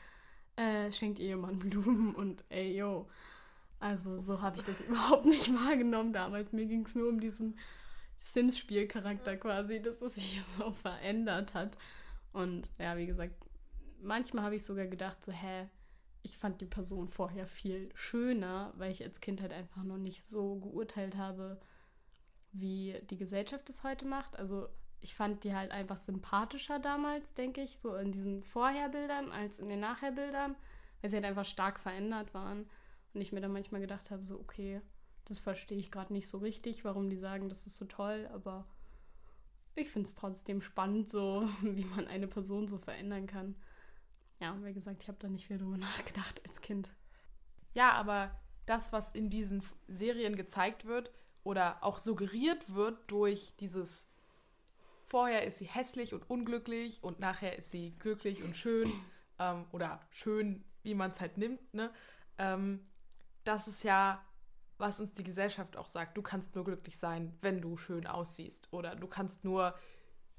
äh, 0.56 0.92
schenkt 0.92 1.20
ihr 1.20 1.28
jemand 1.28 1.60
Blumen 1.60 2.16
und 2.16 2.44
ey, 2.50 2.78
yo. 2.78 3.08
Also 3.80 4.20
so 4.20 4.42
habe 4.42 4.58
ich 4.58 4.64
das 4.64 4.82
überhaupt 4.88 5.26
nicht 5.26 5.54
wahrgenommen 5.54 6.12
damals. 6.14 6.54
Mir 6.54 6.66
ging 6.66 6.86
es 6.86 6.96
nur 6.96 7.10
um 7.10 7.20
diesen 7.20 7.58
Sims-Spielcharakter 8.20 9.38
quasi, 9.38 9.82
dass 9.82 10.02
es 10.02 10.16
sich 10.16 10.42
so 10.58 10.72
verändert 10.72 11.54
hat. 11.54 11.78
Und 12.32 12.72
ja, 12.78 12.98
wie 12.98 13.08
gesagt, 13.08 13.34
manchmal 14.02 14.44
habe 14.44 14.56
ich 14.56 14.66
sogar 14.66 14.88
gedacht, 14.88 15.24
so, 15.26 15.32
hä, 15.32 15.68
ich 16.22 16.38
fand 16.38 16.62
die 16.62 16.66
Person 16.66 17.08
vorher 17.08 17.48
viel 17.48 17.90
schöner, 17.96 18.74
weil 18.76 18.92
ich 18.92 19.04
als 19.04 19.22
Kind 19.22 19.42
halt 19.42 19.54
einfach 19.54 19.84
noch 19.84 19.98
nicht 19.98 20.24
so 20.24 20.58
geurteilt 20.58 21.16
habe, 21.18 21.60
wie 22.52 23.00
die 23.10 23.18
Gesellschaft 23.18 23.70
es 23.70 23.84
heute 23.84 24.06
macht. 24.06 24.38
Also 24.38 24.68
ich 25.02 25.16
fand 25.16 25.44
die 25.44 25.56
halt 25.56 25.72
einfach 25.72 25.98
sympathischer 25.98 26.80
damals, 26.80 27.34
denke 27.34 27.62
ich, 27.62 27.80
so 27.80 27.96
in 27.96 28.12
diesen 28.12 28.44
Vorherbildern 28.44 29.32
als 29.32 29.60
in 29.60 29.70
den 29.70 29.80
Nachherbildern, 29.80 30.56
weil 31.02 31.10
sie 31.10 31.16
halt 31.16 31.26
einfach 31.26 31.46
stark 31.46 31.80
verändert 31.80 32.34
waren. 32.34 32.70
Und 33.14 33.22
ich 33.22 33.32
mir 33.32 33.42
dann 33.42 33.54
manchmal 33.54 33.82
gedacht 33.82 34.12
habe, 34.12 34.24
so, 34.24 34.40
okay, 34.40 34.82
das 35.30 35.40
verstehe 35.40 35.78
ich 35.78 35.92
gerade 35.92 36.12
nicht 36.12 36.28
so 36.28 36.40
richtig, 36.40 36.84
warum 36.84 37.10
die 37.10 37.18
sagen, 37.18 37.50
das 37.50 37.68
ist 37.68 37.78
so 37.78 37.86
toll, 37.86 38.28
aber 38.34 38.68
ich 39.76 39.90
finde 39.90 40.08
es 40.08 40.16
trotzdem 40.16 40.62
spannend, 40.62 41.10
so 41.10 41.48
wie 41.62 41.86
man 41.86 42.08
eine 42.08 42.28
Person 42.28 42.68
so 42.68 42.78
verändern 42.78 43.28
kann. 43.28 43.56
Ja, 44.40 44.58
wie 44.64 44.74
gesagt, 44.74 45.04
ich 45.04 45.08
habe 45.08 45.20
da 45.20 45.30
nicht 45.30 45.48
viel 45.48 45.58
drüber 45.58 45.78
nachgedacht 45.78 46.42
als 46.48 46.62
Kind. 46.62 46.92
Ja, 47.74 47.94
aber 47.94 48.32
das, 48.66 48.92
was 48.92 49.12
in 49.12 49.30
diesen 49.30 49.64
Serien 49.88 50.36
gezeigt 50.36 50.86
wird 50.86 51.12
oder 51.44 51.84
auch 51.84 52.00
suggeriert 52.00 52.74
wird 52.74 53.00
durch 53.08 53.54
dieses 53.60 54.08
vorher 55.06 55.46
ist 55.46 55.58
sie 55.60 55.66
hässlich 55.66 56.14
und 56.14 56.30
unglücklich 56.30 57.04
und 57.04 57.20
nachher 57.20 57.58
ist 57.58 57.72
sie 57.72 57.96
glücklich 57.98 58.44
und 58.44 58.56
schön 58.56 58.92
ähm, 59.40 59.66
oder 59.72 60.02
schön, 60.12 60.64
wie 60.84 60.94
man 60.94 61.12
es 61.12 61.20
halt 61.20 61.38
nimmt, 61.38 61.74
ne? 61.74 61.92
Ähm, 62.38 62.88
das 63.44 63.68
ist 63.68 63.84
ja 63.84 64.24
was 64.80 65.00
uns 65.00 65.14
die 65.14 65.24
Gesellschaft 65.24 65.78
auch 65.78 65.88
sagt, 65.88 66.18
du 66.18 66.22
kannst 66.22 66.56
nur 66.56 66.64
glücklich 66.64 66.98
sein, 66.98 67.38
wenn 67.42 67.62
du 67.62 67.78
schön 67.78 68.08
aussiehst. 68.08 68.70
Oder 68.72 68.96
du 68.96 69.08
kannst 69.08 69.44
nur 69.44 69.76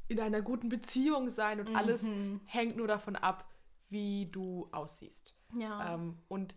in 0.09 0.19
einer 0.19 0.43
guten 0.43 0.69
Beziehung 0.69 1.29
sein 1.29 1.61
und 1.61 1.71
mhm. 1.71 1.77
alles 1.77 2.05
hängt 2.47 2.77
nur 2.77 2.89
davon 2.89 3.17
ab, 3.17 3.49
wie 3.91 4.27
du 4.27 4.69
aussiehst. 4.73 5.37
Ja. 5.57 5.95
Ähm, 5.95 6.19
und 6.29 6.57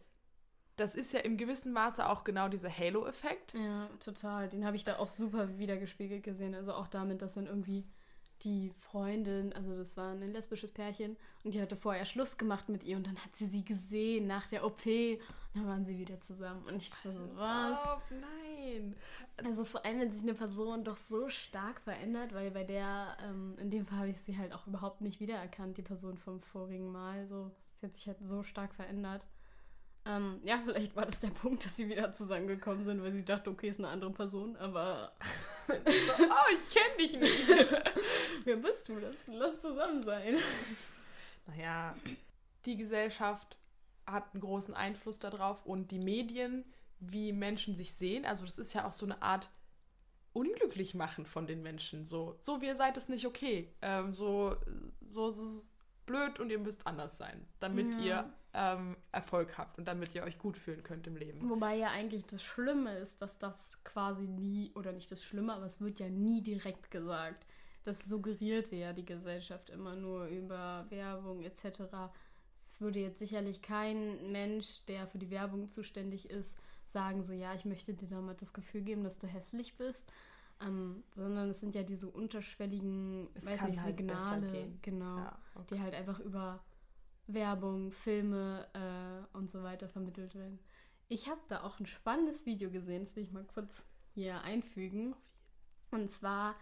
das 0.76 0.96
ist 0.96 1.14
ja 1.14 1.20
im 1.20 1.38
gewissen 1.38 1.72
Maße 1.74 2.08
auch 2.08 2.24
genau 2.24 2.48
dieser 2.48 2.76
Halo-Effekt. 2.76 3.54
Ja, 3.54 3.90
total. 4.00 4.50
Den 4.50 4.66
habe 4.66 4.76
ich 4.76 4.84
da 4.84 4.98
auch 4.98 5.08
super 5.08 5.60
wiedergespiegelt 5.60 6.24
gesehen. 6.24 6.56
Also 6.56 6.74
auch 6.74 6.88
damit, 6.88 7.22
dass 7.22 7.36
dann 7.36 7.46
irgendwie 7.46 7.86
die 8.44 8.72
Freundin, 8.80 9.54
also 9.54 9.76
das 9.78 9.98
war 9.98 10.12
ein 10.12 10.32
lesbisches 10.34 10.72
Pärchen, 10.72 11.16
und 11.44 11.54
die 11.54 11.62
hatte 11.62 11.78
vorher 11.78 12.06
Schluss 12.06 12.38
gemacht 12.38 12.70
mit 12.70 12.84
ihr 12.84 12.98
und 12.98 13.08
dann 13.08 13.18
hat 13.18 13.36
sie 13.36 13.46
sie 13.46 13.64
gesehen 13.64 14.28
nach 14.28 14.48
der 14.48 14.66
OP 14.66 14.82
dann 15.54 15.68
waren 15.68 15.86
sie 15.86 15.98
wieder 15.98 16.20
zusammen. 16.20 16.64
Und 16.66 16.78
ich 16.78 16.90
dachte 16.90 17.12
so, 17.12 17.38
was? 17.38 17.78
Oh, 17.86 18.02
nein! 18.10 18.96
Also 19.38 19.66
vor 19.66 19.86
allem, 19.86 20.00
wenn 20.00 20.12
sich 20.12 20.24
eine 20.24 20.34
Person 20.34 20.84
doch 20.84 20.98
so 20.98 21.30
stark 21.30 21.80
verändert, 21.82 22.34
weil 22.34 22.50
bei 22.52 22.64
der, 22.64 23.18
ähm, 23.24 23.56
in 23.60 23.70
dem 23.70 23.86
Fall 23.86 24.00
habe 24.00 24.10
ich 24.10 24.18
sie 24.18 24.38
halt 24.38 24.54
auch 24.54 24.66
überhaupt 24.66 25.02
nicht 25.02 25.20
wiedererkannt, 25.20 25.78
die 25.78 25.84
Person 25.84 26.18
vom 26.18 26.42
vorigen 26.42 26.92
Mal. 26.92 27.28
So, 27.28 27.52
sie 27.76 27.86
hat 27.86 27.96
sich 27.96 28.08
halt 28.08 28.18
so 28.22 28.42
stark 28.44 28.74
verändert. 28.74 29.28
Ähm, 30.06 30.42
ja, 30.44 30.60
vielleicht 30.66 30.96
war 30.96 31.06
das 31.06 31.20
der 31.20 31.30
Punkt, 31.30 31.64
dass 31.64 31.78
sie 31.78 31.88
wieder 31.88 32.12
zusammengekommen 32.12 32.84
sind, 32.84 33.02
weil 33.02 33.14
sie 33.14 33.24
dachte, 33.24 33.50
okay, 33.50 33.70
ist 33.70 33.80
eine 33.80 33.88
andere 33.88 34.12
Person, 34.12 34.58
aber. 34.58 35.14
oh, 35.70 35.74
ich 35.78 36.70
kenne 36.74 36.98
dich 37.00 37.18
nicht. 37.18 37.48
Wer 38.44 38.58
bist 38.58 38.90
du? 38.90 38.98
Lass, 38.98 39.28
lass 39.28 39.62
zusammen 39.62 40.04
sein. 40.04 40.38
Naja, 41.48 41.96
die 42.66 42.76
Gesellschaft 42.76 43.58
hat 44.06 44.34
einen 44.34 44.42
großen 44.42 44.74
Einfluss 44.74 45.20
darauf 45.20 45.66
und 45.66 45.92
die 45.92 46.00
Medien, 46.00 46.66
wie 47.00 47.34
Menschen 47.34 47.76
sich 47.76 47.94
sehen. 47.94 48.26
Also, 48.26 48.46
das 48.46 48.60
ist 48.60 48.74
ja 48.74 48.88
auch 48.88 48.94
so 48.94 49.06
eine 49.06 49.22
Art 49.22 49.50
unglücklich 50.34 50.96
machen 50.96 51.26
von 51.26 51.48
den 51.48 51.62
Menschen. 51.62 52.06
So, 52.06 52.36
so 52.40 52.62
wie 52.62 52.66
ihr 52.66 52.76
seid, 52.76 52.98
ist 52.98 53.10
nicht 53.10 53.26
okay. 53.26 53.72
Ähm, 53.82 54.14
so, 54.14 54.56
so 55.08 55.30
ist 55.30 55.38
es 55.38 55.72
blöd 56.06 56.40
und 56.40 56.50
ihr 56.50 56.60
müsst 56.60 56.86
anders 56.86 57.18
sein, 57.18 57.46
damit 57.60 57.94
ja. 57.96 58.02
ihr 58.02 58.34
ähm, 58.54 58.98
Erfolg 59.12 59.58
habt 59.58 59.78
und 59.78 59.88
damit 59.88 60.14
ihr 60.16 60.24
euch 60.24 60.38
gut 60.38 60.58
fühlen 60.58 60.84
könnt 60.84 61.08
im 61.08 61.16
Leben. 61.16 61.50
Wobei 61.50 61.76
ja 61.76 61.88
eigentlich 61.88 62.26
das 62.26 62.44
Schlimme 62.44 62.98
ist, 62.98 63.22
dass 63.22 63.40
das 63.40 63.84
quasi 63.84 64.28
nie, 64.28 64.72
oder 64.76 64.92
nicht 64.92 65.12
das 65.12 65.24
Schlimme, 65.24 65.54
aber 65.54 65.66
es 65.66 65.82
wird 65.82 66.00
ja 66.00 66.10
nie 66.10 66.42
direkt 66.42 66.92
gesagt. 66.92 67.46
Das 67.84 68.06
suggerierte 68.06 68.76
ja 68.76 68.94
die 68.94 69.06
Gesellschaft 69.06 69.70
immer 69.70 69.96
nur 69.96 70.26
über 70.28 70.86
Werbung 70.90 71.44
etc. 71.44 72.12
Es 72.74 72.82
würde 72.82 73.00
jetzt 73.00 73.20
sicherlich 73.20 73.62
kein 73.62 74.32
Mensch, 74.32 74.84
der 74.88 75.06
für 75.06 75.20
die 75.20 75.30
Werbung 75.30 75.70
zuständig 75.70 76.32
ist, 76.32 76.58
sagen 76.88 77.22
so, 77.22 77.32
ja, 77.32 77.54
ich 77.54 77.66
möchte 77.66 77.94
dir 77.94 78.08
damit 78.08 78.42
das 78.42 78.52
Gefühl 78.52 78.82
geben, 78.82 79.04
dass 79.04 79.20
du 79.20 79.28
hässlich 79.28 79.78
bist. 79.78 80.12
Ähm, 80.60 81.04
sondern 81.12 81.52
es 81.52 81.60
sind 81.60 81.76
ja 81.76 81.84
diese 81.84 82.10
unterschwelligen, 82.10 83.30
Es 83.36 83.46
weiß 83.46 83.62
nicht, 83.66 83.80
halt 83.80 83.96
Signale, 83.96 84.74
genau, 84.82 85.18
Ja, 85.18 85.40
okay. 85.54 85.76
die 85.76 85.82
halt 85.82 85.94
einfach 85.94 86.20
über 86.20 86.64
Werbung, 87.28 87.92
Filme 87.92 88.68
äh, 88.74 89.38
und 89.38 89.52
so 89.52 89.62
weiter 89.62 89.88
vermittelt 89.88 90.34
werden. 90.34 90.58
Ich 91.10 91.30
habe 91.30 91.42
da 91.50 91.62
auch 91.62 91.80
ein 91.80 91.86
spannendes 91.86 92.48
Video 92.48 92.72
gesehen, 92.72 93.04
das 93.06 93.16
will 93.16 93.22
ich 93.22 93.32
mal 93.32 93.46
kurz 93.46 93.86
hier 94.16 94.42
einfügen. 94.42 95.16
Und 95.92 96.10
zwar 96.10 96.56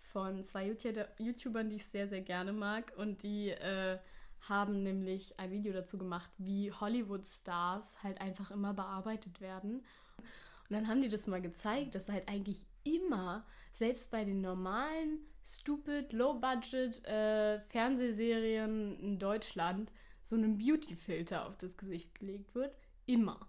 von 0.00 0.44
zwei 0.44 0.66
YouTuber, 0.66 1.08
YouTubern, 1.18 1.70
die 1.70 1.76
ich 1.76 1.86
sehr, 1.86 2.08
sehr 2.08 2.20
gerne 2.20 2.52
mag. 2.52 2.92
Und 2.98 3.22
die 3.22 3.52
äh, 3.52 3.98
haben 4.40 4.82
nämlich 4.82 5.38
ein 5.38 5.50
Video 5.50 5.72
dazu 5.72 5.98
gemacht, 5.98 6.30
wie 6.38 6.72
Hollywood-Stars 6.72 8.02
halt 8.02 8.20
einfach 8.20 8.50
immer 8.50 8.74
bearbeitet 8.74 9.40
werden. 9.40 9.84
Und 10.18 10.74
dann 10.74 10.88
haben 10.88 11.02
die 11.02 11.08
das 11.08 11.26
mal 11.26 11.40
gezeigt, 11.40 11.94
dass 11.94 12.08
halt 12.08 12.28
eigentlich 12.28 12.66
immer, 12.82 13.40
selbst 13.72 14.10
bei 14.10 14.24
den 14.24 14.40
normalen, 14.40 15.20
stupid, 15.44 16.12
low-budget 16.12 17.04
äh, 17.06 17.60
Fernsehserien 17.68 18.98
in 18.98 19.18
Deutschland, 19.18 19.92
so 20.22 20.34
ein 20.34 20.58
Beauty-Filter 20.58 21.46
auf 21.46 21.56
das 21.56 21.76
Gesicht 21.76 22.18
gelegt 22.18 22.54
wird. 22.54 22.76
Immer. 23.06 23.48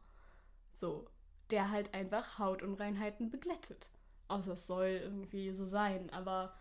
So. 0.73 1.09
Der 1.49 1.71
halt 1.71 1.93
einfach 1.93 2.37
Hautunreinheiten 2.39 3.29
beglättet. 3.29 3.89
Außer 4.27 4.53
es 4.53 4.67
soll 4.67 4.99
irgendwie 5.01 5.53
so 5.53 5.65
sein, 5.65 6.09
aber 6.11 6.53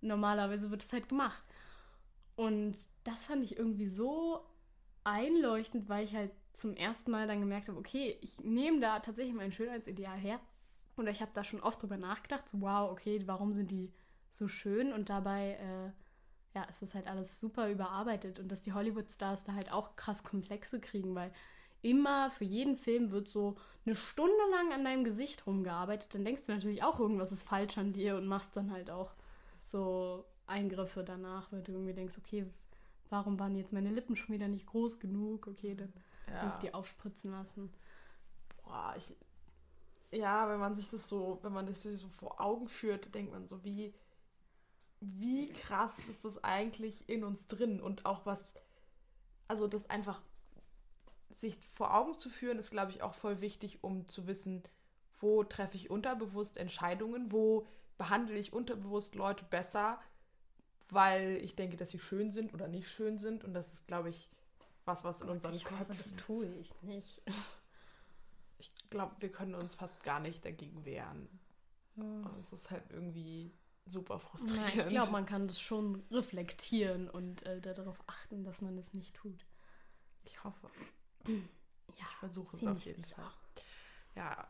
normalerweise 0.00 0.70
wird 0.70 0.82
es 0.82 0.92
halt 0.92 1.08
gemacht. 1.08 1.44
Und 2.40 2.74
das 3.04 3.26
fand 3.26 3.44
ich 3.44 3.58
irgendwie 3.58 3.86
so 3.86 4.40
einleuchtend, 5.04 5.90
weil 5.90 6.04
ich 6.04 6.14
halt 6.14 6.30
zum 6.54 6.74
ersten 6.74 7.10
Mal 7.10 7.26
dann 7.26 7.40
gemerkt 7.40 7.68
habe, 7.68 7.76
okay, 7.76 8.16
ich 8.22 8.40
nehme 8.40 8.80
da 8.80 9.00
tatsächlich 9.00 9.34
mein 9.34 9.52
Schönheitsideal 9.52 10.16
her. 10.16 10.40
Und 10.96 11.06
ich 11.06 11.20
habe 11.20 11.32
da 11.34 11.44
schon 11.44 11.60
oft 11.60 11.82
drüber 11.82 11.98
nachgedacht, 11.98 12.48
so 12.48 12.62
wow, 12.62 12.90
okay, 12.90 13.20
warum 13.26 13.52
sind 13.52 13.70
die 13.70 13.92
so 14.30 14.48
schön? 14.48 14.90
Und 14.94 15.10
dabei, 15.10 15.58
äh, 15.60 16.58
ja, 16.58 16.64
ist 16.64 16.80
das 16.80 16.94
halt 16.94 17.08
alles 17.08 17.38
super 17.38 17.70
überarbeitet. 17.70 18.38
Und 18.38 18.50
dass 18.50 18.62
die 18.62 18.72
Hollywood-Stars 18.72 19.44
da 19.44 19.52
halt 19.52 19.70
auch 19.70 19.94
krass 19.96 20.24
Komplexe 20.24 20.80
kriegen, 20.80 21.14
weil 21.14 21.34
immer 21.82 22.30
für 22.30 22.44
jeden 22.44 22.78
Film 22.78 23.10
wird 23.10 23.28
so 23.28 23.56
eine 23.84 23.96
Stunde 23.96 24.32
lang 24.50 24.72
an 24.72 24.86
deinem 24.86 25.04
Gesicht 25.04 25.46
rumgearbeitet. 25.46 26.14
Dann 26.14 26.24
denkst 26.24 26.46
du 26.46 26.52
natürlich 26.52 26.82
auch, 26.84 27.00
irgendwas 27.00 27.32
ist 27.32 27.42
falsch 27.42 27.76
an 27.76 27.92
dir 27.92 28.16
und 28.16 28.26
machst 28.26 28.56
dann 28.56 28.70
halt 28.70 28.90
auch 28.90 29.12
so 29.58 30.24
Eingriffe 30.50 31.04
danach, 31.04 31.52
weil 31.52 31.62
du 31.62 31.72
irgendwie 31.72 31.94
denkst, 31.94 32.18
okay, 32.18 32.46
warum 33.10 33.38
waren 33.38 33.56
jetzt 33.56 33.72
meine 33.72 33.90
Lippen 33.90 34.16
schon 34.16 34.34
wieder 34.34 34.48
nicht 34.48 34.66
groß 34.66 35.00
genug? 35.00 35.46
Okay, 35.48 35.74
dann 35.76 35.92
Ja. 36.26 36.34
muss 36.40 36.54
ich 36.54 36.60
die 36.60 36.74
aufspritzen 36.74 37.30
lassen. 37.32 37.72
Boah, 38.64 38.94
ich. 38.96 39.14
Ja, 40.12 40.48
wenn 40.48 40.60
man 40.60 40.74
sich 40.74 40.90
das 40.90 41.08
so, 41.08 41.38
wenn 41.42 41.52
man 41.52 41.66
das 41.66 41.82
so 41.82 42.08
vor 42.08 42.40
Augen 42.40 42.68
führt, 42.68 43.14
denkt 43.14 43.32
man 43.32 43.46
so, 43.46 43.64
wie, 43.64 43.94
wie 45.00 45.48
krass 45.52 46.04
ist 46.06 46.24
das 46.24 46.42
eigentlich 46.44 47.08
in 47.08 47.24
uns 47.24 47.48
drin 47.48 47.80
und 47.80 48.06
auch 48.06 48.26
was, 48.26 48.54
also 49.48 49.68
das 49.68 49.90
einfach 49.90 50.22
sich 51.30 51.56
vor 51.74 51.94
Augen 51.94 52.18
zu 52.18 52.28
führen, 52.28 52.58
ist, 52.58 52.70
glaube 52.70 52.92
ich, 52.92 53.02
auch 53.02 53.14
voll 53.14 53.40
wichtig, 53.40 53.82
um 53.82 54.06
zu 54.06 54.26
wissen, 54.26 54.62
wo 55.20 55.44
treffe 55.44 55.76
ich 55.76 55.90
unterbewusst 55.90 56.56
Entscheidungen, 56.56 57.32
wo 57.32 57.66
behandle 57.98 58.38
ich 58.38 58.52
unterbewusst 58.52 59.14
Leute 59.14 59.44
besser, 59.44 60.00
weil 60.92 61.36
ich 61.42 61.54
denke, 61.54 61.76
dass 61.76 61.90
sie 61.90 61.98
schön 61.98 62.30
sind 62.30 62.54
oder 62.54 62.68
nicht 62.68 62.88
schön 62.88 63.18
sind 63.18 63.44
und 63.44 63.54
das 63.54 63.72
ist, 63.72 63.86
glaube 63.86 64.08
ich, 64.10 64.28
was, 64.84 65.04
was 65.04 65.20
in 65.20 65.28
unseren 65.28 65.54
ich 65.54 65.64
hoffe, 65.70 65.84
Köpfen 65.84 65.98
das 65.98 66.16
tue 66.16 66.46
ich 66.56 66.80
nicht. 66.82 67.22
Ich 68.58 68.72
glaube, 68.90 69.14
wir 69.20 69.30
können 69.32 69.54
uns 69.54 69.74
fast 69.74 70.02
gar 70.02 70.20
nicht 70.20 70.44
dagegen 70.44 70.84
wehren. 70.84 71.28
Und 71.96 72.38
es 72.40 72.52
ist 72.52 72.70
halt 72.70 72.84
irgendwie 72.90 73.52
super 73.86 74.18
frustrierend. 74.18 74.74
ich 74.74 74.88
glaube, 74.88 75.10
man 75.12 75.26
kann 75.26 75.48
das 75.48 75.60
schon 75.60 76.02
reflektieren 76.10 77.08
und 77.10 77.42
äh, 77.46 77.60
darauf 77.60 77.98
achten, 78.06 78.44
dass 78.44 78.62
man 78.62 78.76
es 78.78 78.94
nicht 78.94 79.14
tut. 79.14 79.46
Ich 80.24 80.42
hoffe. 80.44 80.70
Ja, 81.26 81.34
Ich 81.88 82.16
versuche 82.18 82.56
es 82.56 82.66
auf 82.66 82.84
jeden 82.84 83.02
sicher. 83.02 83.16
Fall. 83.16 83.32
Ja. 84.16 84.48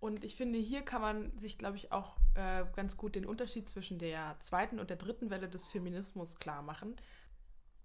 Und 0.00 0.24
ich 0.24 0.36
finde, 0.36 0.58
hier 0.58 0.82
kann 0.82 1.00
man 1.00 1.38
sich, 1.38 1.56
glaube 1.58 1.76
ich, 1.78 1.90
auch 1.92 2.16
äh, 2.34 2.64
ganz 2.74 2.96
gut 2.96 3.14
den 3.14 3.24
Unterschied 3.26 3.68
zwischen 3.68 3.98
der 3.98 4.36
zweiten 4.40 4.78
und 4.78 4.90
der 4.90 4.96
dritten 4.98 5.30
Welle 5.30 5.48
des 5.48 5.66
Feminismus 5.66 6.38
klar 6.38 6.62
machen. 6.62 6.96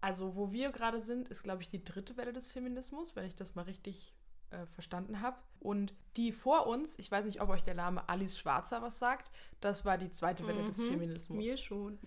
Also, 0.02 0.36
wo 0.36 0.52
wir 0.52 0.72
gerade 0.72 1.00
sind, 1.02 1.30
ist, 1.30 1.44
glaube 1.44 1.62
ich, 1.62 1.70
die 1.70 1.84
dritte 1.84 2.18
Welle 2.18 2.34
des 2.34 2.48
Feminismus, 2.48 3.16
wenn 3.16 3.26
ich 3.26 3.36
das 3.36 3.56
mal 3.56 3.64
richtig 3.64 4.14
äh, 4.50 4.66
verstanden 4.66 5.22
habe. 5.22 5.38
Und 5.60 5.94
die 6.18 6.32
vor 6.34 6.66
uns, 6.68 6.98
ich 7.00 7.10
weiß 7.10 7.24
nicht, 7.26 7.40
ob 7.40 7.50
euch 7.50 7.64
der 7.64 7.76
Name 7.76 8.10
Alice 8.10 8.38
Schwarzer 8.38 8.82
was 8.82 8.98
sagt, 9.00 9.32
das 9.62 9.86
war 9.86 9.98
die 9.98 10.12
zweite 10.12 10.46
Welle 10.48 10.64
des 10.66 10.80
Mhm, 10.80 10.90
Feminismus. 10.90 11.38
Mir 11.38 11.58
schon. 11.58 12.00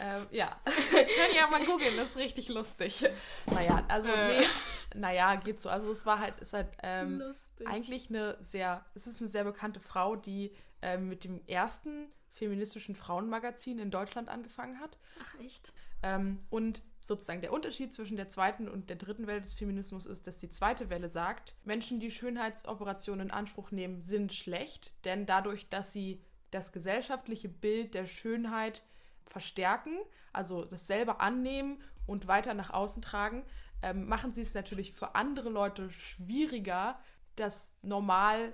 Ähm, 0.00 0.26
ja, 0.32 0.58
könnt 0.64 1.08
ihr 1.32 1.36
ja 1.36 1.46
mal 1.48 1.64
googeln, 1.64 1.96
das 1.96 2.10
ist 2.10 2.16
richtig 2.16 2.48
lustig. 2.48 3.04
Naja, 3.52 3.84
also, 3.88 4.08
Äh. 4.08 4.40
nee, 4.40 4.46
naja, 4.94 5.36
geht 5.36 5.60
so. 5.60 5.68
Also, 5.68 5.90
es 5.90 6.06
war 6.06 6.18
halt, 6.18 6.40
ist 6.40 6.52
halt 6.52 6.68
ähm, 6.82 7.22
eigentlich 7.64 8.08
eine 8.08 8.36
sehr, 8.40 8.84
es 8.94 9.06
ist 9.06 9.20
eine 9.20 9.28
sehr 9.28 9.44
bekannte 9.44 9.80
Frau, 9.80 10.16
die 10.16 10.52
ähm, 10.82 11.08
mit 11.08 11.24
dem 11.24 11.40
ersten 11.46 12.08
feministischen 12.32 12.94
Frauenmagazin 12.94 13.78
in 13.78 13.90
Deutschland 13.90 14.28
angefangen 14.28 14.80
hat. 14.80 14.96
Ach, 15.22 15.40
echt? 15.40 15.72
Ähm, 16.02 16.40
und 16.50 16.82
sozusagen 17.08 17.40
der 17.40 17.52
Unterschied 17.52 17.92
zwischen 17.92 18.16
der 18.16 18.28
zweiten 18.28 18.68
und 18.68 18.90
der 18.90 18.96
dritten 18.96 19.26
Welle 19.26 19.40
des 19.40 19.54
Feminismus 19.54 20.06
ist, 20.06 20.26
dass 20.26 20.38
die 20.38 20.50
zweite 20.50 20.90
Welle 20.90 21.08
sagt, 21.08 21.54
Menschen, 21.64 22.00
die 22.00 22.10
Schönheitsoperationen 22.10 23.28
in 23.28 23.32
Anspruch 23.32 23.70
nehmen, 23.70 24.00
sind 24.00 24.32
schlecht, 24.32 24.92
denn 25.04 25.26
dadurch, 25.26 25.68
dass 25.70 25.92
sie 25.92 26.22
das 26.50 26.70
gesellschaftliche 26.70 27.48
Bild 27.48 27.94
der 27.94 28.06
Schönheit 28.06 28.82
verstärken, 29.24 29.98
also 30.32 30.64
das 30.64 30.86
selber 30.86 31.20
annehmen 31.20 31.82
und 32.06 32.26
weiter 32.26 32.54
nach 32.54 32.70
außen 32.70 33.02
tragen, 33.02 33.44
ähm, 33.82 34.06
machen 34.08 34.32
sie 34.32 34.42
es 34.42 34.54
natürlich 34.54 34.92
für 34.92 35.14
andere 35.14 35.48
Leute 35.50 35.90
schwieriger, 35.90 36.98
das 37.36 37.72
normal, 37.82 38.52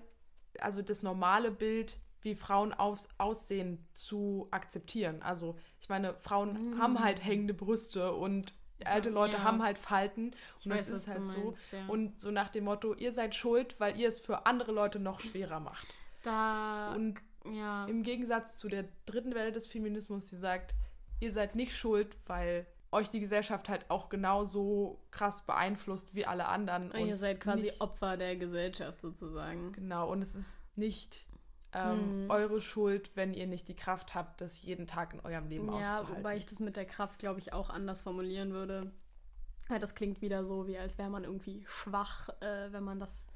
also 0.60 0.82
das 0.82 1.02
normale 1.02 1.50
Bild, 1.50 1.98
wie 2.20 2.34
Frauen 2.34 2.72
aus, 2.72 3.08
aussehen, 3.18 3.86
zu 3.92 4.48
akzeptieren. 4.50 5.22
Also 5.22 5.58
ich 5.80 5.88
meine, 5.88 6.14
Frauen 6.14 6.72
Mm. 6.76 6.78
haben 6.78 7.00
halt 7.00 7.22
hängende 7.24 7.54
Brüste 7.54 8.12
und 8.12 8.54
alte 8.84 9.10
Leute 9.10 9.38
ja. 9.38 9.42
haben 9.42 9.62
halt 9.62 9.78
Falten 9.78 10.34
Ich 10.58 10.66
und 10.66 10.72
weiß, 10.72 10.88
das 10.88 11.06
ist 11.06 11.08
was 11.08 11.14
halt 11.14 11.22
du 11.22 11.26
so. 11.26 11.38
meinst, 11.44 11.72
ja. 11.72 11.86
Und 11.86 12.18
so 12.20 12.30
nach 12.30 12.48
dem 12.48 12.64
Motto, 12.64 12.94
ihr 12.94 13.12
seid 13.12 13.34
schuld, 13.34 13.76
weil 13.78 13.98
ihr 13.98 14.08
es 14.08 14.20
für 14.20 14.46
andere 14.46 14.72
Leute 14.72 14.98
noch 14.98 15.20
schwerer 15.20 15.60
macht. 15.60 15.86
Da, 16.22 16.94
Und 16.94 17.20
ja. 17.44 17.84
im 17.86 18.02
Gegensatz 18.02 18.58
zu 18.58 18.68
der 18.68 18.84
dritten 19.06 19.34
Welle 19.34 19.52
des 19.52 19.66
Feminismus, 19.66 20.26
die 20.30 20.36
sagt, 20.36 20.74
ihr 21.20 21.32
seid 21.32 21.54
nicht 21.54 21.76
schuld, 21.76 22.16
weil 22.26 22.66
euch 22.94 23.10
die 23.10 23.20
Gesellschaft 23.20 23.68
halt 23.68 23.90
auch 23.90 24.08
genauso 24.08 25.00
krass 25.10 25.42
beeinflusst 25.46 26.14
wie 26.14 26.24
alle 26.26 26.46
anderen. 26.46 26.90
Und 26.90 27.06
ihr 27.06 27.16
seid 27.18 27.40
quasi 27.40 27.64
nicht, 27.64 27.80
Opfer 27.80 28.16
der 28.16 28.36
Gesellschaft 28.36 29.00
sozusagen. 29.02 29.72
Genau, 29.72 30.10
und 30.10 30.22
es 30.22 30.34
ist 30.34 30.56
nicht 30.76 31.26
ähm, 31.76 32.24
Mhm. 32.24 32.30
eure 32.30 32.60
Schuld, 32.62 33.10
wenn 33.16 33.34
ihr 33.34 33.48
nicht 33.48 33.66
die 33.66 33.74
Kraft 33.74 34.14
habt, 34.14 34.40
das 34.40 34.62
jeden 34.62 34.86
Tag 34.86 35.12
in 35.12 35.20
eurem 35.20 35.48
Leben 35.48 35.66
Ja, 35.66 35.94
auszuhalten. 35.94 36.16
wobei 36.18 36.36
ich 36.36 36.46
das 36.46 36.60
mit 36.60 36.76
der 36.76 36.84
Kraft, 36.84 37.18
glaube 37.18 37.40
ich, 37.40 37.52
auch 37.52 37.68
anders 37.68 38.02
formulieren 38.02 38.52
würde. 38.52 38.92
Ja, 39.68 39.78
das 39.80 39.94
klingt 39.96 40.20
wieder 40.20 40.44
so, 40.44 40.68
wie 40.68 40.78
als 40.78 40.98
wäre 40.98 41.10
man 41.10 41.24
irgendwie 41.24 41.64
schwach, 41.66 42.28
äh, 42.40 42.70
wenn 42.72 42.84
man 42.84 43.00
das, 43.00 43.26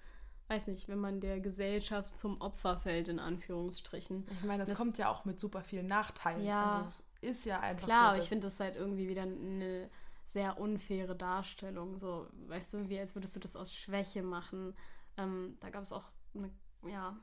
weiß 0.47 0.69
nicht, 0.69 0.87
wenn 0.89 0.99
man 1.01 1.19
der 1.21 1.41
Gesellschaft 1.41 2.17
zum 2.17 2.41
Opfer 2.41 2.77
fällt, 2.77 3.09
in 3.09 3.19
Anführungsstrichen. 3.19 4.25
ich 4.31 4.45
meine, 4.45 4.59
das, 4.61 4.69
das- 4.69 4.79
kommt 4.79 4.99
ja 4.99 5.09
auch 5.11 5.25
mit 5.25 5.41
super 5.41 5.63
vielen 5.63 5.89
Nachteilen. 5.89 6.45
Ja. 6.45 6.79
Also 6.79 7.03
ist 7.21 7.45
ja 7.45 7.61
einfach 7.61 7.87
Klar, 7.87 8.01
so. 8.01 8.07
aber 8.09 8.19
ich 8.19 8.29
finde 8.29 8.47
das 8.47 8.61
halt 8.61 8.77
irgendwie 8.77 9.09
wieder 9.09 9.23
eine 9.23 9.91
sehr 10.25 10.59
unfaire 10.59 11.17
Darstellung. 11.17 11.99
So, 11.99 12.29
weißt 12.49 12.75
du, 12.75 12.89
wie 12.89 13.01
als 13.01 13.15
würdest 13.15 13.35
du 13.35 13.41
das 13.41 13.57
aus 13.57 13.75
Schwäche 13.75 14.23
machen. 14.23 14.75
Ähm, 15.17 15.57
da 15.61 15.71
gab 15.71 15.83
es 15.83 15.93
auch, 15.93 16.05
eine, 16.35 16.51
ja, 16.87 17.17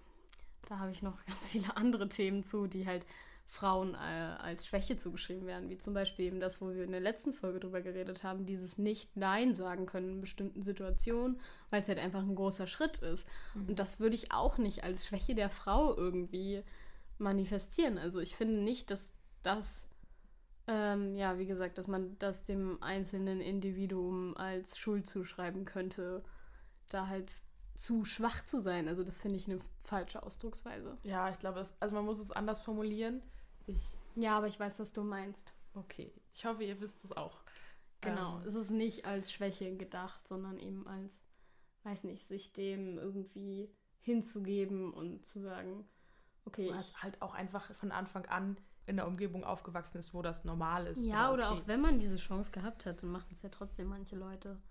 da 0.67 0.79
habe 0.79 0.91
ich 0.91 1.01
noch 1.01 1.23
ganz 1.27 1.51
viele 1.51 1.77
andere 1.77 2.09
Themen 2.09 2.43
zu, 2.43 2.67
die 2.67 2.85
halt 2.85 3.05
Frauen 3.47 3.93
äh, 3.93 3.97
als 3.97 4.65
Schwäche 4.65 4.97
zugeschrieben 4.97 5.45
werden. 5.45 5.69
Wie 5.69 5.77
zum 5.77 5.93
Beispiel 5.93 6.25
eben 6.25 6.39
das, 6.39 6.61
wo 6.61 6.73
wir 6.73 6.83
in 6.83 6.91
der 6.91 6.99
letzten 6.99 7.31
Folge 7.31 7.59
drüber 7.59 7.81
geredet 7.81 8.23
haben, 8.23 8.47
dieses 8.47 8.79
Nicht-Nein 8.79 9.53
sagen 9.53 9.85
können 9.85 10.09
in 10.09 10.21
bestimmten 10.21 10.63
Situationen, 10.63 11.39
weil 11.69 11.83
es 11.83 11.87
halt 11.87 11.99
einfach 11.99 12.21
ein 12.21 12.35
großer 12.35 12.65
Schritt 12.65 12.97
ist. 12.97 13.27
Und 13.53 13.77
das 13.77 13.99
würde 13.99 14.15
ich 14.15 14.31
auch 14.31 14.57
nicht 14.57 14.83
als 14.83 15.05
Schwäche 15.05 15.35
der 15.35 15.51
Frau 15.51 15.95
irgendwie 15.95 16.63
manifestieren. 17.19 17.99
Also 17.99 18.19
ich 18.19 18.35
finde 18.35 18.61
nicht, 18.61 18.89
dass 18.89 19.13
das 19.45 19.89
ähm, 20.67 21.15
ja, 21.15 21.37
wie 21.37 21.45
gesagt, 21.45 21.77
dass 21.77 21.87
man 21.87 22.17
das 22.17 22.43
dem 22.43 22.81
einzelnen 22.81 23.39
Individuum 23.39 24.35
als 24.35 24.77
Schuld 24.79 25.05
zuschreiben 25.05 25.63
könnte, 25.65 26.23
da 26.89 27.07
halt 27.07 27.31
zu 27.75 28.03
schwach 28.05 28.45
zu 28.45 28.59
sein. 28.59 28.87
Also 28.87 29.03
das 29.03 29.21
finde 29.21 29.37
ich 29.37 29.47
eine 29.47 29.59
falsche 29.83 30.23
Ausdrucksweise. 30.23 30.97
Ja, 31.03 31.29
ich 31.29 31.37
glaube, 31.37 31.67
also 31.79 31.95
man 31.95 32.05
muss 32.05 32.19
es 32.19 32.31
anders 32.31 32.61
formulieren. 32.61 33.21
Ich, 33.67 33.95
Ja, 34.15 34.37
aber 34.37 34.47
ich 34.47 34.59
weiß, 34.59 34.79
was 34.79 34.93
du 34.93 35.03
meinst. 35.03 35.53
okay, 35.75 36.11
ich 36.33 36.45
hoffe, 36.45 36.63
ihr 36.63 36.79
wisst 36.81 37.03
es 37.03 37.11
auch. 37.11 37.43
Genau. 38.01 38.37
Ähm, 38.39 38.47
Es 38.47 38.55
ist 38.55 38.71
nicht 38.71 39.05
als 39.05 39.31
Schwäche 39.31 39.75
gedacht, 39.77 40.27
sondern 40.27 40.57
eben 40.57 40.87
als, 40.87 41.23
weiß 41.83 42.05
nicht, 42.05 42.23
sich 42.23 42.53
dem 42.53 42.97
irgendwie 42.97 43.69
hinzugeben 43.99 44.93
und 44.93 45.25
zu 45.25 45.41
sagen, 45.41 45.87
okay. 46.45 46.71
Was 46.73 47.03
halt 47.03 47.21
auch 47.21 47.33
einfach 47.33 47.73
von 47.75 47.91
Anfang 47.91 48.25
an 48.27 48.57
in 48.87 48.97
der 48.97 49.07
Umgebung 49.07 49.43
aufgewachsen 49.43 49.97
ist, 49.97 50.13
wo 50.13 50.21
das 50.21 50.45
normal 50.45 50.87
ist. 50.87 51.03
Ja, 51.03 51.31
oder, 51.31 51.51
okay. 51.51 51.61
auch 51.61 51.67
wenn 51.67 51.81
man 51.81 51.99
diese 51.99 52.17
Chance 52.17 52.51
gehabt 52.51 52.85
hat, 52.85 53.03
dann 53.03 53.11
machen 53.11 53.29
es 53.31 53.41
ja 53.41 53.49
trotzdem 53.49 53.87
manche 53.87 54.15
Leute 54.15 54.61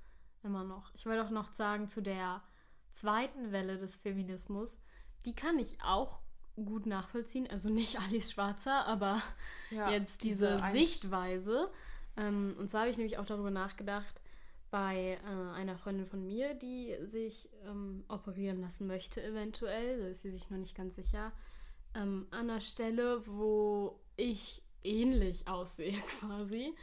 immer 0.43 0.65
noch. 0.65 0.95
Ich 0.95 1.07
wollte 1.07 1.25
auch 1.25 1.31
noch 1.31 1.53
sagen, 1.53 1.89
zu 1.89 2.03
der 2.03 2.43
zweiten 2.93 3.51
Welle 3.51 3.77
des 3.77 3.97
Feminismus, 3.97 4.79
die 5.25 5.35
kann 5.35 5.59
ich 5.59 5.83
auch 5.83 6.21
gut 6.57 6.87
nachvollziehen. 6.87 7.49
Also 7.51 7.69
nicht 7.71 7.99
Alice 8.01 8.33
Schwarzer, 8.33 8.87
aber 8.87 9.21
ja, 9.71 9.91
jetzt 9.91 10.23
diese, 10.23 10.57
diese 10.57 10.71
Sichtweise. 10.71 11.71
Ähm, 12.17 12.55
und 12.59 12.69
zwar 12.69 12.83
habe 12.83 12.91
ich 12.91 12.97
nämlich 12.97 13.19
auch 13.19 13.27
darüber 13.27 13.51
nachgedacht, 13.51 14.21
bei 14.71 15.19
äh, 15.25 15.55
einer 15.57 15.79
Freundin 15.79 16.07
von 16.07 16.27
mir, 16.27 16.55
die 16.55 16.97
sich 17.03 17.49
ähm, 17.65 18.05
operieren 18.09 18.61
lassen 18.61 18.87
möchte, 18.87 19.23
eventuell, 19.23 20.01
da 20.01 20.09
ist 20.09 20.23
sie 20.23 20.31
sich 20.31 20.51
noch 20.51 20.59
nicht 20.59 20.77
ganz 20.77 20.97
sicher, 20.97 21.33
ähm, 21.95 22.27
an 22.31 22.51
einer 22.51 22.61
Stelle, 22.61 23.25
wo 23.27 24.01
ich 24.17 24.63
ähnlich 24.83 25.49
aussehe 25.49 25.99
quasi. 26.21 26.75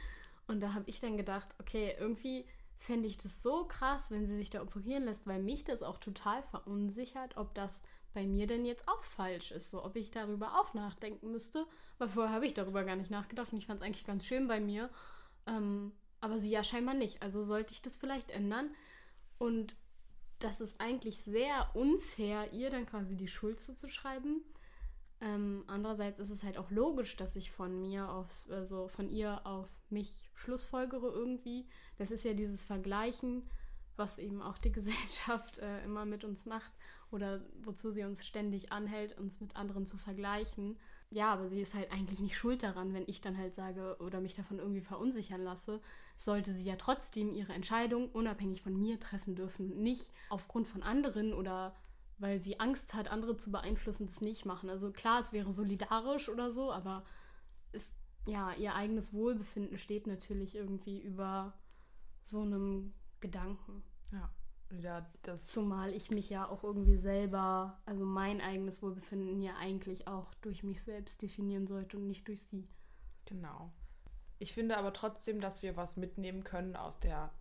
Und 0.46 0.60
da 0.60 0.74
habe 0.74 0.88
ich 0.88 1.00
dann 1.00 1.16
gedacht, 1.16 1.54
okay, 1.60 1.94
irgendwie 1.98 2.44
fände 2.76 3.08
ich 3.08 3.16
das 3.16 3.42
so 3.42 3.64
krass, 3.64 4.10
wenn 4.10 4.26
sie 4.26 4.36
sich 4.36 4.50
da 4.50 4.60
operieren 4.60 5.04
lässt, 5.04 5.26
weil 5.26 5.40
mich 5.40 5.64
das 5.64 5.82
auch 5.82 5.98
total 5.98 6.42
verunsichert, 6.42 7.36
ob 7.36 7.54
das 7.54 7.82
bei 8.12 8.26
mir 8.26 8.46
denn 8.46 8.66
jetzt 8.66 8.88
auch 8.88 9.02
falsch 9.04 9.52
ist, 9.52 9.70
so 9.70 9.84
ob 9.84 9.96
ich 9.96 10.10
darüber 10.10 10.60
auch 10.60 10.74
nachdenken 10.74 11.30
müsste. 11.30 11.66
Weil 11.98 12.08
vorher 12.08 12.34
habe 12.34 12.46
ich 12.46 12.54
darüber 12.54 12.84
gar 12.84 12.96
nicht 12.96 13.10
nachgedacht 13.10 13.52
und 13.52 13.58
ich 13.58 13.66
fand 13.66 13.80
es 13.80 13.86
eigentlich 13.86 14.04
ganz 14.04 14.26
schön 14.26 14.48
bei 14.48 14.60
mir. 14.60 14.90
Ähm, 15.46 15.92
aber 16.20 16.38
sie 16.38 16.50
ja 16.50 16.62
scheinbar 16.62 16.94
nicht. 16.94 17.22
Also 17.22 17.42
sollte 17.42 17.72
ich 17.72 17.82
das 17.82 17.96
vielleicht 17.96 18.30
ändern. 18.30 18.70
Und 19.38 19.76
das 20.40 20.60
ist 20.60 20.80
eigentlich 20.80 21.18
sehr 21.18 21.70
unfair, 21.74 22.52
ihr 22.52 22.70
dann 22.70 22.86
quasi 22.86 23.16
die 23.16 23.28
Schuld 23.28 23.60
zuzuschreiben. 23.60 24.42
Ähm, 25.22 25.62
andererseits 25.68 26.18
ist 26.18 26.30
es 26.30 26.42
halt 26.42 26.58
auch 26.58 26.70
logisch, 26.72 27.16
dass 27.16 27.36
ich 27.36 27.52
von 27.52 27.80
mir 27.80 28.10
auf, 28.10 28.28
also 28.50 28.88
von 28.88 29.08
ihr 29.08 29.46
auf 29.46 29.68
mich 29.88 30.30
schlussfolgere 30.34 31.06
irgendwie. 31.06 31.68
Das 31.96 32.10
ist 32.10 32.24
ja 32.24 32.34
dieses 32.34 32.64
Vergleichen, 32.64 33.44
was 33.96 34.18
eben 34.18 34.42
auch 34.42 34.58
die 34.58 34.72
Gesellschaft 34.78 35.58
äh, 35.58 35.84
immer 35.84 36.04
mit 36.04 36.24
uns 36.24 36.44
macht 36.44 36.72
oder 37.12 37.40
wozu 37.60 37.92
sie 37.92 38.02
uns 38.02 38.26
ständig 38.26 38.72
anhält, 38.72 39.16
uns 39.16 39.40
mit 39.40 39.54
anderen 39.54 39.86
zu 39.86 39.96
vergleichen. 39.96 40.76
Ja, 41.10 41.32
aber 41.32 41.46
sie 41.46 41.60
ist 41.60 41.74
halt 41.74 41.92
eigentlich 41.92 42.18
nicht 42.18 42.36
schuld 42.36 42.64
daran, 42.64 42.92
wenn 42.92 43.04
ich 43.06 43.20
dann 43.20 43.38
halt 43.38 43.54
sage 43.54 43.98
oder 44.00 44.20
mich 44.20 44.34
davon 44.34 44.58
irgendwie 44.58 44.80
verunsichern 44.80 45.44
lasse. 45.44 45.80
Sollte 46.16 46.52
sie 46.52 46.64
ja 46.64 46.74
trotzdem 46.76 47.30
ihre 47.30 47.52
Entscheidung 47.52 48.08
unabhängig 48.10 48.62
von 48.62 48.76
mir 48.76 48.98
treffen 48.98 49.36
dürfen, 49.36 49.82
nicht 49.82 50.10
aufgrund 50.30 50.66
von 50.66 50.82
anderen 50.82 51.32
oder 51.32 51.76
weil 52.18 52.40
sie 52.40 52.60
Angst 52.60 52.94
hat, 52.94 53.08
andere 53.08 53.36
zu 53.36 53.50
beeinflussen, 53.50 54.06
das 54.06 54.20
nicht 54.20 54.44
machen. 54.44 54.70
Also 54.70 54.92
klar, 54.92 55.20
es 55.20 55.32
wäre 55.32 55.52
solidarisch 55.52 56.28
oder 56.28 56.50
so, 56.50 56.72
aber 56.72 57.04
ist, 57.72 57.94
ja, 58.26 58.52
ihr 58.54 58.74
eigenes 58.74 59.12
Wohlbefinden 59.12 59.78
steht 59.78 60.06
natürlich 60.06 60.54
irgendwie 60.54 61.00
über 61.00 61.54
so 62.22 62.42
einem 62.42 62.94
Gedanken. 63.20 63.82
Ja. 64.12 64.30
Ja, 64.80 65.06
das. 65.22 65.48
Zumal 65.48 65.92
ich 65.92 66.10
mich 66.10 66.30
ja 66.30 66.48
auch 66.48 66.64
irgendwie 66.64 66.96
selber, 66.96 67.80
also 67.84 68.06
mein 68.06 68.40
eigenes 68.40 68.82
Wohlbefinden 68.82 69.42
ja 69.42 69.56
eigentlich 69.56 70.08
auch 70.08 70.32
durch 70.34 70.62
mich 70.62 70.82
selbst 70.82 71.20
definieren 71.20 71.66
sollte 71.66 71.98
und 71.98 72.06
nicht 72.06 72.26
durch 72.26 72.42
sie. 72.44 72.68
Genau. 73.26 73.70
Ich 74.38 74.54
finde 74.54 74.78
aber 74.78 74.92
trotzdem, 74.92 75.40
dass 75.40 75.62
wir 75.62 75.76
was 75.76 75.96
mitnehmen 75.96 76.42
können 76.42 76.74
aus 76.74 76.98
der, 77.00 77.32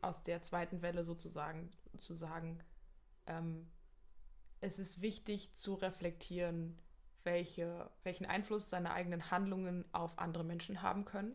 aus 0.00 0.22
der 0.22 0.42
zweiten 0.42 0.82
Welle 0.82 1.04
sozusagen, 1.04 1.70
zu 1.96 2.14
sagen, 2.14 2.62
ähm, 3.26 3.66
es 4.60 4.78
ist 4.78 5.00
wichtig 5.00 5.54
zu 5.54 5.74
reflektieren, 5.74 6.78
welche, 7.24 7.90
welchen 8.02 8.26
Einfluss 8.26 8.70
seine 8.70 8.92
eigenen 8.92 9.30
Handlungen 9.30 9.84
auf 9.92 10.18
andere 10.18 10.44
Menschen 10.44 10.82
haben 10.82 11.04
können. 11.04 11.34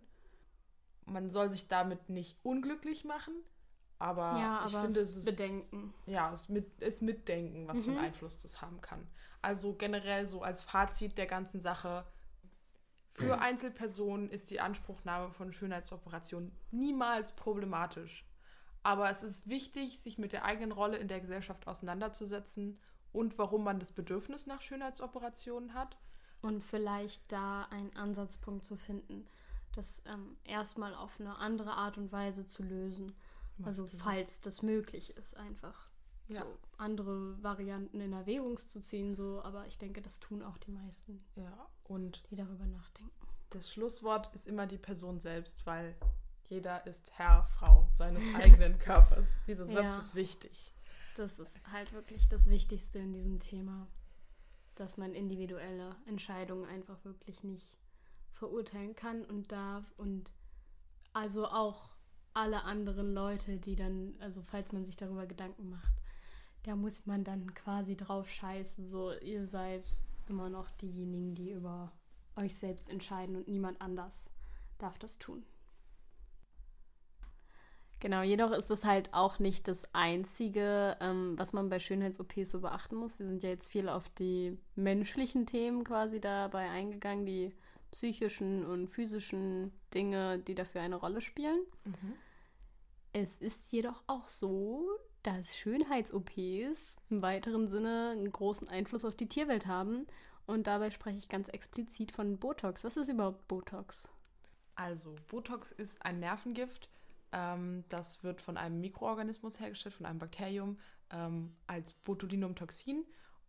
Man 1.06 1.30
soll 1.30 1.52
sich 1.52 1.68
damit 1.68 2.10
nicht 2.10 2.38
unglücklich 2.44 3.04
machen, 3.04 3.34
aber, 4.00 4.38
ja, 4.40 4.60
aber 4.60 4.68
ich 4.68 4.86
finde, 4.86 5.00
es 5.02 5.16
ist 5.16 5.26
Bedenken. 5.26 5.94
Ja, 6.06 6.34
es, 6.34 6.50
mit, 6.50 6.82
es 6.82 7.02
Mitdenken, 7.02 7.68
was 7.68 7.80
mhm. 7.80 7.84
für 7.84 7.90
einen 7.92 8.00
mhm. 8.00 8.06
Einfluss 8.06 8.38
das 8.40 8.62
haben 8.62 8.82
kann. 8.82 9.08
Also 9.42 9.74
generell 9.74 10.26
so 10.28 10.42
als 10.42 10.64
Fazit 10.64 11.18
der 11.18 11.28
ganzen 11.28 11.62
Sache. 11.62 12.06
Für 13.14 13.36
mhm. 13.36 13.42
Einzelpersonen 13.42 14.30
ist 14.30 14.50
die 14.50 14.60
Anspruchnahme 14.60 15.32
von 15.32 15.54
Schönheitsoperationen 15.54 16.52
niemals 16.72 17.32
problematisch. 17.34 18.26
Aber 18.84 19.10
es 19.10 19.24
ist 19.24 19.48
wichtig, 19.48 20.00
sich 20.00 20.18
mit 20.18 20.34
der 20.34 20.44
eigenen 20.44 20.72
Rolle 20.72 20.98
in 20.98 21.08
der 21.08 21.22
Gesellschaft 21.22 21.68
auseinanderzusetzen 21.68 22.80
und 23.16 23.38
warum 23.38 23.64
man 23.64 23.80
das 23.80 23.92
Bedürfnis 23.92 24.46
nach 24.46 24.62
Schönheitsoperationen 24.62 25.74
hat. 25.74 25.98
Und 26.42 26.64
vielleicht 26.64 27.32
da 27.32 27.64
einen 27.72 27.96
Ansatzpunkt 27.96 28.64
zu 28.64 28.76
finden, 28.76 29.26
das 29.74 30.04
ähm, 30.06 30.38
erstmal 30.44 30.94
auf 30.94 31.20
eine 31.20 31.38
andere 31.38 31.72
Art 31.72 31.98
und 31.98 32.12
Weise 32.12 32.46
zu 32.46 32.62
lösen. 32.62 33.16
Also 33.64 33.88
falls 33.88 34.42
das 34.42 34.62
möglich 34.62 35.16
ist, 35.18 35.36
einfach 35.38 35.90
ja. 36.28 36.42
so 36.42 36.58
andere 36.78 37.42
Varianten 37.42 38.02
in 38.02 38.14
Erwägung 38.14 38.58
zu 38.58 38.82
ziehen, 38.82 39.16
so, 39.16 39.42
aber 39.44 39.66
ich 39.66 39.78
denke, 39.78 40.02
das 40.02 40.20
tun 40.20 40.44
auch 40.44 40.58
die 40.58 40.72
meisten. 40.72 41.24
Ja, 41.36 41.68
und 41.86 42.24
die 42.30 42.36
darüber 42.36 42.66
nachdenken. 42.66 43.28
Das 43.52 43.72
Schlusswort 43.72 44.34
ist 44.36 44.46
immer 44.46 44.68
die 44.68 44.78
Person 44.78 45.20
selbst, 45.20 45.66
weil 45.66 45.96
jeder 46.44 46.86
ist 46.86 47.12
Herr, 47.18 47.44
Frau 47.44 47.88
seines 47.96 48.22
eigenen 48.36 48.78
Körpers. 48.78 49.28
Dieser 49.48 49.66
Satz 49.66 49.76
ja. 49.76 50.00
ist 50.00 50.16
wichtig. 50.16 50.75
Das 51.16 51.40
ist 51.40 51.62
halt 51.72 51.94
wirklich 51.94 52.28
das 52.28 52.50
Wichtigste 52.50 53.00
in 53.00 53.14
diesem 53.14 53.40
Thema, 53.40 53.88
dass 54.76 54.98
man 54.98 55.14
individuelle 55.14 55.96
Entscheidungen 56.06 56.66
einfach 56.66 57.04
wirklich 57.06 57.44
nicht 57.44 57.78
verurteilen 58.34 58.96
kann 58.96 59.24
und 59.24 59.52
darf 59.52 59.86
und 59.98 60.34
also 61.14 61.48
auch 61.48 61.96
alle 62.34 62.64
anderen 62.64 63.14
Leute, 63.14 63.58
die 63.58 63.78
dann, 63.78 64.14
also 64.20 64.42
falls 64.42 64.74
man 64.74 64.86
sich 64.86 64.98
darüber 64.98 65.26
Gedanken 65.26 65.70
macht, 65.70 65.94
da 66.64 66.76
muss 66.76 67.06
man 67.06 67.24
dann 67.24 67.54
quasi 67.54 67.96
drauf 67.96 68.30
scheißen. 68.30 68.86
So, 68.86 69.14
ihr 69.14 69.48
seid 69.48 69.86
immer 70.28 70.50
noch 70.50 70.70
diejenigen, 70.72 71.34
die 71.34 71.52
über 71.52 71.94
euch 72.36 72.58
selbst 72.58 72.90
entscheiden 72.90 73.38
und 73.38 73.48
niemand 73.48 73.80
anders 73.80 74.30
darf 74.78 75.00
das 75.00 75.18
tun. 75.18 75.46
Genau, 78.00 78.22
jedoch 78.22 78.52
ist 78.52 78.70
das 78.70 78.86
halt 78.86 79.14
auch 79.14 79.40
nicht 79.40 79.68
das 79.68 79.94
Einzige, 79.94 80.98
ähm, 81.00 81.36
was 81.38 81.54
man 81.54 81.70
bei 81.70 81.80
Schönheits-OPs 81.80 82.52
so 82.52 82.62
beachten 82.62 82.96
muss. 82.96 83.20
Wir 83.20 83.28
sind 83.28 83.42
ja 83.42 83.50
jetzt 83.50 83.70
viel 83.70 83.90
auf 83.90 84.10
die 84.10 84.58
menschlichen 84.76 85.46
Themen 85.46 85.84
quasi 85.84 86.20
dabei 86.20 86.70
eingegangen, 86.70 87.26
die 87.26 87.54
psychischen 87.92 88.66
und 88.66 88.90
physischen 88.90 89.72
Dinge, 89.94 90.40
die 90.40 90.56
dafür 90.56 90.82
eine 90.82 90.98
Rolle 90.98 91.22
spielen. 91.22 91.60
Mhm. 91.86 92.14
Es 93.14 93.40
ist 93.40 93.72
jedoch 93.72 94.04
auch 94.08 94.28
so, 94.28 94.86
dass 95.24 95.58
Schönheits-OPs 95.58 96.98
im 97.10 97.22
weiteren 97.22 97.70
Sinne 97.70 98.10
einen 98.12 98.32
großen 98.32 98.68
Einfluss 98.68 99.06
auf 99.06 99.16
die 99.16 99.30
Tierwelt 99.30 99.68
haben. 99.68 100.06
Und 100.46 100.68
dabei 100.68 100.92
spreche 100.92 101.18
ich 101.18 101.30
ganz 101.30 101.48
explizit 101.48 102.12
von 102.12 102.38
Botox. 102.38 102.84
Was 102.84 102.98
ist 102.98 103.08
überhaupt 103.08 103.48
Botox? 103.48 104.10
Also, 104.76 105.16
Botox 105.30 105.72
ist 105.72 106.06
ein 106.06 106.20
Nervengift. 106.20 106.90
Ähm, 107.36 107.84
das 107.90 108.24
wird 108.24 108.42
von 108.42 108.58
einem 108.58 108.80
Mikroorganismus 108.80 109.60
hergestellt, 109.60 109.94
von 109.94 110.06
einem 110.06 110.20
Bakterium, 110.20 110.80
ähm, 111.12 111.56
als 111.68 111.92
Botulinumtoxin. 111.94 113.06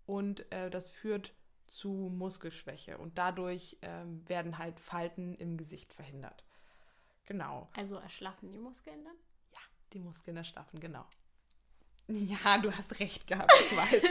Und 0.07 0.51
äh, 0.53 0.69
das 0.71 0.91
führt 0.91 1.33
zu 1.69 1.89
Muskelschwäche. 1.89 2.99
Und 2.99 3.17
dadurch 3.17 3.79
ähm, 3.83 4.29
werden 4.29 4.59
halt 4.59 4.81
Falten 4.81 5.35
im 5.37 5.57
Gesicht 5.57 5.93
verhindert. 5.93 6.45
Genau. 7.27 7.69
Also 7.77 7.97
erschlaffen 7.97 8.51
die 8.51 8.59
Muskeln 8.59 9.05
dann? 9.05 9.17
Die 9.93 10.01
Muskeln 10.01 10.37
erschlaffen, 10.37 10.81
genau. 10.81 11.07
Ja, 12.09 12.59
du 12.59 12.73
hast 12.73 13.01
recht 13.01 13.27
gehabt, 13.27 13.53
ich 13.61 13.77
weiß. 13.77 14.03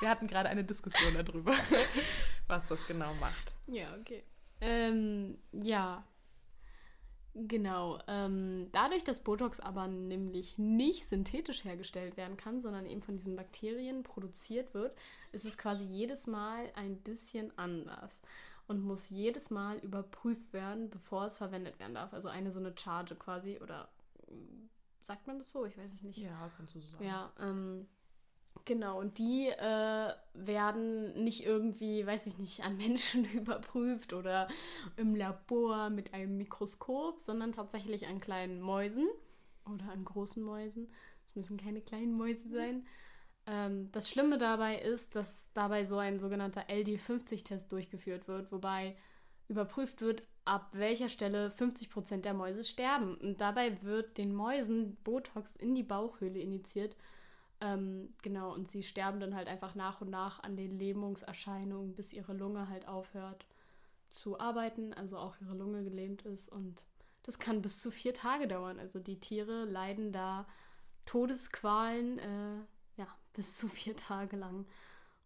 Wir 0.00 0.08
hatten 0.08 0.26
gerade 0.26 0.48
eine 0.48 0.64
Diskussion 0.64 1.14
darüber, 1.14 1.52
was 2.46 2.68
das 2.68 2.86
genau 2.86 3.12
macht. 3.14 3.52
Ja, 3.66 3.94
okay. 4.00 4.22
Ähm, 4.60 5.38
ja, 5.52 6.04
genau. 7.34 7.98
Ähm, 8.06 8.68
dadurch, 8.72 9.04
dass 9.04 9.20
Botox 9.20 9.60
aber 9.60 9.86
nämlich 9.88 10.58
nicht 10.58 11.06
synthetisch 11.06 11.64
hergestellt 11.64 12.16
werden 12.16 12.36
kann, 12.36 12.60
sondern 12.60 12.86
eben 12.86 13.02
von 13.02 13.16
diesen 13.16 13.36
Bakterien 13.36 14.02
produziert 14.02 14.74
wird, 14.74 14.96
ist 15.32 15.44
es 15.44 15.58
quasi 15.58 15.84
jedes 15.84 16.26
Mal 16.26 16.70
ein 16.74 16.96
bisschen 16.96 17.56
anders 17.58 18.20
und 18.66 18.82
muss 18.82 19.10
jedes 19.10 19.50
Mal 19.50 19.78
überprüft 19.78 20.52
werden, 20.52 20.90
bevor 20.90 21.26
es 21.26 21.36
verwendet 21.36 21.78
werden 21.78 21.94
darf. 21.94 22.12
Also 22.12 22.28
eine 22.28 22.50
so 22.50 22.60
eine 22.60 22.74
Charge 22.76 23.14
quasi 23.16 23.58
oder 23.60 23.88
Sagt 25.02 25.26
man 25.26 25.38
das 25.38 25.50
so? 25.50 25.64
Ich 25.64 25.76
weiß 25.76 25.92
es 25.92 26.02
nicht. 26.02 26.18
Ja, 26.18 26.50
kannst 26.56 26.74
du 26.74 26.80
so 26.80 26.88
sagen. 26.88 27.04
Ja, 27.04 27.32
ähm, 27.40 27.88
genau. 28.64 28.98
Und 28.98 29.18
die 29.18 29.48
äh, 29.48 30.12
werden 30.34 31.24
nicht 31.24 31.44
irgendwie, 31.44 32.06
weiß 32.06 32.26
ich 32.26 32.38
nicht, 32.38 32.64
an 32.64 32.76
Menschen 32.76 33.24
überprüft 33.34 34.12
oder 34.12 34.48
im 34.96 35.14
Labor 35.14 35.90
mit 35.90 36.14
einem 36.14 36.36
Mikroskop, 36.36 37.20
sondern 37.20 37.52
tatsächlich 37.52 38.06
an 38.06 38.20
kleinen 38.20 38.60
Mäusen 38.60 39.08
oder 39.66 39.90
an 39.90 40.04
großen 40.04 40.42
Mäusen. 40.42 40.88
Es 41.26 41.34
müssen 41.36 41.56
keine 41.56 41.80
kleinen 41.80 42.12
Mäuse 42.12 42.48
sein. 42.48 42.86
Ähm, 43.46 43.90
das 43.92 44.08
Schlimme 44.08 44.38
dabei 44.38 44.78
ist, 44.78 45.16
dass 45.16 45.50
dabei 45.54 45.84
so 45.84 45.98
ein 45.98 46.20
sogenannter 46.20 46.68
LD50-Test 46.68 47.70
durchgeführt 47.72 48.28
wird, 48.28 48.52
wobei 48.52 48.96
überprüft 49.48 50.00
wird, 50.00 50.22
ab 50.44 50.70
welcher 50.72 51.08
Stelle 51.08 51.50
50% 51.50 52.22
der 52.22 52.34
Mäuse 52.34 52.64
sterben. 52.64 53.16
Und 53.16 53.40
dabei 53.40 53.82
wird 53.82 54.18
den 54.18 54.34
Mäusen 54.34 54.96
Botox 55.04 55.56
in 55.56 55.74
die 55.74 55.82
Bauchhöhle 55.82 56.38
injiziert. 56.38 56.96
Ähm, 57.60 58.14
genau, 58.22 58.54
und 58.54 58.68
sie 58.68 58.82
sterben 58.82 59.20
dann 59.20 59.34
halt 59.34 59.48
einfach 59.48 59.74
nach 59.74 60.00
und 60.00 60.10
nach 60.10 60.42
an 60.42 60.56
den 60.56 60.78
Lähmungserscheinungen, 60.78 61.94
bis 61.94 62.12
ihre 62.12 62.32
Lunge 62.32 62.68
halt 62.68 62.88
aufhört 62.88 63.46
zu 64.08 64.40
arbeiten, 64.40 64.94
also 64.94 65.18
auch 65.18 65.36
ihre 65.40 65.54
Lunge 65.54 65.84
gelähmt 65.84 66.22
ist. 66.22 66.48
Und 66.48 66.84
das 67.22 67.38
kann 67.38 67.62
bis 67.62 67.80
zu 67.80 67.90
vier 67.90 68.14
Tage 68.14 68.48
dauern. 68.48 68.78
Also 68.78 68.98
die 68.98 69.20
Tiere 69.20 69.64
leiden 69.64 70.10
da 70.12 70.46
Todesqualen, 71.04 72.18
äh, 72.18 72.56
ja, 72.96 73.06
bis 73.34 73.56
zu 73.56 73.68
vier 73.68 73.94
Tage 73.96 74.36
lang. 74.36 74.66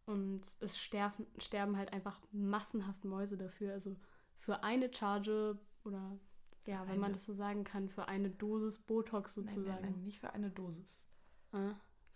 Und 0.06 0.56
es 0.60 0.78
sterben, 0.78 1.26
sterben 1.38 1.76
halt 1.78 1.92
einfach 1.92 2.20
massenhaft 2.32 3.04
Mäuse 3.04 3.38
dafür. 3.38 3.72
Also 3.72 3.96
für 4.36 4.64
eine 4.64 4.92
Charge 4.92 5.58
oder 5.84 6.18
ja, 6.66 6.80
wenn 6.82 6.90
eine. 6.90 6.98
man 6.98 7.12
das 7.12 7.24
so 7.24 7.32
sagen 7.32 7.64
kann, 7.64 7.88
für 7.88 8.08
eine 8.08 8.30
Dosis 8.30 8.78
Botox 8.78 9.34
sozusagen. 9.34 9.66
Nein, 9.66 9.82
nein, 9.82 9.92
nein 9.92 10.04
nicht 10.04 10.18
für 10.18 10.32
eine 10.32 10.50
Dosis. 10.50 11.04
Ah. 11.52 11.74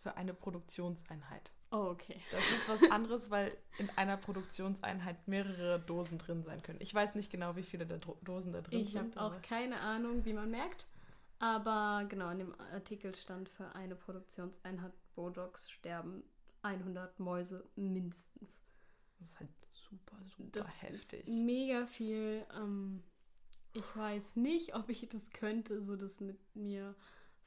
Für 0.08 0.16
eine 0.16 0.32
Produktionseinheit. 0.32 1.52
Oh, 1.70 1.90
okay. 1.90 2.18
Das 2.30 2.40
ist 2.40 2.68
was 2.68 2.82
anderes, 2.90 3.30
weil 3.30 3.54
in 3.78 3.90
einer 3.90 4.16
Produktionseinheit 4.16 5.28
mehrere 5.28 5.80
Dosen 5.80 6.16
drin 6.16 6.42
sein 6.42 6.62
können. 6.62 6.80
Ich 6.80 6.94
weiß 6.94 7.14
nicht 7.14 7.30
genau, 7.30 7.56
wie 7.56 7.62
viele 7.62 7.84
der 7.84 7.98
Dosen 8.22 8.54
da 8.54 8.62
drin 8.62 8.80
ich 8.80 8.92
sind. 8.92 9.10
Ich 9.10 9.16
habe 9.20 9.36
auch 9.36 9.42
keine 9.42 9.78
Ahnung, 9.80 10.24
wie 10.24 10.32
man 10.32 10.50
merkt. 10.50 10.86
Aber 11.40 12.06
genau, 12.08 12.30
in 12.30 12.38
dem 12.38 12.54
Artikel 12.72 13.14
stand 13.14 13.50
für 13.50 13.74
eine 13.74 13.94
Produktionseinheit 13.94 14.92
Botox 15.14 15.70
sterben 15.70 16.24
100 16.62 17.20
Mäuse 17.20 17.68
mindestens. 17.76 18.62
Das 19.18 19.28
ist 19.28 19.40
halt 19.40 19.50
super, 19.72 20.16
super 20.36 20.50
das 20.52 20.82
heftig. 20.82 21.20
Ist 21.20 21.28
mega 21.28 21.86
viel. 21.86 22.46
Ähm, 22.56 23.02
ich 23.74 23.96
weiß 23.96 24.36
nicht, 24.36 24.74
ob 24.74 24.88
ich 24.88 25.06
das 25.08 25.30
könnte, 25.30 25.82
so 25.82 25.96
das 25.96 26.20
mit 26.20 26.38
mir 26.56 26.94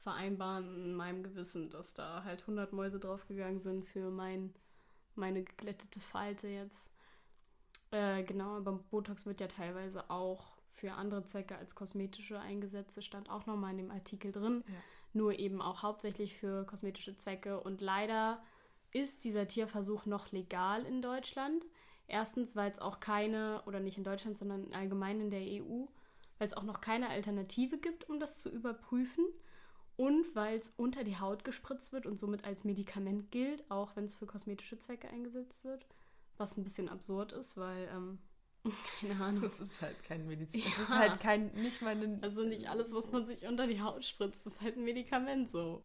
vereinbaren 0.02 0.84
in 0.84 0.94
meinem 0.94 1.22
Gewissen, 1.22 1.70
dass 1.70 1.94
da 1.94 2.24
halt 2.24 2.42
100 2.42 2.72
Mäuse 2.72 2.98
draufgegangen 2.98 3.60
sind 3.60 3.84
für 3.84 4.10
mein, 4.10 4.52
meine 5.14 5.44
geglättete 5.44 6.00
Falte 6.00 6.48
jetzt. 6.48 6.90
Äh, 7.90 8.24
genau, 8.24 8.56
aber 8.56 8.72
Botox 8.72 9.26
wird 9.26 9.40
ja 9.40 9.46
teilweise 9.46 10.10
auch 10.10 10.56
für 10.70 10.92
andere 10.92 11.24
Zwecke 11.24 11.56
als 11.56 11.74
kosmetische 11.74 12.40
eingesetzt. 12.40 12.96
Das 12.96 13.04
stand 13.04 13.30
auch 13.30 13.46
nochmal 13.46 13.72
in 13.72 13.78
dem 13.78 13.90
Artikel 13.90 14.32
drin. 14.32 14.64
Ja. 14.66 14.74
Nur 15.12 15.38
eben 15.38 15.60
auch 15.60 15.82
hauptsächlich 15.82 16.36
für 16.36 16.64
kosmetische 16.64 17.16
Zwecke. 17.16 17.60
Und 17.60 17.80
leider 17.80 18.42
ist 18.92 19.24
dieser 19.24 19.46
Tierversuch 19.46 20.06
noch 20.06 20.32
legal 20.32 20.84
in 20.84 21.02
Deutschland. 21.02 21.64
Erstens, 22.08 22.56
weil 22.56 22.72
es 22.72 22.78
auch 22.78 22.98
keine, 22.98 23.62
oder 23.66 23.78
nicht 23.78 23.98
in 23.98 24.04
Deutschland, 24.04 24.36
sondern 24.36 24.72
allgemein 24.72 25.20
in 25.20 25.30
der 25.30 25.42
EU, 25.42 25.86
weil 26.38 26.48
es 26.48 26.54
auch 26.54 26.64
noch 26.64 26.80
keine 26.80 27.08
Alternative 27.08 27.78
gibt, 27.78 28.08
um 28.08 28.18
das 28.18 28.40
zu 28.40 28.50
überprüfen. 28.50 29.24
Und 30.02 30.34
weil 30.34 30.58
es 30.58 30.70
unter 30.70 31.04
die 31.04 31.20
Haut 31.20 31.44
gespritzt 31.44 31.92
wird 31.92 32.06
und 32.06 32.18
somit 32.18 32.44
als 32.44 32.64
Medikament 32.64 33.30
gilt, 33.30 33.70
auch 33.70 33.94
wenn 33.94 34.02
es 34.02 34.16
für 34.16 34.26
kosmetische 34.26 34.76
Zwecke 34.76 35.08
eingesetzt 35.08 35.62
wird. 35.62 35.86
Was 36.38 36.56
ein 36.56 36.64
bisschen 36.64 36.88
absurd 36.88 37.30
ist, 37.30 37.56
weil, 37.56 37.88
ähm, 37.94 38.18
keine 39.00 39.24
Ahnung. 39.24 39.42
Das 39.42 39.60
ist 39.60 39.80
halt 39.80 40.02
kein 40.02 40.26
Medizin. 40.26 40.58
Ja. 40.58 40.66
Das 40.70 40.88
ist 40.88 40.98
halt 40.98 41.20
kein, 41.20 41.52
nicht 41.54 41.82
mal 41.82 41.94
ein. 41.94 42.20
Also 42.20 42.42
nicht 42.42 42.68
alles, 42.68 42.92
was 42.92 43.12
man 43.12 43.26
sich 43.26 43.46
unter 43.46 43.68
die 43.68 43.80
Haut 43.80 44.04
spritzt, 44.04 44.44
ist 44.44 44.60
halt 44.60 44.76
ein 44.76 44.82
Medikament 44.82 45.48
so. 45.48 45.84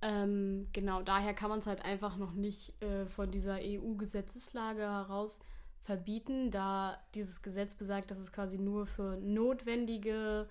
Ähm, 0.00 0.68
genau, 0.72 1.02
daher 1.02 1.34
kann 1.34 1.50
man 1.50 1.58
es 1.58 1.66
halt 1.66 1.84
einfach 1.84 2.16
noch 2.16 2.32
nicht 2.32 2.82
äh, 2.82 3.04
von 3.04 3.30
dieser 3.30 3.58
EU-Gesetzeslage 3.60 4.80
heraus 4.80 5.40
verbieten, 5.82 6.50
da 6.50 6.96
dieses 7.14 7.42
Gesetz 7.42 7.74
besagt, 7.74 8.10
dass 8.10 8.20
es 8.20 8.32
quasi 8.32 8.56
nur 8.56 8.86
für 8.86 9.18
notwendige 9.18 10.48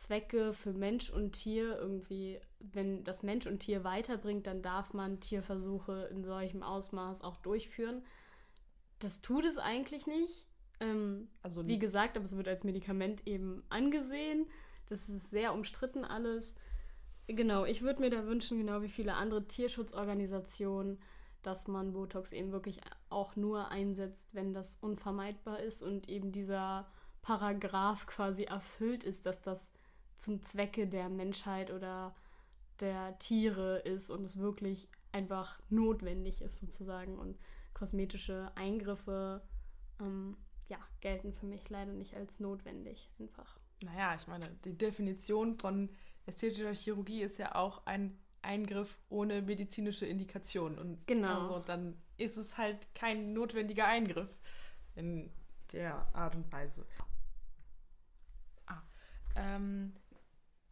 Zwecke 0.00 0.52
für 0.52 0.72
Mensch 0.72 1.10
und 1.10 1.32
Tier 1.32 1.76
irgendwie, 1.76 2.40
wenn 2.58 3.04
das 3.04 3.22
Mensch 3.22 3.46
und 3.46 3.60
Tier 3.60 3.84
weiterbringt, 3.84 4.46
dann 4.46 4.62
darf 4.62 4.94
man 4.94 5.20
Tierversuche 5.20 6.08
in 6.10 6.24
solchem 6.24 6.62
Ausmaß 6.62 7.22
auch 7.22 7.36
durchführen. 7.36 8.02
Das 8.98 9.20
tut 9.20 9.44
es 9.44 9.58
eigentlich 9.58 10.06
nicht. 10.06 10.46
Ähm, 10.80 11.28
also 11.42 11.66
wie 11.66 11.78
gesagt, 11.78 12.16
aber 12.16 12.24
es 12.24 12.36
wird 12.36 12.48
als 12.48 12.64
Medikament 12.64 13.26
eben 13.26 13.62
angesehen. 13.68 14.46
Das 14.88 15.08
ist 15.08 15.30
sehr 15.30 15.52
umstritten 15.52 16.04
alles. 16.04 16.54
Genau, 17.26 17.64
ich 17.64 17.82
würde 17.82 18.00
mir 18.00 18.10
da 18.10 18.26
wünschen, 18.26 18.58
genau 18.58 18.82
wie 18.82 18.88
viele 18.88 19.14
andere 19.14 19.46
Tierschutzorganisationen, 19.46 20.98
dass 21.42 21.68
man 21.68 21.92
Botox 21.92 22.32
eben 22.32 22.52
wirklich 22.52 22.80
auch 23.08 23.36
nur 23.36 23.70
einsetzt, 23.70 24.34
wenn 24.34 24.52
das 24.52 24.76
unvermeidbar 24.76 25.60
ist 25.60 25.82
und 25.82 26.08
eben 26.08 26.32
dieser 26.32 26.88
Paragraph 27.22 28.06
quasi 28.06 28.44
erfüllt 28.44 29.04
ist, 29.04 29.26
dass 29.26 29.42
das 29.42 29.72
zum 30.20 30.42
Zwecke 30.42 30.86
der 30.86 31.08
Menschheit 31.08 31.70
oder 31.70 32.14
der 32.80 33.18
Tiere 33.18 33.78
ist 33.78 34.10
und 34.10 34.24
es 34.24 34.38
wirklich 34.38 34.88
einfach 35.12 35.60
notwendig 35.68 36.40
ist 36.40 36.58
sozusagen. 36.58 37.18
Und 37.18 37.38
kosmetische 37.74 38.52
Eingriffe 38.54 39.42
ähm, 40.00 40.36
ja, 40.68 40.78
gelten 41.00 41.32
für 41.32 41.46
mich 41.46 41.68
leider 41.68 41.92
nicht 41.92 42.14
als 42.14 42.40
notwendig 42.40 43.10
einfach. 43.18 43.58
Naja, 43.82 44.14
ich 44.14 44.26
meine, 44.26 44.48
die 44.64 44.76
Definition 44.76 45.58
von 45.58 45.88
ästhetischer 46.26 46.74
Chirurgie 46.74 47.22
ist 47.22 47.38
ja 47.38 47.54
auch 47.54 47.86
ein 47.86 48.18
Eingriff 48.42 48.98
ohne 49.08 49.42
medizinische 49.42 50.06
Indikation. 50.06 50.78
Und 50.78 51.06
genau. 51.06 51.42
also 51.42 51.58
dann 51.60 52.00
ist 52.16 52.36
es 52.36 52.58
halt 52.58 52.94
kein 52.94 53.32
notwendiger 53.32 53.86
Eingriff 53.86 54.28
in 54.94 55.30
der 55.72 56.06
Art 56.14 56.34
und 56.34 56.50
Weise. 56.52 56.86
Ah, 58.66 58.82
ähm, 59.36 59.94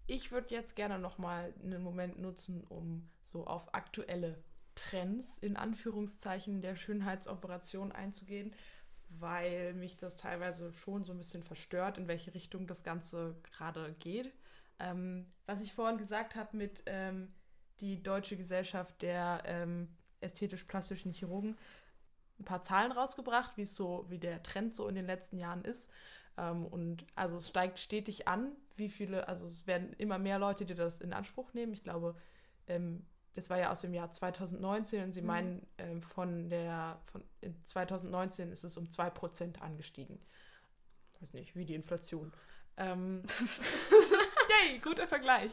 ich 0.08 0.32
würde 0.32 0.54
jetzt 0.54 0.74
gerne 0.74 0.98
noch 0.98 1.18
mal 1.18 1.54
einen 1.62 1.82
Moment 1.82 2.18
nutzen, 2.18 2.64
um 2.64 3.08
so 3.22 3.46
auf 3.46 3.74
aktuelle 3.74 4.42
Trends 4.74 5.36
in 5.38 5.56
Anführungszeichen 5.56 6.62
der 6.62 6.76
Schönheitsoperation 6.76 7.92
einzugehen, 7.92 8.54
weil 9.10 9.74
mich 9.74 9.98
das 9.98 10.16
teilweise 10.16 10.72
schon 10.72 11.04
so 11.04 11.12
ein 11.12 11.18
bisschen 11.18 11.42
verstört, 11.42 11.98
in 11.98 12.08
welche 12.08 12.34
Richtung 12.34 12.66
das 12.66 12.82
Ganze 12.82 13.36
gerade 13.42 13.94
geht. 13.98 14.32
Ähm, 14.78 15.26
was 15.46 15.60
ich 15.60 15.74
vorhin 15.74 15.98
gesagt 15.98 16.36
habe 16.36 16.56
mit 16.56 16.82
ähm, 16.86 17.34
die 17.80 18.02
Deutsche 18.02 18.36
Gesellschaft 18.36 19.02
der 19.02 19.42
ähm, 19.44 19.88
ästhetisch-plastischen 20.20 21.12
Chirurgen, 21.12 21.58
ein 22.38 22.44
paar 22.44 22.62
Zahlen 22.62 22.92
rausgebracht, 22.92 23.56
wie 23.56 23.66
so, 23.66 24.06
wie 24.08 24.18
der 24.18 24.42
Trend 24.42 24.72
so 24.72 24.88
in 24.88 24.94
den 24.94 25.06
letzten 25.06 25.36
Jahren 25.36 25.64
ist. 25.64 25.90
Ähm, 26.38 26.64
und 26.66 27.04
also 27.16 27.36
es 27.36 27.48
steigt 27.48 27.78
stetig 27.78 28.28
an, 28.28 28.52
wie 28.76 28.88
viele, 28.88 29.28
also 29.28 29.44
es 29.44 29.66
werden 29.66 29.92
immer 29.94 30.18
mehr 30.18 30.38
Leute, 30.38 30.64
die 30.64 30.74
das 30.74 31.00
in 31.00 31.12
Anspruch 31.12 31.52
nehmen. 31.52 31.72
Ich 31.72 31.82
glaube, 31.82 32.14
ähm, 32.68 33.04
das 33.34 33.50
war 33.50 33.58
ja 33.58 33.70
aus 33.70 33.80
dem 33.80 33.92
Jahr 33.92 34.10
2019 34.10 35.04
und 35.04 35.12
sie 35.12 35.20
mhm. 35.20 35.26
meinen, 35.26 35.66
ähm, 35.78 36.02
von 36.02 36.48
der, 36.48 37.00
von 37.06 37.22
2019 37.64 38.52
ist 38.52 38.64
es 38.64 38.76
um 38.76 38.86
2% 38.86 39.60
angestiegen. 39.60 40.18
Ich 41.14 41.22
weiß 41.22 41.32
nicht, 41.34 41.56
wie 41.56 41.64
die 41.64 41.74
Inflation. 41.74 42.32
Ähm, 42.76 43.22
Yay, 44.66 44.78
guter 44.78 45.06
Vergleich. 45.06 45.50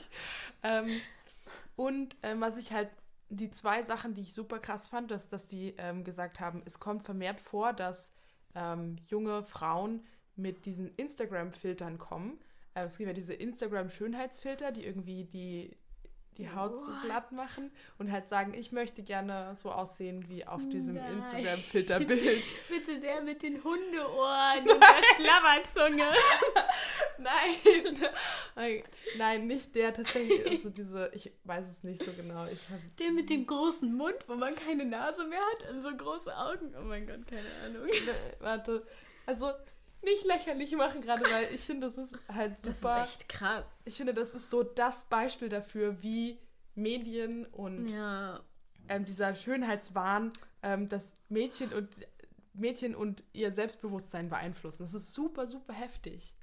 Ähm, 0.61 0.87
und 1.75 2.15
ähm, 2.23 2.41
was 2.41 2.57
ich 2.57 2.71
halt, 2.71 2.89
die 3.29 3.49
zwei 3.49 3.81
Sachen, 3.81 4.13
die 4.13 4.21
ich 4.21 4.35
super 4.35 4.59
krass 4.59 4.87
fand, 4.87 5.11
ist, 5.11 5.33
dass 5.33 5.47
die 5.47 5.73
ähm, 5.77 6.03
gesagt 6.03 6.39
haben, 6.39 6.61
es 6.65 6.79
kommt 6.79 7.03
vermehrt 7.03 7.41
vor, 7.41 7.73
dass 7.73 8.13
ähm, 8.53 8.97
junge 9.07 9.43
Frauen 9.43 10.05
mit 10.35 10.65
diesen 10.65 10.93
Instagram-Filtern 10.95 11.97
kommen. 11.97 12.39
Äh, 12.73 12.83
es 12.83 12.97
gibt 12.97 13.07
ja 13.07 13.13
diese 13.13 13.33
Instagram-Schönheitsfilter, 13.33 14.71
die 14.71 14.85
irgendwie 14.85 15.25
die 15.25 15.75
die 16.37 16.49
Haut 16.49 16.73
What? 16.73 16.81
so 16.81 16.91
glatt 17.03 17.31
machen 17.31 17.71
und 17.97 18.11
halt 18.11 18.27
sagen, 18.27 18.53
ich 18.53 18.71
möchte 18.71 19.03
gerne 19.03 19.55
so 19.55 19.71
aussehen 19.71 20.27
wie 20.27 20.45
auf 20.45 20.61
diesem 20.69 20.97
Instagram-Filterbild. 20.97 22.43
Bitte 22.69 22.99
der 22.99 23.21
mit 23.21 23.41
den 23.41 23.63
Hundeohren 23.63 24.59
und 24.69 24.81
der 24.81 25.03
Schlabberzunge. 25.15 26.05
nein, 27.17 28.83
nein, 29.17 29.47
nicht 29.47 29.73
der 29.75 29.93
tatsächlich. 29.93 30.45
Also 30.45 30.69
diese, 30.69 31.09
ich 31.13 31.31
weiß 31.45 31.67
es 31.69 31.83
nicht 31.83 32.03
so 32.03 32.11
genau. 32.11 32.45
Ich 32.45 32.67
der 32.99 33.11
mit 33.11 33.29
dem 33.29 33.45
großen 33.47 33.95
Mund, 33.95 34.17
wo 34.27 34.35
man 34.35 34.55
keine 34.55 34.85
Nase 34.85 35.25
mehr 35.25 35.39
hat 35.39 35.69
und 35.71 35.81
so 35.81 35.95
große 35.95 36.35
Augen. 36.35 36.73
Oh 36.77 36.83
mein 36.83 37.07
Gott, 37.07 37.25
keine 37.27 37.47
Ahnung. 37.63 37.87
Warte, 38.39 38.85
also 39.25 39.51
nicht 40.01 40.25
lächerlich 40.25 40.75
machen 40.75 41.01
gerade, 41.01 41.23
weil 41.23 41.53
ich 41.53 41.61
finde, 41.61 41.87
das 41.87 41.97
ist 41.97 42.15
halt 42.27 42.61
super. 42.61 42.97
Das 42.97 43.09
ist 43.09 43.19
echt 43.19 43.29
krass. 43.29 43.81
Ich 43.85 43.97
finde, 43.97 44.13
das 44.13 44.35
ist 44.35 44.49
so 44.49 44.63
das 44.63 45.05
Beispiel 45.05 45.49
dafür, 45.49 46.01
wie 46.01 46.39
Medien 46.75 47.45
und 47.45 47.87
ja. 47.87 48.41
ähm, 48.87 49.05
dieser 49.05 49.33
Schönheitswahn 49.33 50.31
ähm, 50.61 50.89
das 50.89 51.13
Mädchen 51.29 51.71
und 51.73 51.89
Mädchen 52.53 52.95
und 52.95 53.23
ihr 53.33 53.51
Selbstbewusstsein 53.51 54.29
beeinflussen. 54.29 54.83
Das 54.83 54.93
ist 54.93 55.13
super, 55.13 55.47
super 55.47 55.73
heftig. 55.73 56.35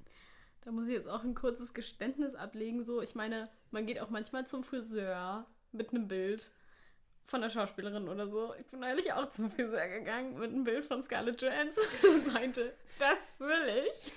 Da 0.62 0.70
muss 0.70 0.86
ich 0.86 0.94
jetzt 0.94 1.08
auch 1.08 1.24
ein 1.24 1.34
kurzes 1.34 1.74
Geständnis 1.74 2.34
ablegen. 2.34 2.82
So, 2.84 3.02
ich 3.02 3.14
meine, 3.14 3.48
man 3.70 3.86
geht 3.86 3.98
auch 4.00 4.10
manchmal 4.10 4.46
zum 4.46 4.62
Friseur 4.62 5.46
mit 5.72 5.90
einem 5.90 6.08
Bild 6.08 6.52
von 7.24 7.40
der 7.40 7.50
Schauspielerin 7.50 8.08
oder 8.08 8.28
so. 8.28 8.54
Ich 8.60 8.66
bin 8.66 8.80
neulich 8.80 9.12
auch 9.12 9.30
zum 9.30 9.50
Friseur 9.50 9.88
gegangen 9.88 10.38
mit 10.38 10.50
einem 10.50 10.64
Bild 10.64 10.84
von 10.84 11.02
Scarlett 11.02 11.40
Johansson 11.40 11.84
und 12.14 12.32
meinte, 12.32 12.74
das 12.98 13.40
will 13.40 13.86
ich. 13.90 14.12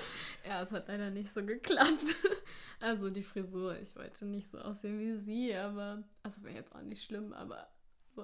ja, 0.48 0.62
es 0.62 0.72
hat 0.72 0.88
leider 0.88 1.10
nicht 1.10 1.30
so 1.30 1.44
geklappt. 1.44 2.16
Also 2.80 3.10
die 3.10 3.24
Frisur, 3.24 3.76
ich 3.80 3.96
wollte 3.96 4.24
nicht 4.24 4.52
so 4.52 4.58
aussehen 4.58 5.00
wie 5.00 5.16
sie, 5.16 5.52
aber, 5.52 6.04
also 6.22 6.44
wäre 6.44 6.54
jetzt 6.54 6.72
auch 6.76 6.80
nicht 6.80 7.02
schlimm, 7.02 7.32
aber 7.32 7.68
so, 8.14 8.22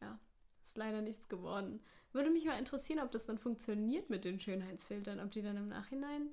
ja, 0.00 0.16
ist 0.62 0.76
leider 0.76 1.02
nichts 1.02 1.28
geworden. 1.28 1.80
Würde 2.12 2.30
mich 2.30 2.44
mal 2.44 2.56
interessieren, 2.56 3.00
ob 3.00 3.10
das 3.10 3.24
dann 3.24 3.38
funktioniert 3.38 4.08
mit 4.08 4.24
den 4.24 4.38
Schönheitsfiltern, 4.38 5.18
ob 5.18 5.32
die 5.32 5.42
dann 5.42 5.56
im 5.56 5.66
Nachhinein 5.66 6.30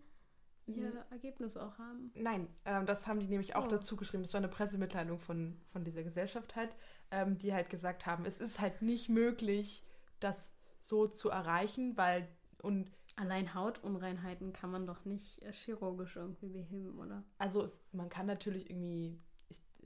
ihr 0.67 0.89
mhm. 0.89 0.97
Ergebnis 1.11 1.57
auch 1.57 1.77
haben. 1.77 2.11
Nein, 2.15 2.47
ähm, 2.65 2.85
das 2.85 3.07
haben 3.07 3.19
die 3.19 3.27
nämlich 3.27 3.55
auch 3.55 3.65
oh. 3.65 3.69
dazu 3.69 3.95
geschrieben. 3.95 4.23
Das 4.23 4.33
war 4.33 4.39
eine 4.39 4.47
Pressemitteilung 4.47 5.19
von, 5.19 5.57
von 5.71 5.83
dieser 5.83 6.03
Gesellschaft 6.03 6.55
halt, 6.55 6.75
ähm, 7.11 7.37
die 7.37 7.53
halt 7.53 7.69
gesagt 7.69 8.05
haben, 8.05 8.25
es 8.25 8.39
ist 8.39 8.59
halt 8.59 8.81
nicht 8.81 9.09
möglich, 9.09 9.83
das 10.19 10.55
so 10.81 11.07
zu 11.07 11.29
erreichen, 11.29 11.97
weil 11.97 12.27
und 12.61 12.91
Allein 13.17 13.55
Hautunreinheiten 13.55 14.53
kann 14.53 14.69
man 14.69 14.85
doch 14.85 15.03
nicht 15.03 15.43
äh, 15.43 15.51
chirurgisch 15.51 16.17
irgendwie 16.17 16.49
beheben, 16.49 16.99
oder? 16.99 17.23
Also 17.39 17.63
es, 17.63 17.83
man 17.91 18.09
kann 18.09 18.27
natürlich 18.27 18.69
irgendwie 18.69 19.19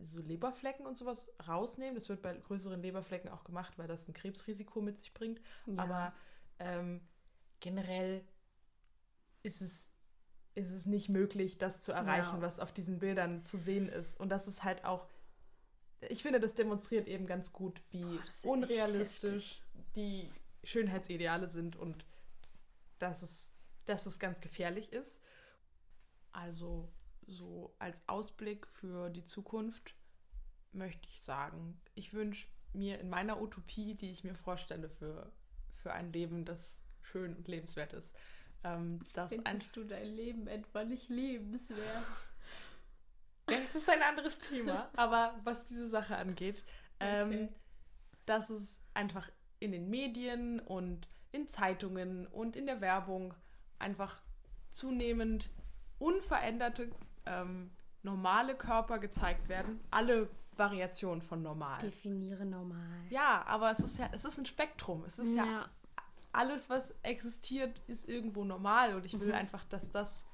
so 0.03 0.21
Leberflecken 0.21 0.85
und 0.85 0.97
sowas 0.97 1.25
rausnehmen. 1.47 1.95
Das 1.95 2.09
wird 2.09 2.21
bei 2.21 2.35
größeren 2.35 2.81
Leberflecken 2.81 3.29
auch 3.29 3.45
gemacht, 3.45 3.77
weil 3.77 3.87
das 3.87 4.05
ein 4.05 4.13
Krebsrisiko 4.13 4.81
mit 4.81 4.99
sich 4.99 5.13
bringt. 5.13 5.39
Ja. 5.65 5.77
Aber 5.77 6.13
ähm, 6.59 6.99
generell 7.61 8.25
ist 9.43 9.61
es, 9.61 9.89
ist 10.55 10.71
es 10.71 10.85
nicht 10.85 11.09
möglich, 11.09 11.57
das 11.57 11.81
zu 11.81 11.91
erreichen, 11.91 12.37
ja. 12.37 12.41
was 12.41 12.59
auf 12.59 12.71
diesen 12.71 12.99
Bildern 12.99 13.43
zu 13.43 13.57
sehen 13.57 13.87
ist. 13.87 14.19
Und 14.19 14.29
das 14.29 14.47
ist 14.47 14.63
halt 14.63 14.83
auch, 14.85 15.07
ich 16.09 16.23
finde, 16.23 16.39
das 16.39 16.55
demonstriert 16.55 17.07
eben 17.07 17.25
ganz 17.25 17.53
gut, 17.53 17.81
wie 17.91 18.03
Boah, 18.03 18.51
unrealistisch 18.51 19.61
die 19.95 20.29
Schönheitsideale 20.63 21.47
sind 21.47 21.75
und 21.75 22.05
dass 22.99 23.21
es, 23.21 23.47
dass 23.85 24.05
es 24.05 24.19
ganz 24.19 24.41
gefährlich 24.41 24.91
ist. 24.91 25.21
Also 26.31 26.89
so 27.27 27.73
als 27.79 28.01
Ausblick 28.07 28.67
für 28.67 29.09
die 29.09 29.25
Zukunft 29.25 29.95
möchte 30.73 31.07
ich 31.09 31.21
sagen, 31.21 31.79
ich 31.95 32.13
wünsche 32.13 32.47
mir 32.73 32.99
in 32.99 33.09
meiner 33.09 33.41
Utopie, 33.41 33.95
die 33.95 34.11
ich 34.11 34.23
mir 34.23 34.35
vorstelle 34.35 34.89
für, 34.89 35.31
für 35.75 35.93
ein 35.93 36.13
Leben, 36.13 36.45
das 36.45 36.81
schön 37.01 37.35
und 37.35 37.47
lebenswert 37.47 37.93
ist, 37.93 38.15
ähm, 38.63 38.99
dass 39.13 39.29
Findest 39.29 39.75
du 39.75 39.83
dein 39.83 40.05
Leben 40.05 40.47
etwa 40.47 40.83
nicht 40.83 41.09
lebenswert? 41.09 41.79
das 43.45 43.75
ist 43.75 43.89
ein 43.89 44.01
anderes 44.01 44.39
Thema, 44.39 44.89
aber 44.95 45.35
was 45.43 45.65
diese 45.67 45.87
Sache 45.87 46.15
angeht, 46.15 46.63
ähm, 46.99 47.27
okay. 47.27 47.49
dass 48.25 48.49
es 48.49 48.77
einfach 48.93 49.29
in 49.59 49.71
den 49.71 49.89
Medien 49.89 50.59
und 50.59 51.07
in 51.31 51.47
Zeitungen 51.47 52.27
und 52.27 52.55
in 52.55 52.65
der 52.65 52.81
Werbung 52.81 53.33
einfach 53.79 54.21
zunehmend 54.71 55.49
unveränderte, 55.99 56.91
ähm, 57.25 57.71
normale 58.03 58.55
Körper 58.55 58.99
gezeigt 58.99 59.49
werden. 59.49 59.79
Alle 59.91 60.29
Variationen 60.57 61.21
von 61.21 61.41
normal. 61.41 61.79
Definiere 61.79 62.45
normal. 62.45 63.05
Ja, 63.09 63.43
aber 63.45 63.71
es 63.71 63.79
ist 63.79 63.97
ja, 63.97 64.09
es 64.11 64.25
ist 64.25 64.37
ein 64.37 64.45
Spektrum. 64.45 65.03
Es 65.05 65.19
ist 65.19 65.35
ja, 65.35 65.45
ja 65.45 65.69
alles, 66.33 66.69
was 66.69 66.93
existiert, 67.03 67.79
ist 67.87 68.07
irgendwo 68.07 68.43
normal. 68.43 68.95
Und 68.95 69.05
ich 69.05 69.19
will 69.19 69.29
mhm. 69.29 69.33
einfach, 69.33 69.65
dass 69.65 69.91
das 69.91 70.25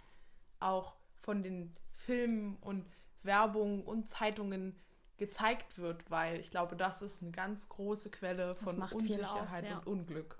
auch 0.60 0.95
von 1.22 1.43
den 1.43 1.76
Filmen 1.91 2.58
und 2.62 2.86
Werbung 3.24 3.84
und 3.84 4.08
Zeitungen 4.08 4.76
gezeigt 5.18 5.78
wird, 5.78 6.10
weil 6.10 6.39
ich 6.39 6.52
glaube, 6.52 6.76
das 6.76 7.02
ist 7.02 7.22
eine 7.22 7.32
ganz 7.32 7.68
große 7.70 8.12
Quelle 8.12 8.54
von 8.56 8.82
Unsicherheit 8.82 9.43
aus, 9.43 9.62
ja. 9.62 9.78
und 9.80 9.88
Unglück. 9.88 10.38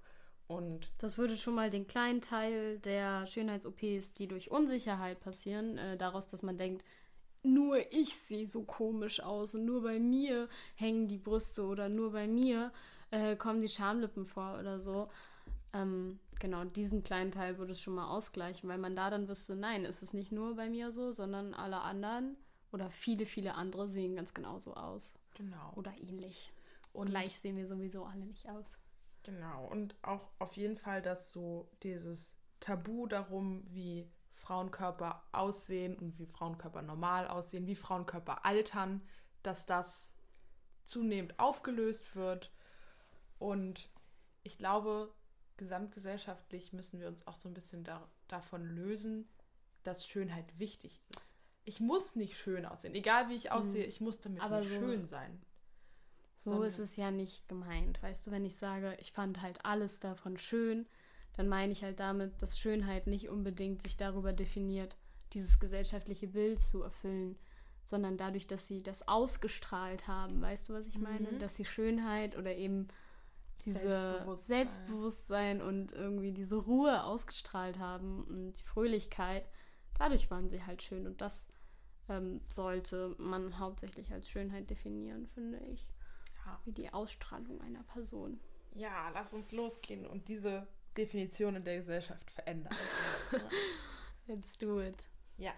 Und 0.48 0.90
das 1.00 1.18
würde 1.18 1.36
schon 1.36 1.56
mal 1.56 1.70
den 1.70 1.88
kleinen 1.88 2.22
Teil 2.22 2.80
der 2.80 3.28
Schönheits-OPs, 3.28 4.14
die 4.14 4.28
durch 4.28 4.50
Unsicherheit 4.50 5.20
passieren, 5.20 5.78
äh, 5.78 5.98
daraus, 5.98 6.28
dass 6.28 6.42
man 6.42 6.58
denkt, 6.58 6.86
nur 7.44 7.92
ich 7.92 8.18
sehe 8.18 8.48
so 8.48 8.64
komisch 8.64 9.20
aus 9.20 9.56
und 9.56 9.66
nur 9.66 9.84
bei 9.84 10.00
mir 10.00 10.48
hängen 10.76 11.08
die 11.08 11.18
Brüste 11.18 11.66
oder 11.66 11.90
nur 11.90 12.12
bei 12.12 12.28
mir 12.28 12.72
äh, 13.12 13.36
kommen 13.36 13.62
die 13.62 13.68
Schamlippen 13.68 14.26
vor 14.26 14.58
oder 14.60 14.80
so. 14.80 15.10
Ähm, 15.78 16.20
genau, 16.40 16.64
diesen 16.64 17.04
kleinen 17.04 17.32
Teil 17.32 17.58
würde 17.58 17.74
es 17.74 17.82
schon 17.82 17.96
mal 17.96 18.08
ausgleichen, 18.08 18.68
weil 18.70 18.78
man 18.78 18.96
da 18.96 19.10
dann 19.10 19.28
wüsste, 19.28 19.56
nein, 19.56 19.86
es 19.86 20.02
ist 20.02 20.14
nicht 20.14 20.32
nur 20.32 20.56
bei 20.56 20.70
mir 20.70 20.92
so, 20.92 21.12
sondern 21.12 21.54
alle 21.54 21.82
anderen 21.82 22.36
oder 22.72 22.90
viele, 22.90 23.26
viele 23.26 23.56
andere 23.56 23.88
sehen 23.88 24.16
ganz 24.16 24.34
genauso 24.34 24.74
aus. 24.76 25.14
Genau. 25.36 25.74
Oder 25.76 25.94
ähnlich. 26.00 26.52
Und 26.94 27.12
gleich 27.12 27.40
sehen 27.40 27.58
wir 27.58 27.68
sowieso 27.68 28.06
alle 28.06 28.26
nicht 28.26 28.50
aus. 28.50 28.78
Genau, 29.24 29.68
und 29.68 29.96
auch 30.02 30.32
auf 30.40 30.54
jeden 30.54 30.78
Fall, 30.78 31.02
dass 31.02 31.32
so 31.32 31.70
dieses 31.84 32.36
Tabu 32.60 33.08
darum, 33.08 33.64
wie 33.70 34.10
Frauenkörper 34.34 35.24
aussehen 35.32 35.96
und 35.98 36.18
wie 36.18 36.26
Frauenkörper 36.26 36.82
normal 36.82 37.28
aussehen, 37.28 37.68
wie 37.68 37.76
Frauenkörper 37.76 38.46
altern, 38.46 39.02
dass 39.44 39.66
das 39.66 40.14
zunehmend 40.86 41.38
aufgelöst 41.40 42.16
wird. 42.16 42.52
Und 43.38 43.90
ich 44.44 44.58
glaube, 44.58 45.14
gesamtgesellschaftlich 45.58 46.74
müssen 46.74 47.00
wir 47.00 47.08
uns 47.08 47.26
auch 47.28 47.38
so 47.38 47.50
ein 47.50 47.54
bisschen 47.54 47.84
da, 47.84 48.08
davon 48.28 48.64
lösen, 48.64 49.28
dass 49.84 50.06
Schönheit 50.06 50.60
wichtig 50.60 51.02
ist. 51.18 51.36
Ich 51.66 51.80
muss 51.80 52.16
nicht 52.16 52.38
schön 52.38 52.66
aussehen, 52.66 52.96
egal 52.96 53.30
wie 53.30 53.36
ich 53.36 53.52
aussehe, 53.52 53.84
mhm. 53.84 53.90
ich 53.90 54.02
muss 54.02 54.22
damit 54.22 54.42
Aber 54.42 54.62
nicht 54.62 54.70
so 54.70 54.76
schön 54.76 55.06
sein. 55.06 55.42
So 56.38 56.64
ist 56.64 56.80
es 56.80 56.96
ja 56.96 57.12
nicht 57.12 57.50
gemeint. 57.50 58.02
Weißt 58.02 58.26
du, 58.26 58.32
wenn 58.32 58.46
ich 58.46 58.56
sage, 58.56 58.96
ich 59.02 59.12
fand 59.12 59.42
halt 59.42 59.66
alles 59.66 60.00
davon 60.00 60.38
schön, 60.38 60.86
dann 61.34 61.48
meine 61.48 61.72
ich 61.72 61.84
halt 61.84 62.00
damit, 62.00 62.42
dass 62.42 62.60
Schönheit 62.60 63.08
nicht 63.08 63.30
unbedingt 63.30 63.82
sich 63.82 63.98
darüber 63.98 64.34
definiert, 64.34 64.98
dieses 65.34 65.60
gesellschaftliche 65.60 66.28
Bild 66.28 66.62
zu 66.62 66.84
erfüllen, 66.84 67.38
sondern 67.84 68.18
dadurch, 68.18 68.48
dass 68.48 68.68
sie 68.68 68.82
das 68.82 69.08
ausgestrahlt 69.08 70.08
haben. 70.08 70.42
Weißt 70.42 70.70
du, 70.70 70.74
was 70.74 70.88
ich 70.88 71.00
meine? 71.00 71.32
Mhm. 71.32 71.40
Dass 71.40 71.56
sie 71.56 71.66
Schönheit 71.66 72.38
oder 72.38 72.56
eben 72.56 72.88
diese 73.68 73.92
Selbstbewusstsein. 73.92 74.58
Selbstbewusstsein 74.58 75.62
und 75.62 75.92
irgendwie 75.92 76.32
diese 76.32 76.56
Ruhe 76.56 77.04
ausgestrahlt 77.04 77.80
haben 77.80 78.24
und 78.24 78.54
die 78.54 78.64
Fröhlichkeit. 78.64 79.48
Dadurch 79.98 80.32
waren 80.32 80.50
sie 80.50 80.64
halt 80.64 80.82
schön 80.82 81.06
und 81.06 81.22
das 81.22 81.50
ähm, 82.10 82.42
sollte 82.48 83.16
man 83.18 83.60
hauptsächlich 83.60 84.12
als 84.12 84.30
Schönheit 84.30 84.70
definieren, 84.70 85.28
finde 85.28 85.60
ich. 85.60 85.90
Ja. 86.46 86.62
Wie 86.66 86.72
die 86.72 86.94
Ausstrahlung 86.94 87.60
einer 87.62 87.84
Person. 87.84 88.40
Ja, 88.74 89.10
lass 89.10 89.34
uns 89.34 89.52
losgehen 89.52 90.06
und 90.06 90.28
diese 90.28 90.68
Definition 90.96 91.56
in 91.56 91.64
der 91.64 91.78
Gesellschaft 91.78 92.32
verändern. 92.32 92.76
Let's 94.28 94.58
do 94.58 94.82
it. 94.82 95.08
Ja. 95.38 95.54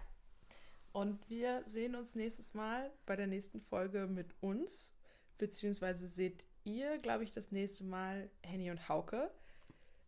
Und 0.92 1.28
wir 1.30 1.62
sehen 1.66 1.94
uns 1.94 2.14
nächstes 2.14 2.54
Mal 2.54 2.90
bei 3.06 3.14
der 3.14 3.26
nächsten 3.26 3.60
Folge 3.60 4.06
mit 4.06 4.34
uns. 4.40 4.92
Beziehungsweise 5.38 6.08
seht 6.08 6.44
ihr, 6.64 6.98
glaube 6.98 7.24
ich, 7.24 7.32
das 7.32 7.52
nächste 7.52 7.84
Mal 7.84 8.30
Henny 8.42 8.70
und 8.70 8.88
Hauke. 8.88 9.30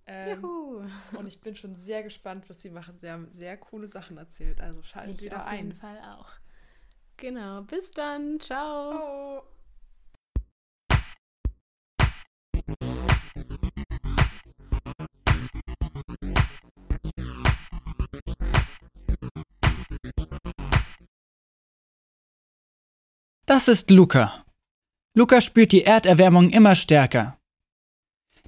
Ähm, 0.07 0.42
Juhu. 0.42 0.84
Und 1.16 1.26
ich 1.26 1.40
bin 1.40 1.55
schon 1.55 1.76
sehr 1.76 2.03
gespannt, 2.03 2.48
was 2.48 2.61
sie 2.61 2.70
machen. 2.70 2.98
Sie 2.98 3.11
haben 3.11 3.28
sehr 3.30 3.57
coole 3.57 3.88
Sachen 3.88 4.18
erzählt. 4.18 4.61
Also 4.61 4.82
schaltet 4.82 5.16
ich 5.16 5.24
wieder 5.26 5.46
ein. 5.46 5.59
Auf 5.59 5.64
jeden 5.64 5.72
Fall 5.72 6.00
auch. 6.16 6.30
Genau. 7.16 7.62
Bis 7.62 7.90
dann. 7.92 8.40
Ciao. 8.40 8.92
Ciao. 8.92 9.42
Das 23.46 23.68
ist 23.68 23.90
Luca. 23.90 24.41
Luca 25.14 25.42
spürt 25.42 25.72
die 25.72 25.84
Erderwärmung 25.84 26.48
immer 26.50 26.74
stärker. 26.74 27.36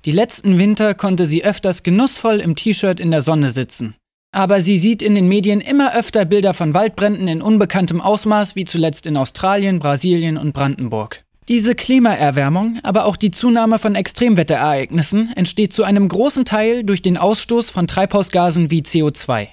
Die 0.06 0.12
letzten 0.12 0.58
Winter 0.58 0.94
konnte 0.94 1.26
sie 1.26 1.44
öfters 1.44 1.82
genussvoll 1.82 2.40
im 2.40 2.56
T-Shirt 2.56 3.00
in 3.00 3.10
der 3.10 3.20
Sonne 3.20 3.50
sitzen. 3.50 3.96
Aber 4.32 4.62
sie 4.62 4.78
sieht 4.78 5.02
in 5.02 5.14
den 5.14 5.28
Medien 5.28 5.60
immer 5.60 5.94
öfter 5.94 6.24
Bilder 6.24 6.54
von 6.54 6.72
Waldbränden 6.72 7.28
in 7.28 7.42
unbekanntem 7.42 8.00
Ausmaß, 8.00 8.56
wie 8.56 8.64
zuletzt 8.64 9.06
in 9.06 9.16
Australien, 9.18 9.78
Brasilien 9.78 10.38
und 10.38 10.52
Brandenburg. 10.54 11.24
Diese 11.48 11.74
Klimaerwärmung, 11.74 12.78
aber 12.82 13.04
auch 13.04 13.16
die 13.16 13.30
Zunahme 13.30 13.78
von 13.78 13.94
Extremwetterereignissen 13.94 15.32
entsteht 15.36 15.74
zu 15.74 15.84
einem 15.84 16.08
großen 16.08 16.46
Teil 16.46 16.82
durch 16.82 17.02
den 17.02 17.18
Ausstoß 17.18 17.68
von 17.68 17.86
Treibhausgasen 17.86 18.70
wie 18.70 18.80
CO2. 18.80 19.48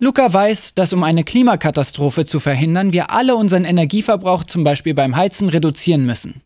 Luca 0.00 0.32
weiß, 0.32 0.74
dass 0.74 0.92
um 0.92 1.02
eine 1.02 1.24
Klimakatastrophe 1.24 2.24
zu 2.24 2.38
verhindern, 2.38 2.92
wir 2.92 3.10
alle 3.10 3.34
unseren 3.34 3.64
Energieverbrauch 3.64 4.44
zum 4.44 4.62
Beispiel 4.62 4.94
beim 4.94 5.16
Heizen 5.16 5.48
reduzieren 5.48 6.06
müssen. 6.06 6.42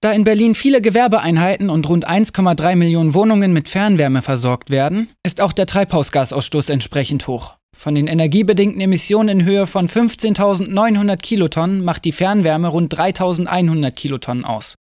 Da 0.00 0.12
in 0.12 0.24
Berlin 0.24 0.54
viele 0.54 0.80
Gewerbeeinheiten 0.80 1.68
und 1.68 1.86
rund 1.86 2.08
1,3 2.08 2.76
Millionen 2.76 3.12
Wohnungen 3.12 3.52
mit 3.52 3.68
Fernwärme 3.68 4.22
versorgt 4.22 4.70
werden, 4.70 5.10
ist 5.22 5.42
auch 5.42 5.52
der 5.52 5.66
Treibhausgasausstoß 5.66 6.70
entsprechend 6.70 7.26
hoch. 7.26 7.56
Von 7.76 7.94
den 7.94 8.06
energiebedingten 8.06 8.80
Emissionen 8.80 9.40
in 9.40 9.46
Höhe 9.46 9.66
von 9.66 9.86
15.900 9.88 11.18
Kilotonnen 11.18 11.84
macht 11.84 12.06
die 12.06 12.12
Fernwärme 12.12 12.68
rund 12.68 12.94
3.100 12.94 13.90
Kilotonnen 13.90 14.46
aus. 14.46 14.76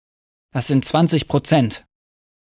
Das 0.53 0.67
sind 0.67 0.85
20 0.85 1.27
Prozent. 1.27 1.86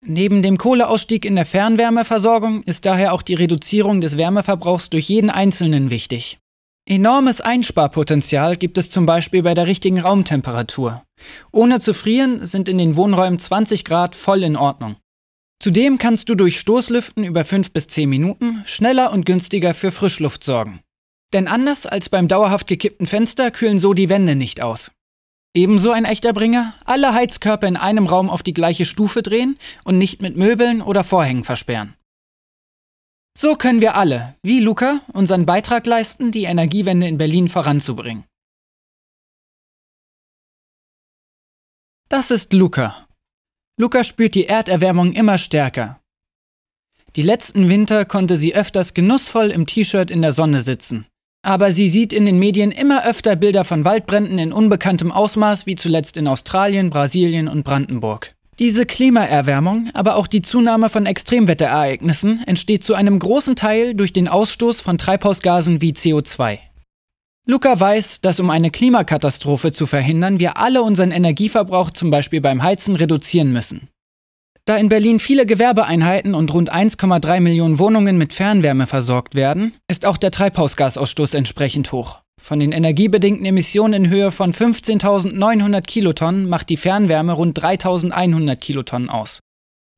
Neben 0.05 0.43
dem 0.43 0.59
Kohleausstieg 0.59 1.25
in 1.25 1.37
der 1.37 1.45
Fernwärmeversorgung 1.45 2.63
ist 2.63 2.87
daher 2.87 3.13
auch 3.13 3.23
die 3.23 3.35
Reduzierung 3.35 4.01
des 4.01 4.17
Wärmeverbrauchs 4.17 4.91
durch 4.91 5.09
jeden 5.09 5.31
Einzelnen 5.31 5.91
wichtig. 5.91 6.39
Enormes 6.87 7.43
Einsparpotenzial 7.43 8.57
gibt 8.57 8.79
es 8.79 8.89
zum 8.89 9.05
Beispiel 9.05 9.43
bei 9.43 9.53
der 9.53 9.67
richtigen 9.67 10.01
Raumtemperatur. 10.01 11.03
Ohne 11.53 11.81
zu 11.81 11.93
frieren 11.93 12.47
sind 12.47 12.69
in 12.69 12.79
den 12.79 12.97
Wohnräumen 12.97 13.39
20 13.39 13.85
Grad 13.85 14.15
voll 14.15 14.43
in 14.43 14.57
Ordnung. 14.57 14.97
Zudem 15.61 15.99
kannst 15.99 16.31
du 16.31 16.35
durch 16.35 16.59
Stoßlüften 16.61 17.25
über 17.25 17.45
5 17.45 17.73
bis 17.73 17.89
10 17.89 18.09
Minuten 18.09 18.63
schneller 18.65 19.13
und 19.13 19.27
günstiger 19.27 19.75
für 19.75 19.91
Frischluft 19.91 20.45
sorgen. 20.45 20.81
Denn 21.35 21.49
anders 21.49 21.85
als 21.85 22.09
beim 22.09 22.29
dauerhaft 22.29 22.69
gekippten 22.69 23.07
Fenster 23.07 23.51
kühlen 23.51 23.79
so 23.79 23.93
die 23.93 24.09
Wände 24.09 24.35
nicht 24.35 24.63
aus. 24.63 24.93
Ebenso 25.59 25.91
ein 25.91 26.05
echter 26.05 26.33
Bringer, 26.33 26.75
alle 26.85 27.15
Heizkörper 27.15 27.67
in 27.67 27.77
einem 27.77 28.07
Raum 28.07 28.31
auf 28.31 28.45
die 28.45 28.55
gleiche 28.55 28.85
Stufe 28.85 29.23
drehen 29.25 29.59
und 29.83 29.99
nicht 29.99 30.23
mit 30.23 30.37
Möbeln 30.37 30.81
oder 30.81 31.03
Vorhängen 31.03 31.43
versperren. 31.43 31.97
So 33.37 33.57
können 33.57 33.81
wir 33.81 33.97
alle, 33.97 34.37
wie 34.45 34.61
Luca, 34.61 35.01
unseren 35.13 35.47
Beitrag 35.47 35.85
leisten, 35.85 36.31
die 36.31 36.45
Energiewende 36.45 37.09
in 37.09 37.19
Berlin 37.19 37.49
voranzubringen. 37.49 38.25
Das 42.09 42.31
ist 42.31 42.53
Luca. 42.53 43.09
Luca 43.81 44.05
spürt 44.05 44.37
die 44.37 44.47
Erderwärmung 44.47 45.13
immer 45.13 45.39
stärker. 45.39 46.01
Die 47.17 47.23
letzten 47.23 47.69
Winter 47.69 48.05
konnte 48.05 48.37
sie 48.37 48.55
öfters 48.55 48.95
genussvoll 48.95 49.51
im 49.51 49.67
T-Shirt 49.67 50.09
in 50.09 50.23
der 50.23 50.33
Sonne 50.33 50.61
sitzen. 50.61 51.09
Aber 51.43 51.73
sie 51.73 51.89
sieht 51.89 52.13
in 52.13 52.27
den 52.27 52.39
Medien 52.39 52.71
immer 52.71 53.07
öfter 53.07 53.37
Bilder 53.37 53.65
von 53.65 53.85
Waldbränden 53.85 54.39
in 54.39 54.53
unbekanntem 54.53 55.13
Ausmaß, 55.13 55.67
wie 55.67 55.77
zuletzt 55.77 56.17
in 56.17 56.27
Australien, 56.27 56.91
Brasilien 56.91 57.49
und 57.49 57.63
Brandenburg. 57.63 58.35
Diese 58.59 58.87
Klimaerwärmung, 58.87 59.91
aber 59.95 60.17
auch 60.17 60.27
die 60.27 60.43
Zunahme 60.43 60.89
von 60.89 61.07
Extremwetterereignissen 61.07 62.43
entsteht 62.45 62.83
zu 62.83 62.95
einem 62.95 63.21
großen 63.21 63.55
Teil 63.55 63.95
durch 63.95 64.13
den 64.13 64.27
Ausstoß 64.27 64.81
von 64.81 64.99
Treibhausgasen 64.99 65.81
wie 65.81 65.93
CO2. 65.93 66.59
Luca 67.47 67.79
weiß, 67.79 68.21
dass 68.21 68.41
um 68.41 68.51
eine 68.51 68.71
Klimakatastrophe 68.71 69.73
zu 69.73 69.87
verhindern, 69.87 70.41
wir 70.41 70.59
alle 70.59 70.83
unseren 70.83 71.13
Energieverbrauch 71.13 71.93
zum 71.93 72.11
Beispiel 72.11 72.41
beim 72.41 72.63
Heizen 72.63 72.97
reduzieren 72.97 73.53
müssen. 73.53 73.89
Da 74.69 74.77
in 74.77 74.91
Berlin 74.91 75.19
viele 75.19 75.47
Gewerbeeinheiten 75.47 76.35
und 76.35 76.53
rund 76.53 76.71
1,3 76.71 77.41
Millionen 77.41 77.79
Wohnungen 77.79 78.19
mit 78.19 78.35
Fernwärme 78.35 78.87
versorgt 78.87 79.35
werden, 79.35 79.73
ist 79.89 80.05
auch 80.05 80.19
der 80.19 80.31
Treibhausgasausstoß 80.31 81.33
entsprechend 81.33 81.91
hoch. 81.91 82.19
Von 82.39 82.61
den 82.61 82.73
energiebedingten 82.73 83.47
Emissionen 83.47 84.05
in 84.05 84.11
Höhe 84.11 84.31
von 84.31 84.53
15.900 84.53 85.81
Kilotonnen 85.81 86.51
macht 86.51 86.69
die 86.69 86.77
Fernwärme 86.77 87.33
rund 87.33 87.59
3.100 87.59 88.57
Kilotonnen 88.57 89.09
aus. 89.09 89.41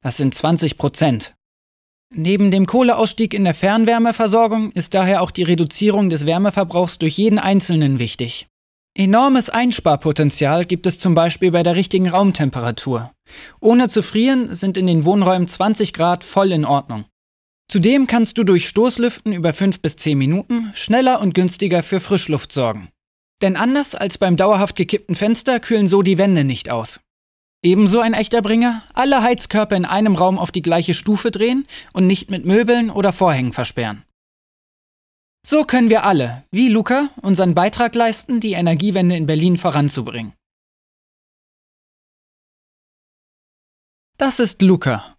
Das 0.05 0.19
sind 0.19 0.37
20 0.37 0.79
Prozent. 0.79 1.35
Neben 2.15 2.53
dem 2.53 2.67
Kohleausstieg 2.67 3.35
in 3.35 3.43
der 3.43 3.55
Fernwärmeversorgung 3.55 4.71
ist 4.71 4.95
daher 4.95 5.23
auch 5.23 5.33
die 5.33 5.43
Reduzierung 5.43 6.11
des 6.11 6.27
Wärmeverbrauchs 6.27 6.99
durch 6.99 7.19
jeden 7.19 7.41
Einzelnen 7.41 7.99
wichtig. 7.99 8.47
Enormes 8.97 9.51
Einsparpotenzial 9.51 10.65
gibt 10.65 10.85
es 10.85 10.99
zum 10.99 11.15
Beispiel 11.15 11.53
bei 11.53 11.63
der 11.63 11.77
richtigen 11.77 12.09
Raumtemperatur. 12.09 13.13
Ohne 13.61 13.89
zu 13.89 14.03
frieren 14.03 14.55
sind 14.55 14.77
in 14.77 14.89
den 14.89 15.05
Wohnräumen 15.05 15.47
20 15.47 15.93
Grad 15.93 16.25
voll 16.25 16.51
in 16.51 16.65
Ordnung. 16.65 17.05
Zudem 17.71 18.09
kannst 18.09 18.37
du 18.37 18.43
durch 18.43 18.67
Stoßlüften 18.67 19.33
über 19.33 19.53
5 19.53 19.81
bis 19.81 19.95
10 19.95 20.19
Minuten 20.19 20.73
schneller 20.75 21.21
und 21.21 21.35
günstiger 21.35 21.85
für 21.85 22.01
Frischluft 22.01 22.51
sorgen. 22.51 22.89
Denn 23.43 23.55
anders 23.55 23.95
als 23.95 24.19
beim 24.19 24.37
dauerhaft 24.37 24.75
gekippten 24.75 25.15
Fenster 25.15 25.61
kühlen 25.61 25.87
so 25.87 26.03
die 26.03 26.19
Wände 26.19 26.43
nicht 26.43 26.69
aus. 26.69 27.01
Ebenso 27.63 28.01
ein 28.01 28.15
echter 28.15 28.43
Bringer, 28.43 28.83
alle 28.93 29.23
Heizkörper 29.23 29.77
in 29.77 29.85
einem 29.85 30.17
Raum 30.17 30.37
auf 30.37 30.51
die 30.51 30.63
gleiche 30.63 30.95
Stufe 30.95 31.31
drehen 31.31 31.65
und 31.93 32.09
nicht 32.09 32.29
mit 32.29 32.45
Möbeln 32.45 32.91
oder 32.91 33.13
Vorhängen 33.13 33.53
versperren. 33.53 34.03
So 35.47 35.65
können 35.65 35.89
wir 35.89 36.05
alle, 36.05 36.45
wie 36.51 36.69
Luca, 36.69 37.11
unseren 37.23 37.55
Beitrag 37.55 37.95
leisten, 37.95 38.41
die 38.41 38.53
Energiewende 38.53 39.17
in 39.17 39.27
Berlin 39.27 39.57
voranzubringen. 39.57 40.35
Das 44.19 44.39
ist 44.39 44.61
Luca. 44.61 45.17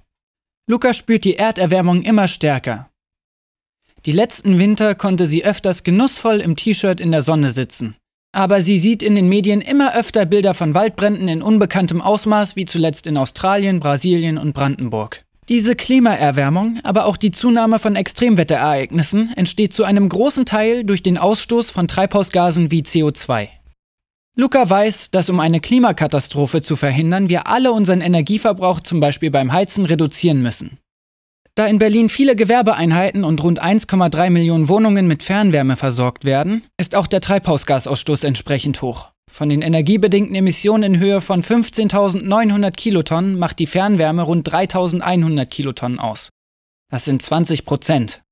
Luca 0.69 0.93
spürt 0.93 1.23
die 1.23 1.37
Erderwärmung 1.37 2.03
immer 2.03 2.27
stärker. 2.27 2.91
Die 4.05 4.11
letzten 4.11 4.59
Winter 4.59 4.95
konnte 4.95 5.25
sie 5.25 5.43
öfters 5.43 5.83
genussvoll 5.83 6.39
im 6.39 6.55
T-Shirt 6.55 6.99
in 6.99 7.11
der 7.11 7.23
Sonne 7.23 7.51
sitzen. 7.51 7.95
Aber 8.31 8.61
sie 8.61 8.79
sieht 8.79 9.03
in 9.03 9.15
den 9.15 9.27
Medien 9.27 9.59
immer 9.59 9.95
öfter 9.95 10.25
Bilder 10.25 10.53
von 10.53 10.73
Waldbränden 10.73 11.27
in 11.27 11.41
unbekanntem 11.41 11.99
Ausmaß, 12.01 12.55
wie 12.55 12.65
zuletzt 12.65 13.07
in 13.07 13.17
Australien, 13.17 13.79
Brasilien 13.79 14.37
und 14.37 14.53
Brandenburg. 14.53 15.25
Diese 15.49 15.75
Klimaerwärmung, 15.75 16.79
aber 16.83 17.05
auch 17.05 17.17
die 17.17 17.31
Zunahme 17.31 17.79
von 17.79 17.95
Extremwetterereignissen 17.95 19.33
entsteht 19.35 19.73
zu 19.73 19.83
einem 19.83 20.07
großen 20.07 20.45
Teil 20.45 20.83
durch 20.83 21.03
den 21.03 21.17
Ausstoß 21.17 21.71
von 21.71 21.87
Treibhausgasen 21.87 22.71
wie 22.71 22.83
CO2. 22.83 23.49
Luca 24.37 24.69
weiß, 24.69 25.11
dass 25.11 25.29
um 25.29 25.39
eine 25.41 25.59
Klimakatastrophe 25.59 26.61
zu 26.61 26.77
verhindern, 26.77 27.27
wir 27.27 27.47
alle 27.47 27.73
unseren 27.73 27.99
Energieverbrauch 27.99 28.79
zum 28.79 29.01
Beispiel 29.01 29.29
beim 29.29 29.51
Heizen 29.51 29.85
reduzieren 29.85 30.41
müssen. 30.41 30.77
Da 31.55 31.65
in 31.65 31.79
Berlin 31.79 32.07
viele 32.07 32.37
Gewerbeeinheiten 32.37 33.25
und 33.25 33.43
rund 33.43 33.61
1,3 33.61 34.29
Millionen 34.29 34.69
Wohnungen 34.69 35.05
mit 35.05 35.21
Fernwärme 35.21 35.75
versorgt 35.75 36.23
werden, 36.23 36.63
ist 36.77 36.95
auch 36.95 37.07
der 37.07 37.19
Treibhausgasausstoß 37.19 38.23
entsprechend 38.23 38.81
hoch. 38.81 39.11
Von 39.31 39.47
den 39.47 39.61
energiebedingten 39.61 40.35
Emissionen 40.35 40.95
in 40.95 40.99
Höhe 40.99 41.21
von 41.21 41.41
15.900 41.41 42.71
Kilotonnen 42.71 43.39
macht 43.39 43.59
die 43.59 43.65
Fernwärme 43.65 44.23
rund 44.23 44.51
3.100 44.51 45.45
Kilotonnen 45.45 45.99
aus. 45.99 46.31
Das 46.89 47.05
sind 47.05 47.21
20 47.21 47.63
Prozent. 47.63 48.23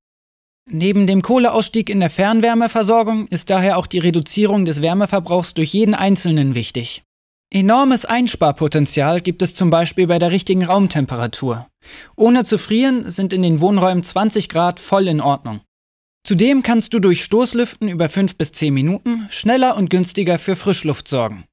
Neben 0.69 1.07
dem 1.07 1.21
Kohleausstieg 1.21 1.89
in 1.89 2.01
der 2.01 2.09
Fernwärmeversorgung 2.09 3.27
ist 3.27 3.49
daher 3.49 3.77
auch 3.77 3.87
die 3.87 3.99
Reduzierung 3.99 4.65
des 4.65 4.81
Wärmeverbrauchs 4.81 5.53
durch 5.53 5.71
jeden 5.71 5.95
Einzelnen 5.95 6.53
wichtig. 6.53 7.01
Enormes 7.49 8.03
Einsparpotenzial 8.03 9.21
gibt 9.21 9.41
es 9.41 9.55
zum 9.55 9.69
Beispiel 9.69 10.05
bei 10.05 10.19
der 10.19 10.31
richtigen 10.31 10.65
Raumtemperatur. 10.65 11.65
Ohne 12.17 12.43
zu 12.43 12.57
frieren 12.57 13.09
sind 13.09 13.31
in 13.31 13.41
den 13.41 13.61
Wohnräumen 13.61 14.03
20 14.03 14.49
Grad 14.49 14.81
voll 14.81 15.07
in 15.07 15.21
Ordnung. 15.21 15.61
Zudem 16.23 16.63
kannst 16.63 16.93
du 16.93 16.99
durch 16.99 17.23
Stoßlüften 17.23 17.87
über 17.87 18.09
5 18.09 18.35
bis 18.35 18.51
10 18.51 18.73
Minuten 18.73 19.27
schneller 19.29 19.75
und 19.77 19.89
günstiger 19.89 20.37
für 20.37 20.55
Frischluft 20.55 21.07
sorgen. 21.07 21.45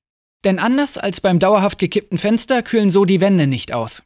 Denn 0.44 0.58
anders 0.58 0.98
als 0.98 1.20
beim 1.20 1.38
dauerhaft 1.38 1.78
gekippten 1.78 2.18
Fenster 2.18 2.62
kühlen 2.62 2.90
so 2.90 3.04
die 3.04 3.20
Wände 3.20 3.46
nicht 3.46 3.72
aus. 3.72 4.02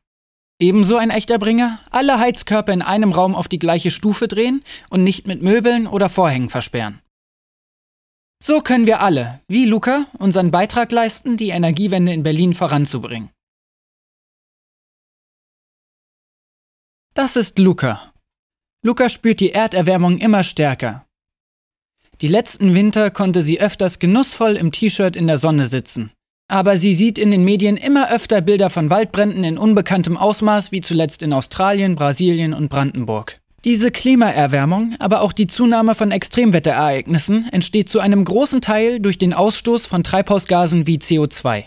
Ebenso 0.60 0.96
ein 0.96 1.10
echter 1.10 1.38
Bringer, 1.38 1.80
alle 1.90 2.18
Heizkörper 2.18 2.72
in 2.72 2.82
einem 2.82 3.12
Raum 3.12 3.34
auf 3.34 3.48
die 3.48 3.58
gleiche 3.58 3.90
Stufe 3.90 4.28
drehen 4.28 4.62
und 4.90 5.02
nicht 5.02 5.26
mit 5.26 5.42
Möbeln 5.42 5.86
oder 5.86 6.10
Vorhängen 6.10 6.50
versperren. 6.50 7.00
So 8.42 8.60
können 8.60 8.86
wir 8.86 9.00
alle, 9.00 9.40
wie 9.48 9.64
Luca, 9.66 10.06
unseren 10.18 10.50
Beitrag 10.50 10.92
leisten, 10.92 11.36
die 11.36 11.50
Energiewende 11.50 12.12
in 12.12 12.22
Berlin 12.22 12.54
voranzubringen. 12.54 13.30
Das 17.14 17.36
ist 17.36 17.58
Luca. 17.58 18.12
Luca 18.82 19.10
spürt 19.10 19.40
die 19.40 19.52
Erderwärmung 19.52 20.16
immer 20.18 20.42
stärker. 20.42 21.04
Die 22.22 22.28
letzten 22.28 22.74
Winter 22.74 23.10
konnte 23.10 23.42
sie 23.42 23.60
öfters 23.60 23.98
genussvoll 23.98 24.56
im 24.56 24.72
T-Shirt 24.72 25.16
in 25.16 25.26
der 25.26 25.36
Sonne 25.36 25.66
sitzen. 25.66 26.12
Aber 26.48 26.78
sie 26.78 26.94
sieht 26.94 27.18
in 27.18 27.30
den 27.30 27.44
Medien 27.44 27.76
immer 27.76 28.10
öfter 28.10 28.40
Bilder 28.40 28.70
von 28.70 28.88
Waldbränden 28.88 29.44
in 29.44 29.58
unbekanntem 29.58 30.16
Ausmaß, 30.16 30.72
wie 30.72 30.80
zuletzt 30.80 31.22
in 31.22 31.32
Australien, 31.34 31.94
Brasilien 31.94 32.54
und 32.54 32.70
Brandenburg. 32.70 33.40
Diese 33.64 33.90
Klimaerwärmung, 33.90 34.96
aber 34.98 35.20
auch 35.20 35.34
die 35.34 35.46
Zunahme 35.46 35.94
von 35.94 36.10
Extremwetterereignissen 36.10 37.48
entsteht 37.52 37.90
zu 37.90 38.00
einem 38.00 38.24
großen 38.24 38.62
Teil 38.62 38.98
durch 39.00 39.18
den 39.18 39.34
Ausstoß 39.34 39.84
von 39.84 40.02
Treibhausgasen 40.02 40.86
wie 40.86 40.96
CO2. 40.96 41.64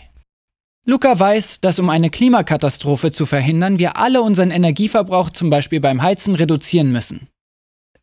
Luca 0.86 1.18
weiß, 1.18 1.60
dass 1.62 1.78
um 1.78 1.88
eine 1.88 2.10
Klimakatastrophe 2.10 3.10
zu 3.10 3.24
verhindern, 3.24 3.78
wir 3.78 3.96
alle 3.96 4.20
unseren 4.20 4.50
Energieverbrauch 4.50 5.30
zum 5.30 5.48
Beispiel 5.48 5.80
beim 5.80 6.02
Heizen 6.02 6.34
reduzieren 6.34 6.92
müssen. 6.92 7.28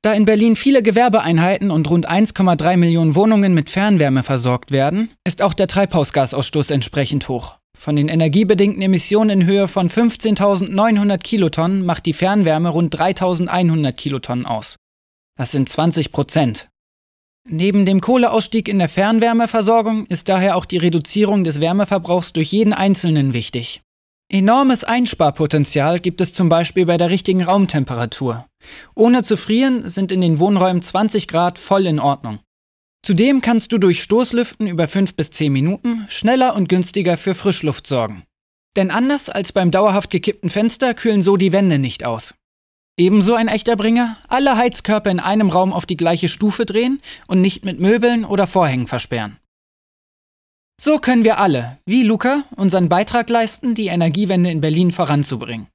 Da 0.02 0.14
in 0.14 0.26
Berlin 0.26 0.56
viele 0.56 0.82
Gewerbeeinheiten 0.82 1.70
und 1.70 1.88
rund 1.88 2.10
1,3 2.10 2.78
Millionen 2.78 3.14
Wohnungen 3.14 3.54
mit 3.54 3.70
Fernwärme 3.70 4.24
versorgt 4.24 4.72
werden, 4.72 5.12
ist 5.24 5.44
auch 5.44 5.54
der 5.54 5.68
Treibhausgasausstoß 5.68 6.72
entsprechend 6.72 7.30
hoch. 7.30 7.58
Von 7.78 7.96
den 7.96 8.10
energiebedingten 8.10 8.82
Emissionen 8.82 9.42
in 9.42 9.48
Höhe 9.48 9.68
von 9.68 9.90
15.900 9.90 11.20
Kilotonnen 11.20 11.86
macht 11.86 12.08
die 12.08 12.14
Fernwärme 12.14 12.70
rund 12.70 12.96
3.100 12.96 13.92
Kilotonnen 13.92 14.48
aus. 14.48 14.78
Das 15.38 15.52
sind 15.52 15.70
20 15.70 16.12
Prozent. 16.12 16.71
Neben 17.48 17.86
dem 17.86 18.02
Kohleausstieg 18.02 18.68
in 18.68 18.80
der 18.80 18.90
Fernwärmeversorgung 18.90 20.06
ist 20.06 20.30
daher 20.30 20.56
auch 20.56 20.66
die 20.66 20.78
Reduzierung 20.78 21.44
des 21.44 21.60
Wärmeverbrauchs 21.60 22.34
durch 22.34 22.52
jeden 22.52 22.74
Einzelnen 22.74 23.34
wichtig. 23.34 23.82
Enormes 24.30 24.86
Einsparpotenzial 24.86 26.00
gibt 26.00 26.22
es 26.22 26.34
zum 26.34 26.48
Beispiel 26.48 26.86
bei 26.86 26.96
der 26.96 27.10
richtigen 27.10 27.44
Raumtemperatur. 27.44 28.46
Ohne 28.96 29.24
zu 29.24 29.36
frieren 29.36 29.90
sind 29.90 30.12
in 30.12 30.22
den 30.22 30.40
Wohnräumen 30.40 30.82
20 30.82 31.28
Grad 31.28 31.60
voll 31.60 31.86
in 31.86 32.00
Ordnung. 32.00 32.40
Zudem 33.04 33.42
kannst 33.42 33.74
du 33.74 33.78
durch 33.78 34.04
Stoßlüften 34.04 34.68
über 34.68 34.88
5 34.88 35.16
bis 35.16 35.32
10 35.32 35.52
Minuten 35.52 36.06
schneller 36.08 36.56
und 36.56 36.70
günstiger 36.70 37.18
für 37.18 37.36
Frischluft 37.36 37.88
sorgen. 37.88 38.24
Denn 38.78 38.92
anders 38.92 39.30
als 39.30 39.52
beim 39.52 39.72
dauerhaft 39.72 40.12
gekippten 40.12 40.50
Fenster 40.50 40.94
kühlen 40.94 41.24
so 41.24 41.36
die 41.36 41.52
Wände 41.52 41.80
nicht 41.80 42.06
aus. 42.06 42.36
Ebenso 42.98 43.36
ein 43.36 43.48
echter 43.48 43.76
Bringer, 43.76 44.18
alle 44.28 44.58
Heizkörper 44.58 45.10
in 45.10 45.20
einem 45.20 45.50
Raum 45.50 45.74
auf 45.74 45.86
die 45.86 45.98
gleiche 45.98 46.30
Stufe 46.30 46.66
drehen 46.66 47.02
und 47.28 47.42
nicht 47.42 47.66
mit 47.66 47.80
Möbeln 47.80 48.26
oder 48.26 48.48
Vorhängen 48.48 48.88
versperren. 48.88 49.40
So 50.80 51.00
können 51.00 51.24
wir 51.24 51.40
alle, 51.40 51.80
wie 51.86 52.04
Luca, 52.04 52.46
unseren 52.56 52.90
Beitrag 52.90 53.30
leisten, 53.30 53.76
die 53.76 53.88
Energiewende 53.88 54.50
in 54.50 54.62
Berlin 54.62 54.92
voranzubringen. 54.92 55.68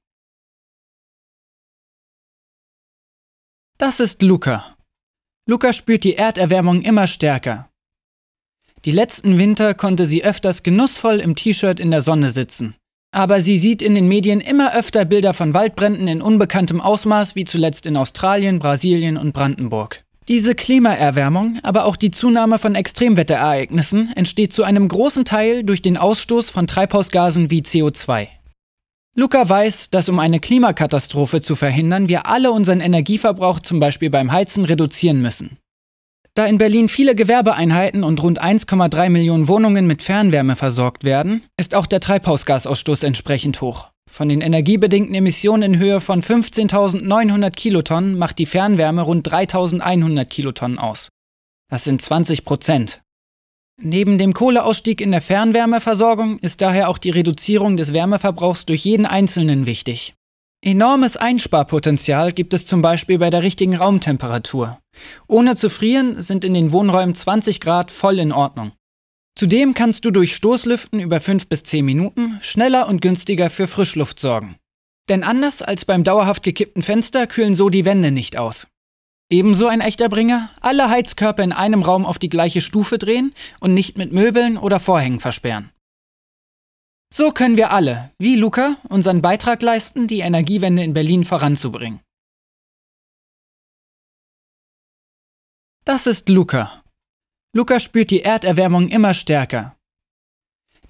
Das 3.77 3.99
ist 3.99 4.21
Luca. 4.21 4.75
Luca 5.47 5.71
spürt 5.71 6.03
die 6.03 6.15
Erderwärmung 6.15 6.81
immer 6.81 7.07
stärker. 7.07 7.69
Die 8.85 8.91
letzten 8.91 9.37
Winter 9.37 9.73
konnte 9.73 10.05
sie 10.05 10.23
öfters 10.23 10.63
genussvoll 10.63 11.19
im 11.19 11.35
T-Shirt 11.35 11.79
in 11.79 11.91
der 11.91 12.01
Sonne 12.01 12.29
sitzen. 12.29 12.75
Aber 13.11 13.41
sie 13.41 13.57
sieht 13.57 13.81
in 13.81 13.95
den 13.95 14.07
Medien 14.07 14.41
immer 14.41 14.75
öfter 14.75 15.05
Bilder 15.05 15.33
von 15.33 15.53
Waldbränden 15.53 16.07
in 16.07 16.21
unbekanntem 16.21 16.81
Ausmaß, 16.81 17.35
wie 17.35 17.45
zuletzt 17.45 17.85
in 17.85 17.97
Australien, 17.97 18.59
Brasilien 18.59 19.17
und 19.17 19.33
Brandenburg. 19.33 20.03
Diese 20.27 20.55
Klimaerwärmung, 20.55 21.59
aber 21.63 21.85
auch 21.85 21.95
die 21.95 22.11
Zunahme 22.11 22.59
von 22.59 22.75
Extremwetterereignissen 22.75 24.11
entsteht 24.13 24.51
zu 24.51 24.65
einem 24.65 24.89
großen 24.89 25.23
Teil 25.23 25.63
durch 25.63 25.81
den 25.81 25.95
Ausstoß 25.95 26.49
von 26.49 26.67
Treibhausgasen 26.67 27.49
wie 27.49 27.61
CO2. 27.61 28.27
Luca 29.15 29.47
weiß, 29.47 29.89
dass 29.89 30.09
um 30.09 30.19
eine 30.19 30.41
Klimakatastrophe 30.41 31.41
zu 31.41 31.55
verhindern, 31.55 32.09
wir 32.09 32.27
alle 32.27 32.51
unseren 32.51 32.81
Energieverbrauch 32.81 33.61
zum 33.61 33.79
Beispiel 33.79 34.09
beim 34.09 34.31
Heizen 34.33 34.65
reduzieren 34.65 35.21
müssen. 35.21 35.57
Da 36.37 36.45
in 36.45 36.59
Berlin 36.59 36.87
viele 36.87 37.15
Gewerbeeinheiten 37.15 38.03
und 38.03 38.21
rund 38.21 38.39
1,3 38.39 39.09
Millionen 39.09 39.47
Wohnungen 39.47 39.87
mit 39.87 40.03
Fernwärme 40.03 40.55
versorgt 40.55 41.03
werden, 41.03 41.41
ist 41.59 41.73
auch 41.73 41.87
der 41.87 41.99
Treibhausgasausstoß 41.99 43.01
entsprechend 43.01 43.59
hoch. 43.61 43.87
Von 44.07 44.29
den 44.29 44.41
energiebedingten 44.41 45.15
Emissionen 45.15 45.73
in 45.73 45.79
Höhe 45.79 45.99
von 45.99 46.21
15.900 46.21 47.49
Kilotonnen 47.49 48.19
macht 48.19 48.37
die 48.37 48.45
Fernwärme 48.45 49.01
rund 49.01 49.27
3.100 49.27 50.25
Kilotonnen 50.25 50.77
aus. 50.77 51.09
Das 51.71 51.85
sind 51.85 52.03
20 52.03 52.45
Prozent. 52.45 53.01
Neben 53.81 54.19
dem 54.19 54.35
Kohleausstieg 54.35 55.01
in 55.01 55.09
der 55.09 55.21
Fernwärmeversorgung 55.21 56.37
ist 56.37 56.61
daher 56.61 56.89
auch 56.89 56.99
die 56.99 57.09
Reduzierung 57.09 57.77
des 57.77 57.93
Wärmeverbrauchs 57.93 58.67
durch 58.67 58.85
jeden 58.85 59.07
Einzelnen 59.07 59.65
wichtig. 59.65 60.13
Enormes 60.67 61.15
Einsparpotenzial 61.15 62.33
gibt 62.33 62.53
es 62.53 62.65
zum 62.65 62.81
Beispiel 62.81 63.19
bei 63.19 63.29
der 63.29 63.41
richtigen 63.41 63.77
Raumtemperatur. 63.77 64.79
Ohne 65.29 65.55
zu 65.55 65.69
frieren 65.69 66.21
sind 66.21 66.43
in 66.43 66.53
den 66.53 66.73
Wohnräumen 66.73 67.15
20 67.15 67.61
Grad 67.61 67.89
voll 67.89 68.19
in 68.19 68.33
Ordnung. 68.33 68.73
Zudem 69.39 69.73
kannst 69.73 70.03
du 70.03 70.11
durch 70.11 70.35
Stoßlüften 70.35 70.99
über 70.99 71.21
5 71.21 71.47
bis 71.47 71.63
10 71.63 71.85
Minuten 71.85 72.37
schneller 72.41 72.89
und 72.89 73.01
günstiger 73.01 73.49
für 73.49 73.67
Frischluft 73.67 74.19
sorgen. 74.19 74.57
Denn 75.07 75.23
anders 75.23 75.61
als 75.61 75.85
beim 75.85 76.03
dauerhaft 76.03 76.43
gekippten 76.43 76.81
Fenster 76.81 77.27
kühlen 77.27 77.55
so 77.55 77.69
die 77.69 77.85
Wände 77.85 78.11
nicht 78.11 78.37
aus. 78.37 78.67
Ebenso 79.29 79.67
ein 79.67 79.79
echter 79.79 80.09
Bringer, 80.09 80.49
alle 80.59 80.89
Heizkörper 80.89 81.45
in 81.45 81.53
einem 81.53 81.81
Raum 81.81 82.05
auf 82.05 82.19
die 82.19 82.27
gleiche 82.27 82.59
Stufe 82.59 82.97
drehen 82.97 83.33
und 83.61 83.73
nicht 83.73 83.97
mit 83.97 84.11
Möbeln 84.11 84.57
oder 84.57 84.81
Vorhängen 84.81 85.21
versperren. 85.21 85.71
So 87.13 87.31
können 87.31 87.57
wir 87.57 87.71
alle, 87.71 88.11
wie 88.19 88.35
Luca, 88.35 88.77
unseren 88.89 89.21
Beitrag 89.21 89.61
leisten, 89.61 90.07
die 90.07 90.19
Energiewende 90.19 90.83
in 90.83 90.93
Berlin 90.93 91.23
voranzubringen. 91.25 92.01
Das 95.85 96.05
ist 96.05 96.27
Luca, 96.27 96.83
Luca 97.57 97.79
spürt 97.79 98.11
die 98.11 98.21
Erderwärmung 98.21 98.87
immer 98.89 99.15
stärker. 99.15 99.75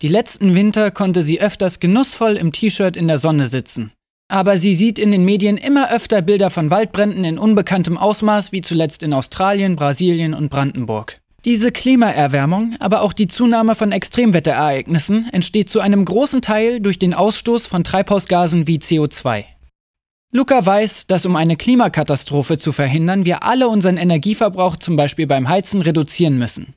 Die 0.02 0.10
letzten 0.10 0.54
Winter 0.54 0.92
konnte 0.92 1.24
sie 1.24 1.40
öfters 1.40 1.80
genussvoll 1.80 2.36
im 2.36 2.52
T-Shirt 2.52 2.98
in 2.98 3.08
der 3.08 3.20
Sonne 3.20 3.48
sitzen. 3.48 3.94
Aber 4.28 4.58
sie 4.58 4.76
sieht 4.76 5.00
in 5.00 5.12
den 5.12 5.24
Medien 5.24 5.56
immer 5.56 5.92
öfter 5.92 6.22
Bilder 6.22 6.50
von 6.50 6.70
Waldbränden 6.70 7.24
in 7.24 7.40
unbekanntem 7.40 7.98
Ausmaß, 7.98 8.52
wie 8.52 8.60
zuletzt 8.60 9.02
in 9.02 9.14
Australien, 9.14 9.78
Brasilien 9.78 10.34
und 10.34 10.50
Brandenburg. 10.50 11.22
Diese 11.48 11.72
Klimaerwärmung, 11.72 12.76
aber 12.80 13.02
auch 13.02 13.14
die 13.14 13.28
Zunahme 13.28 13.76
von 13.76 13.94
Extremwetterereignissen 13.94 15.30
entsteht 15.32 15.70
zu 15.70 15.80
einem 15.80 16.04
großen 16.04 16.42
Teil 16.42 16.82
durch 16.82 17.00
den 17.00 17.14
Ausstoß 17.14 17.68
von 17.68 17.86
Treibhausgasen 17.86 18.68
wie 18.68 18.80
CO2. 18.80 19.46
Luca 20.34 20.66
weiß, 20.66 21.08
dass 21.08 21.26
um 21.26 21.38
eine 21.38 21.56
Klimakatastrophe 21.56 22.58
zu 22.58 22.74
verhindern, 22.74 23.24
wir 23.24 23.46
alle 23.46 23.70
unseren 23.70 23.96
Energieverbrauch 23.96 24.76
zum 24.76 24.98
Beispiel 24.98 25.26
beim 25.26 25.48
Heizen 25.48 25.82
reduzieren 25.82 26.38
müssen. 26.38 26.74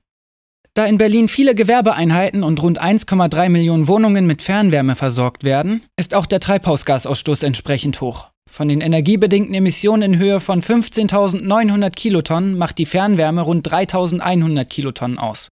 Da 0.75 0.87
in 0.87 0.99
Berlin 0.99 1.27
viele 1.27 1.57
Gewerbeeinheiten 1.57 2.45
und 2.45 2.63
rund 2.63 2.81
1,3 2.81 3.49
Millionen 3.49 3.89
Wohnungen 3.89 4.29
mit 4.29 4.41
Fernwärme 4.41 4.95
versorgt 4.95 5.43
werden, 5.43 5.83
ist 5.97 6.15
auch 6.15 6.27
der 6.27 6.39
Treibhausgasausstoß 6.39 7.43
entsprechend 7.43 8.01
hoch. 8.01 8.30
Von 8.49 8.69
den 8.69 8.81
energiebedingten 8.81 9.55
Emissionen 9.55 10.15
in 10.15 10.19
Höhe 10.19 10.41
von 10.41 10.63
15.900 10.63 11.91
Kilotonnen 11.91 12.59
macht 12.59 12.79
die 12.79 12.87
Fernwärme 12.87 13.43
rund 13.43 13.69
3.100 13.69 14.65
Kilotonnen 14.65 15.19
aus. 15.19 15.49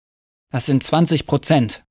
Das 0.51 0.66
sind 0.66 0.83
20 0.83 1.26
Prozent. 1.26 1.83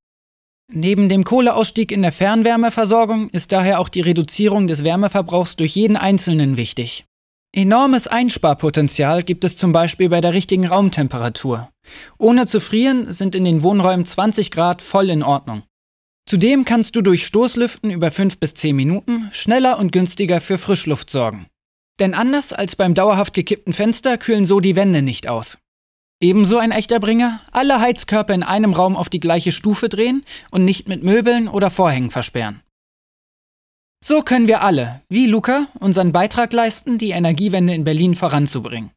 Neben 0.72 1.10
dem 1.10 1.24
Kohleausstieg 1.24 1.92
in 1.92 2.02
der 2.02 2.12
Fernwärmeversorgung 2.12 3.30
ist 3.30 3.52
daher 3.52 3.80
auch 3.80 3.90
die 3.90 4.02
Reduzierung 4.02 4.68
des 4.68 4.84
Wärmeverbrauchs 4.84 5.58
durch 5.58 5.76
jeden 5.76 5.98
Einzelnen 5.98 6.56
wichtig. 6.56 7.06
Enormes 7.54 8.08
Einsparpotenzial 8.08 9.24
gibt 9.24 9.44
es 9.44 9.58
zum 9.58 9.74
Beispiel 9.74 10.08
bei 10.08 10.22
der 10.22 10.34
richtigen 10.34 10.68
Raumtemperatur. 10.68 11.70
Ohne 12.18 12.48
zu 12.48 12.62
frieren 12.62 13.12
sind 13.12 13.36
in 13.36 13.44
den 13.44 13.64
Wohnräumen 13.64 14.06
20 14.06 14.52
Grad 14.52 14.82
voll 14.82 15.10
in 15.10 15.24
Ordnung. 15.24 15.64
Zudem 16.32 16.64
kannst 16.64 16.96
du 16.96 17.02
durch 17.02 17.26
Stoßlüften 17.26 17.92
über 17.92 18.10
5 18.10 18.38
bis 18.38 18.54
10 18.54 18.74
Minuten 18.74 19.28
schneller 19.34 19.78
und 19.78 19.92
günstiger 19.92 20.40
für 20.40 20.58
Frischluft 20.58 21.10
sorgen. 21.10 21.48
Denn 22.00 22.14
anders 22.14 22.54
als 22.54 22.78
beim 22.78 22.94
dauerhaft 22.94 23.34
gekippten 23.34 23.74
Fenster 23.74 24.18
kühlen 24.18 24.46
so 24.46 24.62
die 24.62 24.78
Wände 24.78 25.02
nicht 25.02 25.28
aus. 25.28 25.58
Ebenso 26.22 26.58
ein 26.58 26.72
echter 26.72 27.02
Bringer, 27.02 27.42
alle 27.52 27.82
Heizkörper 27.82 28.34
in 28.34 28.44
einem 28.44 28.72
Raum 28.72 28.96
auf 28.96 29.10
die 29.10 29.20
gleiche 29.20 29.52
Stufe 29.52 29.90
drehen 29.90 30.24
und 30.52 30.64
nicht 30.64 30.88
mit 30.88 31.04
Möbeln 31.04 31.50
oder 31.50 31.70
Vorhängen 31.70 32.12
versperren. 32.12 32.62
So 34.02 34.22
können 34.22 34.48
wir 34.48 34.64
alle, 34.64 35.02
wie 35.10 35.26
Luca, 35.26 35.68
unseren 35.82 36.14
Beitrag 36.14 36.54
leisten, 36.54 36.98
die 36.98 37.10
Energiewende 37.10 37.74
in 37.74 37.84
Berlin 37.84 38.16
voranzubringen. 38.16 38.92